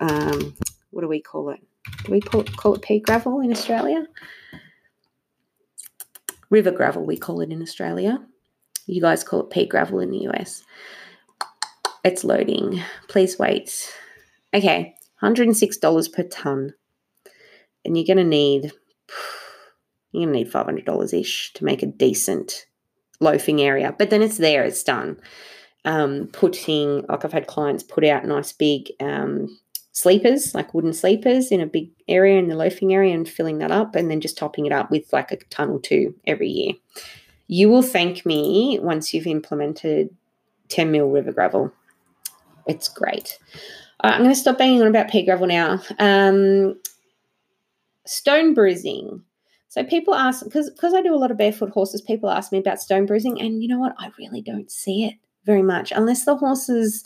um, 0.00 0.54
what 0.90 1.00
do 1.00 1.08
we 1.08 1.20
call 1.20 1.50
it? 1.50 1.60
do 2.04 2.12
we 2.12 2.20
call 2.20 2.74
it 2.74 2.82
pea 2.82 3.00
gravel 3.00 3.40
in 3.40 3.50
Australia? 3.50 4.06
River 6.50 6.70
gravel, 6.70 7.04
we 7.04 7.16
call 7.16 7.40
it 7.40 7.50
in 7.50 7.62
Australia. 7.62 8.20
You 8.86 9.00
guys 9.00 9.24
call 9.24 9.40
it 9.40 9.50
pea 9.50 9.66
gravel 9.66 10.00
in 10.00 10.10
the 10.10 10.28
US. 10.28 10.62
It's 12.04 12.22
loading. 12.22 12.82
Please 13.08 13.38
wait. 13.38 13.92
Okay, 14.54 14.94
$106 15.22 16.12
per 16.12 16.22
ton. 16.24 16.74
And 17.84 17.96
you're 17.96 18.06
going 18.06 18.18
to 18.18 18.24
need 18.24 18.72
you're 20.12 20.24
going 20.24 20.32
to 20.32 20.44
need 20.44 20.52
$500 20.52 21.20
ish 21.20 21.52
to 21.54 21.64
make 21.64 21.82
a 21.82 21.86
decent 21.86 22.66
loafing 23.20 23.60
area. 23.60 23.94
But 23.96 24.10
then 24.10 24.22
it's 24.22 24.38
there, 24.38 24.64
it's 24.64 24.82
done. 24.82 25.18
Um, 25.86 26.28
putting, 26.32 27.06
like 27.08 27.24
I've 27.24 27.32
had 27.32 27.46
clients 27.46 27.84
put 27.84 28.04
out 28.04 28.24
nice 28.24 28.52
big 28.52 28.90
um, 29.00 29.56
sleepers, 29.96 30.54
like 30.54 30.74
wooden 30.74 30.92
sleepers 30.92 31.50
in 31.50 31.62
a 31.62 31.66
big 31.66 31.88
area 32.06 32.38
in 32.38 32.48
the 32.48 32.54
loafing 32.54 32.92
area 32.92 33.14
and 33.14 33.26
filling 33.26 33.58
that 33.58 33.70
up 33.70 33.94
and 33.94 34.10
then 34.10 34.20
just 34.20 34.36
topping 34.36 34.66
it 34.66 34.72
up 34.72 34.90
with 34.90 35.10
like 35.10 35.32
a 35.32 35.36
ton 35.48 35.70
or 35.70 35.80
two 35.80 36.14
every 36.26 36.48
year. 36.48 36.74
You 37.48 37.70
will 37.70 37.82
thank 37.82 38.26
me 38.26 38.78
once 38.82 39.14
you've 39.14 39.26
implemented 39.26 40.14
10 40.68 40.90
mil 40.90 41.08
river 41.08 41.32
gravel. 41.32 41.72
It's 42.66 42.88
great. 42.88 43.38
Right, 44.04 44.12
I'm 44.12 44.22
going 44.22 44.34
to 44.34 44.38
stop 44.38 44.58
banging 44.58 44.82
on 44.82 44.88
about 44.88 45.08
pea 45.08 45.24
gravel 45.24 45.46
now. 45.46 45.80
Um, 45.98 46.78
stone 48.04 48.52
bruising. 48.52 49.22
So 49.68 49.82
people 49.82 50.14
ask 50.14 50.44
because 50.44 50.70
because 50.70 50.92
I 50.92 51.00
do 51.00 51.14
a 51.14 51.16
lot 51.16 51.30
of 51.30 51.38
barefoot 51.38 51.70
horses. 51.70 52.00
People 52.00 52.30
ask 52.30 52.52
me 52.52 52.58
about 52.58 52.80
stone 52.80 53.06
bruising, 53.06 53.40
and 53.40 53.62
you 53.62 53.68
know 53.68 53.78
what? 53.78 53.94
I 53.98 54.10
really 54.18 54.40
don't 54.40 54.70
see 54.70 55.04
it 55.04 55.14
very 55.46 55.62
much 55.62 55.92
unless 55.92 56.24
the 56.24 56.36
horse 56.36 56.68
is 56.68 57.04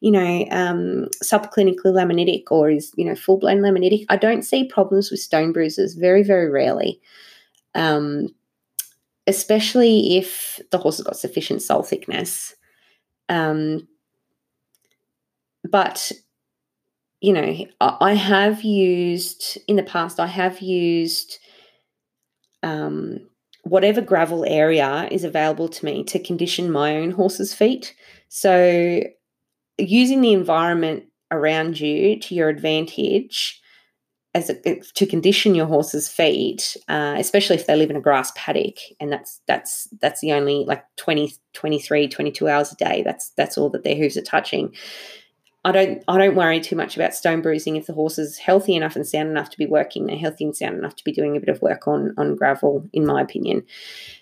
you 0.00 0.12
know, 0.12 0.46
um, 0.50 1.08
subclinically 1.24 1.86
laminitic 1.86 2.44
or 2.50 2.70
is, 2.70 2.92
you 2.96 3.04
know, 3.04 3.16
full 3.16 3.38
blown 3.38 3.58
laminitic, 3.58 4.04
I 4.08 4.16
don't 4.16 4.42
see 4.42 4.64
problems 4.64 5.10
with 5.10 5.20
stone 5.20 5.52
bruises 5.52 5.94
very, 5.94 6.22
very 6.22 6.48
rarely. 6.48 7.00
Um, 7.74 8.28
especially 9.26 10.16
if 10.16 10.60
the 10.70 10.78
horse 10.78 10.96
has 10.96 11.04
got 11.04 11.16
sufficient 11.16 11.62
sole 11.62 11.82
thickness. 11.82 12.54
Um, 13.28 13.86
but, 15.68 16.12
you 17.20 17.32
know, 17.32 17.66
I 17.80 18.14
have 18.14 18.62
used 18.62 19.58
in 19.66 19.76
the 19.76 19.82
past, 19.82 20.18
I 20.18 20.28
have 20.28 20.60
used 20.60 21.38
um, 22.62 23.28
whatever 23.68 24.00
gravel 24.00 24.44
area 24.46 25.08
is 25.10 25.24
available 25.24 25.68
to 25.68 25.84
me 25.84 26.04
to 26.04 26.18
condition 26.18 26.70
my 26.70 26.96
own 26.96 27.10
horse's 27.10 27.52
feet. 27.52 27.94
So 28.28 29.02
using 29.78 30.20
the 30.20 30.32
environment 30.32 31.04
around 31.30 31.78
you 31.78 32.18
to 32.18 32.34
your 32.34 32.48
advantage 32.48 33.60
as 34.34 34.50
a, 34.50 34.80
to 34.94 35.06
condition 35.06 35.54
your 35.54 35.66
horse's 35.66 36.08
feet, 36.08 36.76
uh, 36.88 37.16
especially 37.18 37.56
if 37.56 37.66
they 37.66 37.76
live 37.76 37.90
in 37.90 37.96
a 37.96 38.00
grass 38.00 38.30
paddock, 38.36 38.76
and 39.00 39.10
that's 39.10 39.40
that's 39.46 39.88
that's 40.00 40.20
the 40.20 40.32
only 40.32 40.64
like 40.66 40.84
20, 40.96 41.32
23, 41.54 42.08
22 42.08 42.48
hours 42.48 42.72
a 42.72 42.76
day. 42.76 43.02
That's 43.02 43.30
that's 43.30 43.56
all 43.56 43.70
that 43.70 43.84
their 43.84 43.96
hooves 43.96 44.16
are 44.16 44.22
touching. 44.22 44.74
I 45.64 45.72
don't 45.72 46.02
I 46.08 46.18
don't 46.18 46.36
worry 46.36 46.60
too 46.60 46.76
much 46.76 46.96
about 46.96 47.14
stone 47.14 47.42
bruising 47.42 47.76
if 47.76 47.86
the 47.86 47.92
horse 47.92 48.18
is 48.18 48.38
healthy 48.38 48.74
enough 48.74 48.96
and 48.96 49.06
sound 49.06 49.28
enough 49.28 49.50
to 49.50 49.58
be 49.58 49.66
working. 49.66 50.06
They're 50.06 50.16
healthy 50.16 50.44
and 50.44 50.56
sound 50.56 50.78
enough 50.78 50.96
to 50.96 51.04
be 51.04 51.12
doing 51.12 51.36
a 51.36 51.40
bit 51.40 51.48
of 51.48 51.60
work 51.62 51.88
on 51.88 52.14
on 52.16 52.36
gravel, 52.36 52.88
in 52.92 53.04
my 53.04 53.20
opinion. 53.20 53.64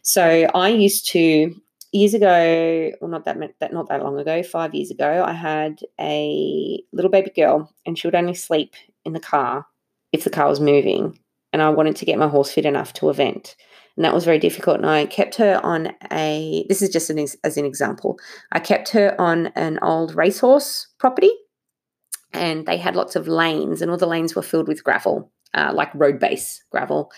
So 0.02 0.48
I 0.54 0.70
used 0.70 1.08
to 1.08 1.54
years 1.92 2.14
ago, 2.14 2.92
well, 3.00 3.10
not 3.10 3.24
that, 3.24 3.38
that 3.60 3.72
not 3.72 3.88
that 3.88 4.02
long 4.02 4.18
ago, 4.18 4.42
five 4.42 4.74
years 4.74 4.90
ago, 4.90 5.24
I 5.24 5.32
had 5.32 5.80
a 6.00 6.82
little 6.92 7.10
baby 7.10 7.30
girl, 7.34 7.72
and 7.84 7.98
she 7.98 8.06
would 8.06 8.14
only 8.14 8.34
sleep 8.34 8.74
in 9.04 9.12
the 9.12 9.20
car 9.20 9.66
if 10.12 10.24
the 10.24 10.30
car 10.30 10.48
was 10.48 10.60
moving, 10.60 11.18
and 11.52 11.62
I 11.62 11.70
wanted 11.70 11.96
to 11.96 12.04
get 12.04 12.18
my 12.18 12.28
horse 12.28 12.52
fit 12.52 12.66
enough 12.66 12.92
to 12.94 13.10
event, 13.10 13.56
and 13.96 14.04
that 14.04 14.14
was 14.14 14.24
very 14.24 14.38
difficult. 14.38 14.76
And 14.76 14.86
I 14.86 15.06
kept 15.06 15.36
her 15.36 15.60
on 15.64 15.92
a. 16.12 16.64
This 16.68 16.82
is 16.82 16.90
just 16.90 17.10
an, 17.10 17.18
as 17.18 17.56
an 17.56 17.64
example. 17.64 18.18
I 18.52 18.60
kept 18.60 18.90
her 18.90 19.18
on 19.20 19.48
an 19.48 19.78
old 19.82 20.14
racehorse 20.14 20.88
property, 20.98 21.32
and 22.32 22.66
they 22.66 22.76
had 22.76 22.96
lots 22.96 23.16
of 23.16 23.28
lanes, 23.28 23.82
and 23.82 23.90
all 23.90 23.96
the 23.96 24.06
lanes 24.06 24.34
were 24.34 24.42
filled 24.42 24.68
with 24.68 24.84
gravel, 24.84 25.32
uh, 25.54 25.72
like 25.74 25.94
road 25.94 26.18
base 26.18 26.62
gravel. 26.70 27.10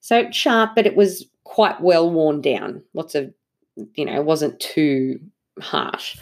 So 0.00 0.30
sharp, 0.30 0.72
but 0.74 0.86
it 0.86 0.96
was 0.96 1.26
quite 1.44 1.80
well 1.80 2.10
worn 2.10 2.40
down. 2.40 2.82
Lots 2.94 3.14
of 3.14 3.32
you 3.94 4.04
know, 4.04 4.14
it 4.14 4.24
wasn't 4.24 4.58
too 4.60 5.20
harsh. 5.60 6.18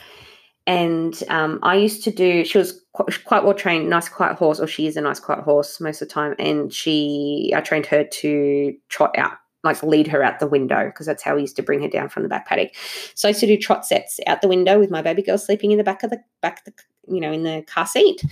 and 0.67 1.23
um, 1.29 1.59
I 1.63 1.77
used 1.77 2.05
to 2.05 2.11
do. 2.11 2.45
She 2.45 2.59
was 2.59 2.83
quite, 2.93 3.25
quite 3.25 3.45
well 3.45 3.55
trained, 3.55 3.89
nice 3.89 4.09
quiet 4.09 4.37
horse, 4.37 4.61
or 4.61 4.67
she 4.67 4.87
is 4.87 4.97
a 4.97 5.01
nice 5.01 5.21
quiet 5.21 5.45
horse 5.45 5.81
most 5.81 6.03
of 6.03 6.09
the 6.09 6.15
time. 6.15 6.35
And 6.39 6.73
she, 6.73 7.53
I 7.55 7.61
trained 7.61 7.87
her 7.87 8.05
to 8.05 8.75
trot 8.89 9.17
out, 9.17 9.39
like 9.67 9.83
lead 9.83 10.07
her 10.09 10.23
out 10.23 10.41
the 10.41 10.47
window, 10.47 10.87
because 10.87 11.07
that's 11.07 11.23
how 11.23 11.35
we 11.35 11.43
used 11.43 11.57
to 11.57 11.62
bring 11.62 11.83
her 11.83 11.89
down 11.89 12.09
from 12.09 12.23
the 12.23 12.29
back 12.29 12.47
paddock. 12.47 12.75
So 13.14 13.29
I 13.29 13.31
used 13.31 13.41
to 13.41 13.47
do 13.47 13.57
trot 13.57 13.87
sets 13.87 14.19
out 14.27 14.43
the 14.43 14.49
window 14.49 14.79
with 14.79 14.91
my 14.91 15.03
baby 15.03 15.23
girl 15.23 15.39
sleeping 15.39 15.73
in 15.73 15.79
the 15.79 15.85
back 15.85 16.03
of 16.03 16.11
the 16.11 16.21
back, 16.41 16.64
the, 16.64 16.73
you 17.09 17.21
know, 17.21 17.33
in 17.33 17.43
the 17.43 17.62
car 17.67 17.87
seat, 17.87 18.23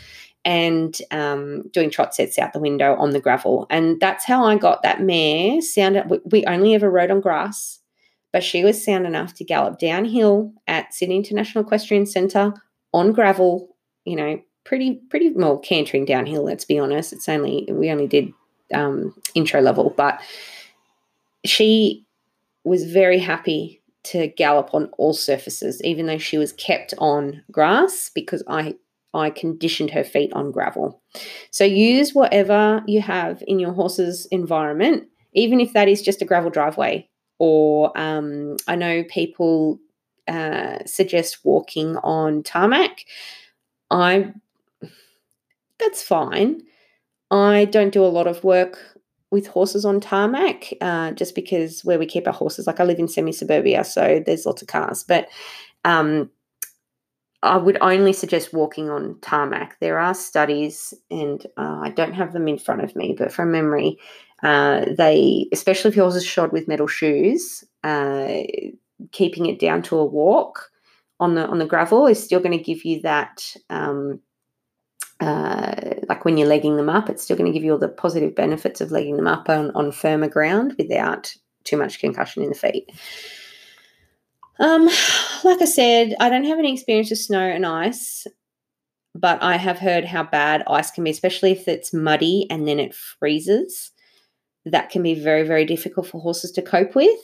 and 0.44 0.98
um, 1.10 1.68
doing 1.72 1.90
trot 1.90 2.14
sets 2.14 2.38
out 2.38 2.52
the 2.52 2.58
window 2.60 2.94
on 2.96 3.10
the 3.10 3.20
gravel. 3.20 3.66
And 3.70 4.00
that's 4.00 4.24
how 4.24 4.44
I 4.44 4.56
got 4.56 4.82
that 4.82 5.02
mare 5.02 5.60
sound. 5.60 6.20
We 6.24 6.44
only 6.46 6.74
ever 6.74 6.90
rode 6.90 7.10
on 7.10 7.20
grass 7.20 7.80
but 8.34 8.42
she 8.42 8.64
was 8.64 8.84
sound 8.84 9.06
enough 9.06 9.32
to 9.32 9.44
gallop 9.44 9.78
downhill 9.78 10.52
at 10.66 10.92
Sydney 10.92 11.18
International 11.18 11.62
Equestrian 11.62 12.04
Centre 12.04 12.52
on 12.92 13.12
gravel, 13.12 13.76
you 14.04 14.16
know, 14.16 14.42
pretty, 14.64 14.96
pretty 15.08 15.30
well 15.30 15.56
cantering 15.56 16.04
downhill, 16.04 16.42
let's 16.42 16.64
be 16.64 16.76
honest. 16.76 17.12
It's 17.12 17.28
only, 17.28 17.64
we 17.70 17.92
only 17.92 18.08
did 18.08 18.32
um, 18.74 19.14
intro 19.36 19.60
level, 19.60 19.94
but 19.96 20.20
she 21.44 22.06
was 22.64 22.90
very 22.90 23.18
happy 23.18 23.82
to 24.04 24.28
gallop 24.28 24.74
on 24.74 24.90
all 24.98 25.12
surfaces, 25.14 25.82
even 25.82 26.06
though 26.06 26.18
she 26.18 26.38
was 26.38 26.52
kept 26.52 26.94
on 26.98 27.42
grass 27.50 28.10
because 28.14 28.42
I 28.48 28.76
I 29.12 29.30
conditioned 29.30 29.90
her 29.90 30.02
feet 30.02 30.32
on 30.32 30.50
gravel. 30.50 31.00
So 31.52 31.64
use 31.64 32.14
whatever 32.14 32.82
you 32.86 33.00
have 33.00 33.44
in 33.46 33.60
your 33.60 33.72
horse's 33.72 34.26
environment, 34.26 35.04
even 35.32 35.60
if 35.60 35.72
that 35.72 35.88
is 35.88 36.02
just 36.02 36.20
a 36.20 36.24
gravel 36.24 36.50
driveway 36.50 37.08
or 37.38 37.96
um, 37.96 38.56
I 38.66 38.76
know 38.76 39.04
people 39.04 39.78
uh, 40.26 40.78
suggest 40.86 41.44
walking 41.44 41.96
on 41.98 42.42
tarmac. 42.42 43.04
I 43.90 44.32
that's 45.78 46.02
fine. 46.02 46.62
I 47.30 47.66
don't 47.66 47.92
do 47.92 48.04
a 48.04 48.06
lot 48.06 48.26
of 48.26 48.44
work 48.44 48.93
with 49.34 49.48
horses 49.48 49.84
on 49.84 50.00
tarmac, 50.00 50.72
uh, 50.80 51.10
just 51.10 51.34
because 51.34 51.84
where 51.84 51.98
we 51.98 52.06
keep 52.06 52.26
our 52.26 52.32
horses, 52.32 52.66
like 52.66 52.78
I 52.78 52.84
live 52.84 53.00
in 53.00 53.08
semi 53.08 53.32
suburbia, 53.32 53.84
so 53.84 54.22
there's 54.24 54.46
lots 54.46 54.62
of 54.62 54.68
cars. 54.68 55.04
But 55.06 55.28
um, 55.84 56.30
I 57.42 57.56
would 57.56 57.76
only 57.80 58.12
suggest 58.12 58.54
walking 58.54 58.88
on 58.88 59.18
tarmac. 59.20 59.78
There 59.80 59.98
are 59.98 60.14
studies, 60.14 60.94
and 61.10 61.44
uh, 61.56 61.80
I 61.82 61.90
don't 61.90 62.14
have 62.14 62.32
them 62.32 62.46
in 62.46 62.58
front 62.58 62.84
of 62.84 62.94
me, 62.94 63.14
but 63.18 63.32
from 63.32 63.50
memory, 63.50 63.98
uh, 64.44 64.86
they, 64.96 65.48
especially 65.52 65.90
if 65.90 65.96
yours 65.96 66.14
is 66.14 66.24
shod 66.24 66.52
with 66.52 66.68
metal 66.68 66.86
shoes, 66.86 67.64
uh, 67.82 68.38
keeping 69.10 69.46
it 69.46 69.58
down 69.58 69.82
to 69.82 69.98
a 69.98 70.04
walk 70.04 70.70
on 71.18 71.34
the 71.34 71.46
on 71.46 71.58
the 71.58 71.66
gravel 71.66 72.06
is 72.06 72.22
still 72.22 72.40
going 72.40 72.56
to 72.56 72.64
give 72.64 72.84
you 72.84 73.02
that. 73.02 73.56
Um, 73.68 74.20
uh, 75.20 75.74
like 76.08 76.24
when 76.24 76.36
you're 76.36 76.48
legging 76.48 76.76
them 76.76 76.90
up, 76.90 77.08
it's 77.08 77.22
still 77.22 77.36
going 77.36 77.50
to 77.50 77.56
give 77.56 77.64
you 77.64 77.72
all 77.72 77.78
the 77.78 77.88
positive 77.88 78.34
benefits 78.34 78.80
of 78.80 78.90
legging 78.90 79.16
them 79.16 79.26
up 79.26 79.48
on, 79.48 79.70
on 79.72 79.92
firmer 79.92 80.28
ground 80.28 80.74
without 80.78 81.34
too 81.64 81.76
much 81.76 82.00
concussion 82.00 82.42
in 82.42 82.50
the 82.50 82.54
feet. 82.54 82.90
Um, 84.60 84.86
like 85.44 85.60
I 85.62 85.66
said, 85.66 86.14
I 86.20 86.28
don't 86.28 86.44
have 86.44 86.58
any 86.58 86.72
experience 86.72 87.10
with 87.10 87.18
snow 87.18 87.40
and 87.40 87.66
ice, 87.66 88.26
but 89.14 89.42
I 89.42 89.56
have 89.56 89.78
heard 89.78 90.04
how 90.04 90.24
bad 90.24 90.62
ice 90.66 90.90
can 90.90 91.04
be, 91.04 91.10
especially 91.10 91.52
if 91.52 91.68
it's 91.68 91.94
muddy 91.94 92.46
and 92.50 92.66
then 92.66 92.78
it 92.78 92.94
freezes 92.94 93.92
that 94.66 94.90
can 94.90 95.02
be 95.02 95.14
very, 95.14 95.42
very 95.42 95.64
difficult 95.64 96.06
for 96.06 96.20
horses 96.20 96.50
to 96.52 96.62
cope 96.62 96.94
with. 96.94 97.20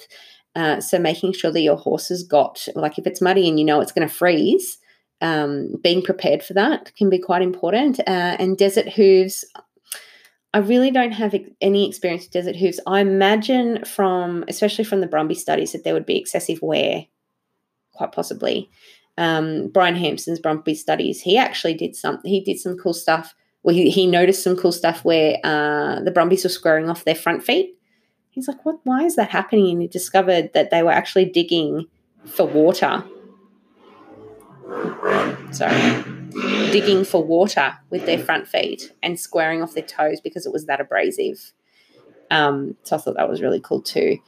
Uh, 0.55 0.81
so 0.81 0.99
making 0.99 1.33
sure 1.33 1.53
that 1.53 1.61
your 1.61 1.77
horse 1.77 2.09
has 2.09 2.23
got, 2.23 2.67
like 2.75 2.99
if 2.99 3.07
it's 3.07 3.21
muddy 3.21 3.49
and 3.49 3.59
you 3.59 3.65
know 3.65 3.81
it's 3.81 3.93
going 3.93 4.07
to 4.07 4.13
freeze, 4.13 4.79
um, 5.21 5.77
being 5.83 6.03
prepared 6.03 6.43
for 6.43 6.55
that 6.55 6.93
can 6.97 7.11
be 7.11 7.19
quite 7.19 7.43
important. 7.43 8.01
Uh, 8.01 8.37
and 8.39 8.57
desert 8.57 8.89
hooves, 8.89 9.45
I 10.53 10.59
really 10.59 10.91
don't 10.91 11.13
have 11.13 11.35
any 11.61 11.89
experience 11.89 12.25
with 12.25 12.33
desert 12.33 12.57
hooves. 12.57 12.81
I 12.87 13.01
imagine 13.01 13.85
from, 13.85 14.45
especially 14.49 14.85
from 14.85 15.01
the 15.01 15.09
Brumby 15.09 15.37
studies, 15.37 15.73
that 15.73 15.85
there 15.85 15.95
would 15.95 16.07
be 16.07 16.19
excessive 16.19 16.61
wear, 16.63 17.07
quite 17.93 18.13
possibly. 18.13 18.71
Um, 19.19 19.69
Brian 19.69 19.97
Hampson's 19.97 20.41
Brumby 20.41 20.77
studies, 20.77 21.21
he 21.21 21.37
actually 21.37 21.75
did 21.75 21.95
some, 21.95 22.21
he 22.25 22.41
did 22.41 22.59
some 22.59 22.77
cool 22.77 22.95
stuff 22.95 23.35
well, 23.63 23.75
he, 23.75 23.91
he 23.91 24.07
noticed 24.07 24.43
some 24.43 24.57
cool 24.57 24.73
stuff 24.73 25.05
where 25.05 25.39
uh, 25.45 26.01
the 26.01 26.11
Brumbies 26.11 26.45
were 26.45 26.51
squaring 26.51 26.89
off 26.89 27.05
their 27.05 27.15
front 27.15 27.45
feet. 27.45 27.77
He's 28.31 28.49
like, 28.49 28.65
"What? 28.65 28.79
Why 28.85 29.05
is 29.05 29.17
that 29.17 29.31
happening?" 29.31 29.71
And 29.71 29.83
he 29.83 29.89
discovered 29.89 30.51
that 30.55 30.71
they 30.71 30.83
were 30.83 30.93
actually 30.93 31.27
digging 31.27 31.87
for 32.25 32.47
water. 32.47 33.05
Sorry, 35.53 36.05
digging 36.71 37.05
for 37.05 37.25
water 37.25 37.77
with 37.91 38.07
their 38.07 38.19
front 38.19 38.47
feet 38.47 38.93
and 39.03 39.19
squaring 39.19 39.63
off 39.63 39.75
their 39.75 39.85
toes 39.85 40.21
because 40.21 40.47
it 40.47 40.53
was 40.53 40.67
that 40.67 40.81
abrasive. 40.81 41.53
Um, 42.31 42.77
so 42.85 42.97
I 42.97 42.99
thought 43.01 43.17
that 43.17 43.29
was 43.29 43.43
really 43.43 43.61
cool 43.61 43.83
too. 43.83 44.19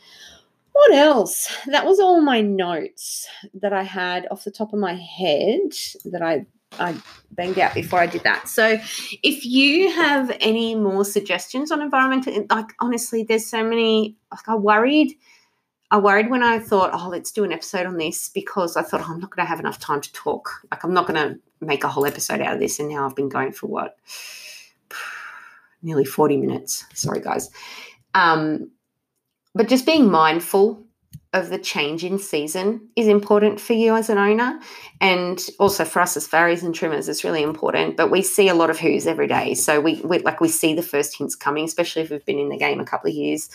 What 0.73 0.93
else? 0.95 1.55
That 1.67 1.87
was 1.87 2.01
all 2.01 2.21
my 2.21 2.41
notes 2.41 3.29
that 3.55 3.73
I 3.73 3.83
had 3.83 4.27
off 4.31 4.45
the 4.45 4.51
top 4.51 4.73
of 4.73 4.79
my 4.79 4.95
head 4.95 5.73
that 6.07 6.23
I 6.23 6.47
I 6.79 6.97
banged 7.31 7.59
out 7.59 7.75
before 7.75 8.01
I 8.01 8.07
did 8.07 8.25
that. 8.25 8.49
So, 8.49 8.79
if 9.23 9.45
you 9.45 9.91
have 9.93 10.35
any 10.41 10.75
more 10.75 11.05
suggestions 11.05 11.71
on 11.71 11.83
environmental, 11.83 12.47
like 12.51 12.73
honestly, 12.81 13.25
there's 13.25 13.47
so 13.47 13.63
many. 13.63 14.17
Like 14.31 14.49
I 14.49 14.55
worried, 14.55 15.13
I 15.93 15.99
worried 15.99 16.31
when 16.31 16.43
I 16.43 16.59
thought, 16.59 16.91
oh, 16.95 17.11
let's 17.11 17.31
do 17.31 17.45
an 17.45 17.53
episode 17.53 17.85
on 17.85 17.99
this 17.99 18.31
because 18.31 18.79
I 18.79 18.83
thought 18.83 19.03
oh, 19.03 19.13
I'm 19.13 19.21
not 19.21 19.29
going 19.29 19.45
to 19.45 19.49
have 19.49 19.61
enough 19.61 19.79
time 19.79 20.01
to 20.01 20.13
talk. 20.15 20.51
Like 20.71 20.83
I'm 20.85 20.95
not 20.95 21.07
going 21.07 21.21
to 21.23 21.39
make 21.61 21.85
a 21.85 21.89
whole 21.89 22.07
episode 22.07 22.41
out 22.41 22.55
of 22.55 22.61
this, 22.61 22.81
and 22.81 22.89
now 22.89 23.05
I've 23.05 23.15
been 23.15 23.29
going 23.29 23.53
for 23.53 23.67
what, 23.67 23.99
nearly 25.83 26.07
40 26.07 26.39
minutes. 26.39 26.87
Sorry, 26.95 27.21
guys. 27.21 27.51
Um, 28.15 28.71
but 29.55 29.69
just 29.69 29.85
being 29.85 30.11
mindful 30.11 30.82
of 31.33 31.49
the 31.49 31.59
change 31.59 32.05
in 32.05 32.19
season 32.19 32.89
is 32.95 33.09
important 33.09 33.59
for 33.59 33.73
you 33.73 33.97
as 33.97 34.11
an 34.11 34.19
owner. 34.19 34.61
And 35.01 35.41
also 35.59 35.85
for 35.85 36.01
us 36.01 36.17
as 36.17 36.27
farriers 36.27 36.63
and 36.63 36.75
trimmers 36.75 37.09
it's 37.09 37.25
really 37.25 37.43
important 37.43 37.97
but 37.97 38.11
we 38.11 38.23
see 38.23 38.49
a 38.49 38.55
lot 38.55 38.71
of 38.71 38.79
who's 38.79 39.07
every 39.07 39.27
day. 39.27 39.55
So 39.55 39.81
we, 39.81 40.01
we 40.03 40.19
like 40.19 40.41
we 40.41 40.49
see 40.49 40.75
the 40.75 40.83
first 40.83 41.17
hints 41.17 41.35
coming 41.35 41.65
especially 41.65 42.03
if 42.03 42.11
we've 42.11 42.25
been 42.25 42.39
in 42.39 42.51
the 42.51 42.59
game 42.59 42.81
a 42.81 42.85
couple 42.85 43.11
of 43.11 43.17
years. 43.17 43.49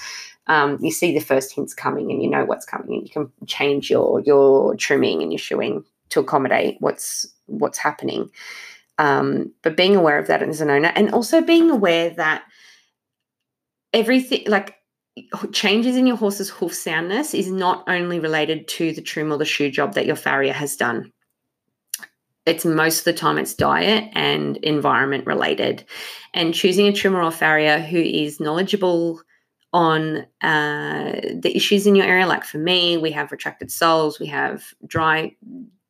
Um, 0.48 0.78
you 0.82 0.92
see 0.92 1.14
the 1.14 1.24
first 1.24 1.54
hints 1.54 1.74
coming 1.74 2.12
and 2.12 2.22
you 2.22 2.30
know 2.30 2.46
what's 2.46 2.66
coming 2.66 2.94
and 2.94 3.04
you 3.04 3.10
can 3.10 3.32
change 3.46 3.90
your 3.90 4.22
your 4.22 4.76
trimming 4.76 5.22
and 5.22 5.32
your 5.32 5.40
shoeing 5.40 5.84
to 6.10 6.20
accommodate 6.20 6.78
what's 6.80 7.28
what's 7.46 7.78
happening. 7.78 8.30
Um, 8.98 9.54
but 9.62 9.78
being 9.78 9.96
aware 9.96 10.18
of 10.18 10.28
that 10.28 10.42
as 10.42 10.62
an 10.62 10.72
owner 10.72 10.92
and 10.96 11.14
also 11.14 11.42
being 11.42 11.70
aware 11.70 12.10
that 12.12 12.44
everything 13.94 14.44
like 14.48 14.77
changes 15.52 15.96
in 15.96 16.08
your 16.08 16.18
horse's 16.18 16.50
hoof 16.50 16.74
soundness 16.74 17.34
is 17.34 17.52
not 17.52 17.84
only 17.88 18.20
related 18.20 18.68
to 18.68 18.94
the 18.94 19.02
trim 19.02 19.32
or 19.32 19.38
the 19.38 19.46
shoe 19.46 19.70
job 19.70 19.94
that 19.94 20.06
your 20.06 20.16
farrier 20.16 20.54
has 20.54 20.76
done. 20.76 21.12
It's 22.46 22.64
most 22.64 23.00
of 23.00 23.06
the 23.06 23.14
time 23.14 23.38
it's 23.38 23.54
diet 23.54 24.10
and 24.14 24.58
environment 24.58 25.26
related. 25.26 25.84
And 26.34 26.54
choosing 26.54 26.88
a 26.88 26.94
trimmer 26.94 27.22
or 27.22 27.32
farrier 27.32 27.80
who 27.80 28.00
is 28.00 28.40
knowledgeable 28.40 29.22
on 29.74 30.26
uh, 30.42 31.20
the 31.42 31.52
issues 31.54 31.86
in 31.86 31.96
your 31.96 32.06
area, 32.06 32.26
like 32.26 32.46
for 32.46 32.58
me, 32.58 32.98
we 32.98 33.12
have 33.12 33.32
retracted 33.32 33.70
soles, 33.70 34.20
we 34.20 34.28
have 34.28 34.64
dry 34.86 35.36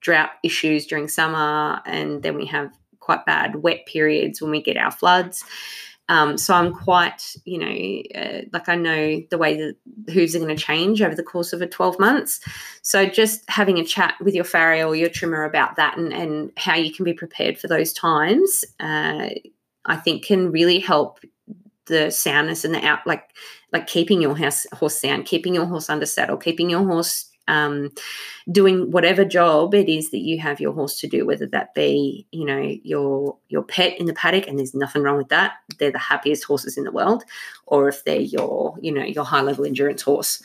drought 0.01 0.32
issues 0.43 0.88
during 0.88 1.07
summer, 1.07 1.82
and 1.86 2.23
then 2.23 2.36
we 2.36 2.45
have 2.45 2.71
quite 2.99 3.25
bad 3.25 3.57
wet 3.57 3.86
periods 3.86 4.41
when 4.41 4.51
we 4.51 4.61
get 4.61 4.78
our 4.78 4.91
floods. 4.91 5.43
Um, 6.09 6.37
so 6.37 6.53
I'm 6.53 6.73
quite, 6.73 7.35
you 7.43 7.57
know, 7.57 8.21
uh, 8.21 8.41
like 8.53 8.69
I 8.69 8.75
know 8.75 9.21
the 9.29 9.37
way 9.37 9.57
that 9.57 10.13
hooves 10.13 10.35
are 10.35 10.39
going 10.39 10.55
to 10.55 10.61
change 10.61 11.01
over 11.01 11.15
the 11.15 11.23
course 11.23 11.51
of 11.53 11.61
a 11.61 11.67
12 11.67 11.99
months. 11.99 12.39
So 12.81 13.05
just 13.05 13.43
having 13.49 13.77
a 13.77 13.83
chat 13.83 14.15
with 14.21 14.33
your 14.33 14.45
farrier 14.45 14.87
or 14.87 14.95
your 14.95 15.09
trimmer 15.09 15.43
about 15.43 15.75
that 15.75 15.97
and, 15.97 16.13
and 16.13 16.51
how 16.55 16.75
you 16.75 16.93
can 16.93 17.03
be 17.03 17.13
prepared 17.13 17.57
for 17.57 17.67
those 17.67 17.91
times, 17.91 18.63
uh, 18.79 19.29
I 19.85 19.95
think 19.97 20.25
can 20.25 20.51
really 20.51 20.79
help 20.79 21.19
the 21.87 22.11
soundness 22.11 22.63
and 22.65 22.73
the 22.73 22.85
out, 22.85 23.05
like 23.05 23.29
like 23.73 23.87
keeping 23.87 24.21
your 24.21 24.35
horse, 24.35 24.65
horse 24.73 24.99
sound, 25.01 25.25
keeping 25.25 25.53
your 25.53 25.65
horse 25.65 25.89
under 25.89 26.05
saddle, 26.05 26.37
keeping 26.37 26.69
your 26.69 26.85
horse 26.85 27.26
um, 27.47 27.91
doing 28.51 28.91
whatever 28.91 29.25
job 29.25 29.73
it 29.73 29.89
is 29.89 30.11
that 30.11 30.19
you 30.19 30.39
have 30.39 30.59
your 30.59 30.73
horse 30.73 30.99
to 30.99 31.07
do, 31.07 31.25
whether 31.25 31.47
that 31.47 31.73
be, 31.73 32.27
you 32.31 32.45
know, 32.45 32.75
your 32.83 33.37
your 33.49 33.63
pet 33.63 33.99
in 33.99 34.05
the 34.05 34.13
paddock, 34.13 34.47
and 34.47 34.57
there's 34.57 34.75
nothing 34.75 35.03
wrong 35.03 35.17
with 35.17 35.29
that. 35.29 35.55
They're 35.79 35.91
the 35.91 35.97
happiest 35.97 36.43
horses 36.43 36.77
in 36.77 36.83
the 36.83 36.91
world, 36.91 37.23
or 37.65 37.87
if 37.87 38.03
they're 38.03 38.19
your, 38.19 38.77
you 38.81 38.91
know, 38.91 39.03
your 39.03 39.25
high 39.25 39.41
level 39.41 39.65
endurance 39.65 40.01
horse. 40.01 40.41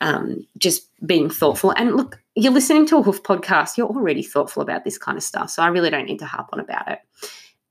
Um, 0.00 0.46
just 0.58 0.88
being 1.06 1.30
thoughtful. 1.30 1.70
And 1.70 1.96
look, 1.96 2.20
you're 2.34 2.52
listening 2.52 2.84
to 2.86 2.98
a 2.98 3.02
hoof 3.02 3.22
podcast, 3.22 3.78
you're 3.78 3.86
already 3.86 4.22
thoughtful 4.22 4.62
about 4.62 4.84
this 4.84 4.98
kind 4.98 5.16
of 5.16 5.22
stuff. 5.22 5.50
So 5.50 5.62
I 5.62 5.68
really 5.68 5.88
don't 5.88 6.04
need 6.04 6.18
to 6.18 6.26
harp 6.26 6.50
on 6.52 6.60
about 6.60 6.90
it. 6.90 6.98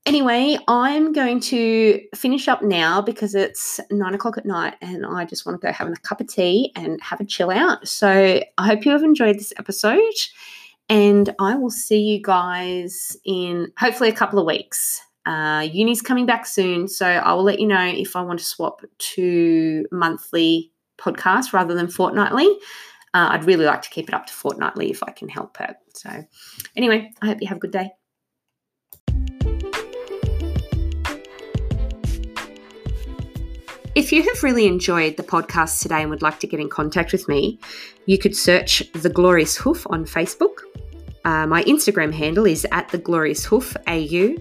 Anyway, 0.06 0.58
I'm 0.68 1.14
going 1.14 1.40
to 1.40 1.98
finish 2.14 2.46
up 2.46 2.62
now 2.62 3.00
because 3.00 3.34
it's 3.34 3.80
nine 3.90 4.12
o'clock 4.12 4.36
at 4.36 4.44
night 4.44 4.74
and 4.82 5.06
I 5.06 5.24
just 5.24 5.46
want 5.46 5.58
to 5.58 5.66
go 5.66 5.72
have 5.72 5.88
a 5.88 5.96
cup 5.96 6.20
of 6.20 6.28
tea 6.28 6.72
and 6.76 7.00
have 7.00 7.20
a 7.20 7.24
chill 7.24 7.50
out. 7.50 7.88
So 7.88 8.42
I 8.58 8.66
hope 8.66 8.84
you 8.84 8.92
have 8.92 9.02
enjoyed 9.02 9.38
this 9.38 9.54
episode. 9.56 10.02
And 10.90 11.34
I 11.40 11.54
will 11.54 11.70
see 11.70 12.00
you 12.00 12.20
guys 12.20 13.16
in 13.24 13.72
hopefully 13.78 14.10
a 14.10 14.14
couple 14.14 14.38
of 14.38 14.44
weeks. 14.44 15.00
Uh, 15.24 15.66
uni's 15.72 16.02
coming 16.02 16.26
back 16.26 16.44
soon, 16.44 16.86
so 16.86 17.06
I 17.06 17.32
will 17.32 17.44
let 17.44 17.58
you 17.58 17.66
know 17.66 17.86
if 17.86 18.14
I 18.14 18.20
want 18.20 18.38
to 18.40 18.44
swap 18.44 18.82
to 18.98 19.86
monthly 19.90 20.70
podcast 20.98 21.54
rather 21.54 21.72
than 21.72 21.88
fortnightly. 21.88 22.46
Uh, 23.14 23.28
I'd 23.30 23.44
really 23.44 23.64
like 23.64 23.80
to 23.80 23.88
keep 23.88 24.08
it 24.08 24.14
up 24.14 24.26
to 24.26 24.34
fortnightly 24.34 24.90
if 24.90 25.02
I 25.02 25.12
can 25.12 25.30
help 25.30 25.58
it. 25.60 25.76
So, 25.94 26.10
anyway, 26.76 27.10
I 27.22 27.26
hope 27.26 27.38
you 27.40 27.48
have 27.48 27.56
a 27.56 27.60
good 27.60 27.70
day. 27.70 27.92
If 33.94 34.10
you 34.10 34.24
have 34.24 34.42
really 34.42 34.66
enjoyed 34.66 35.16
the 35.16 35.22
podcast 35.22 35.80
today 35.80 36.00
and 36.00 36.10
would 36.10 36.20
like 36.20 36.40
to 36.40 36.48
get 36.48 36.58
in 36.58 36.68
contact 36.68 37.12
with 37.12 37.28
me, 37.28 37.60
you 38.06 38.18
could 38.18 38.36
search 38.36 38.82
The 38.92 39.08
Glorious 39.08 39.56
Hoof 39.56 39.86
on 39.88 40.04
Facebook. 40.04 40.62
Uh, 41.24 41.46
my 41.46 41.62
Instagram 41.62 42.12
handle 42.12 42.44
is 42.44 42.66
at 42.72 42.88
The 42.88 42.98
Glorious 42.98 43.44
Hoof 43.44 43.76
AU, 43.86 44.34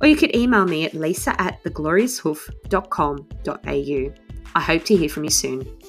or 0.00 0.06
you 0.06 0.14
could 0.14 0.36
email 0.36 0.64
me 0.64 0.84
at 0.84 0.94
lisa 0.94 1.34
at 1.40 1.60
theglorioushoof.com.au. 1.64 4.14
I 4.54 4.60
hope 4.60 4.84
to 4.84 4.96
hear 4.96 5.08
from 5.08 5.24
you 5.24 5.30
soon. 5.30 5.79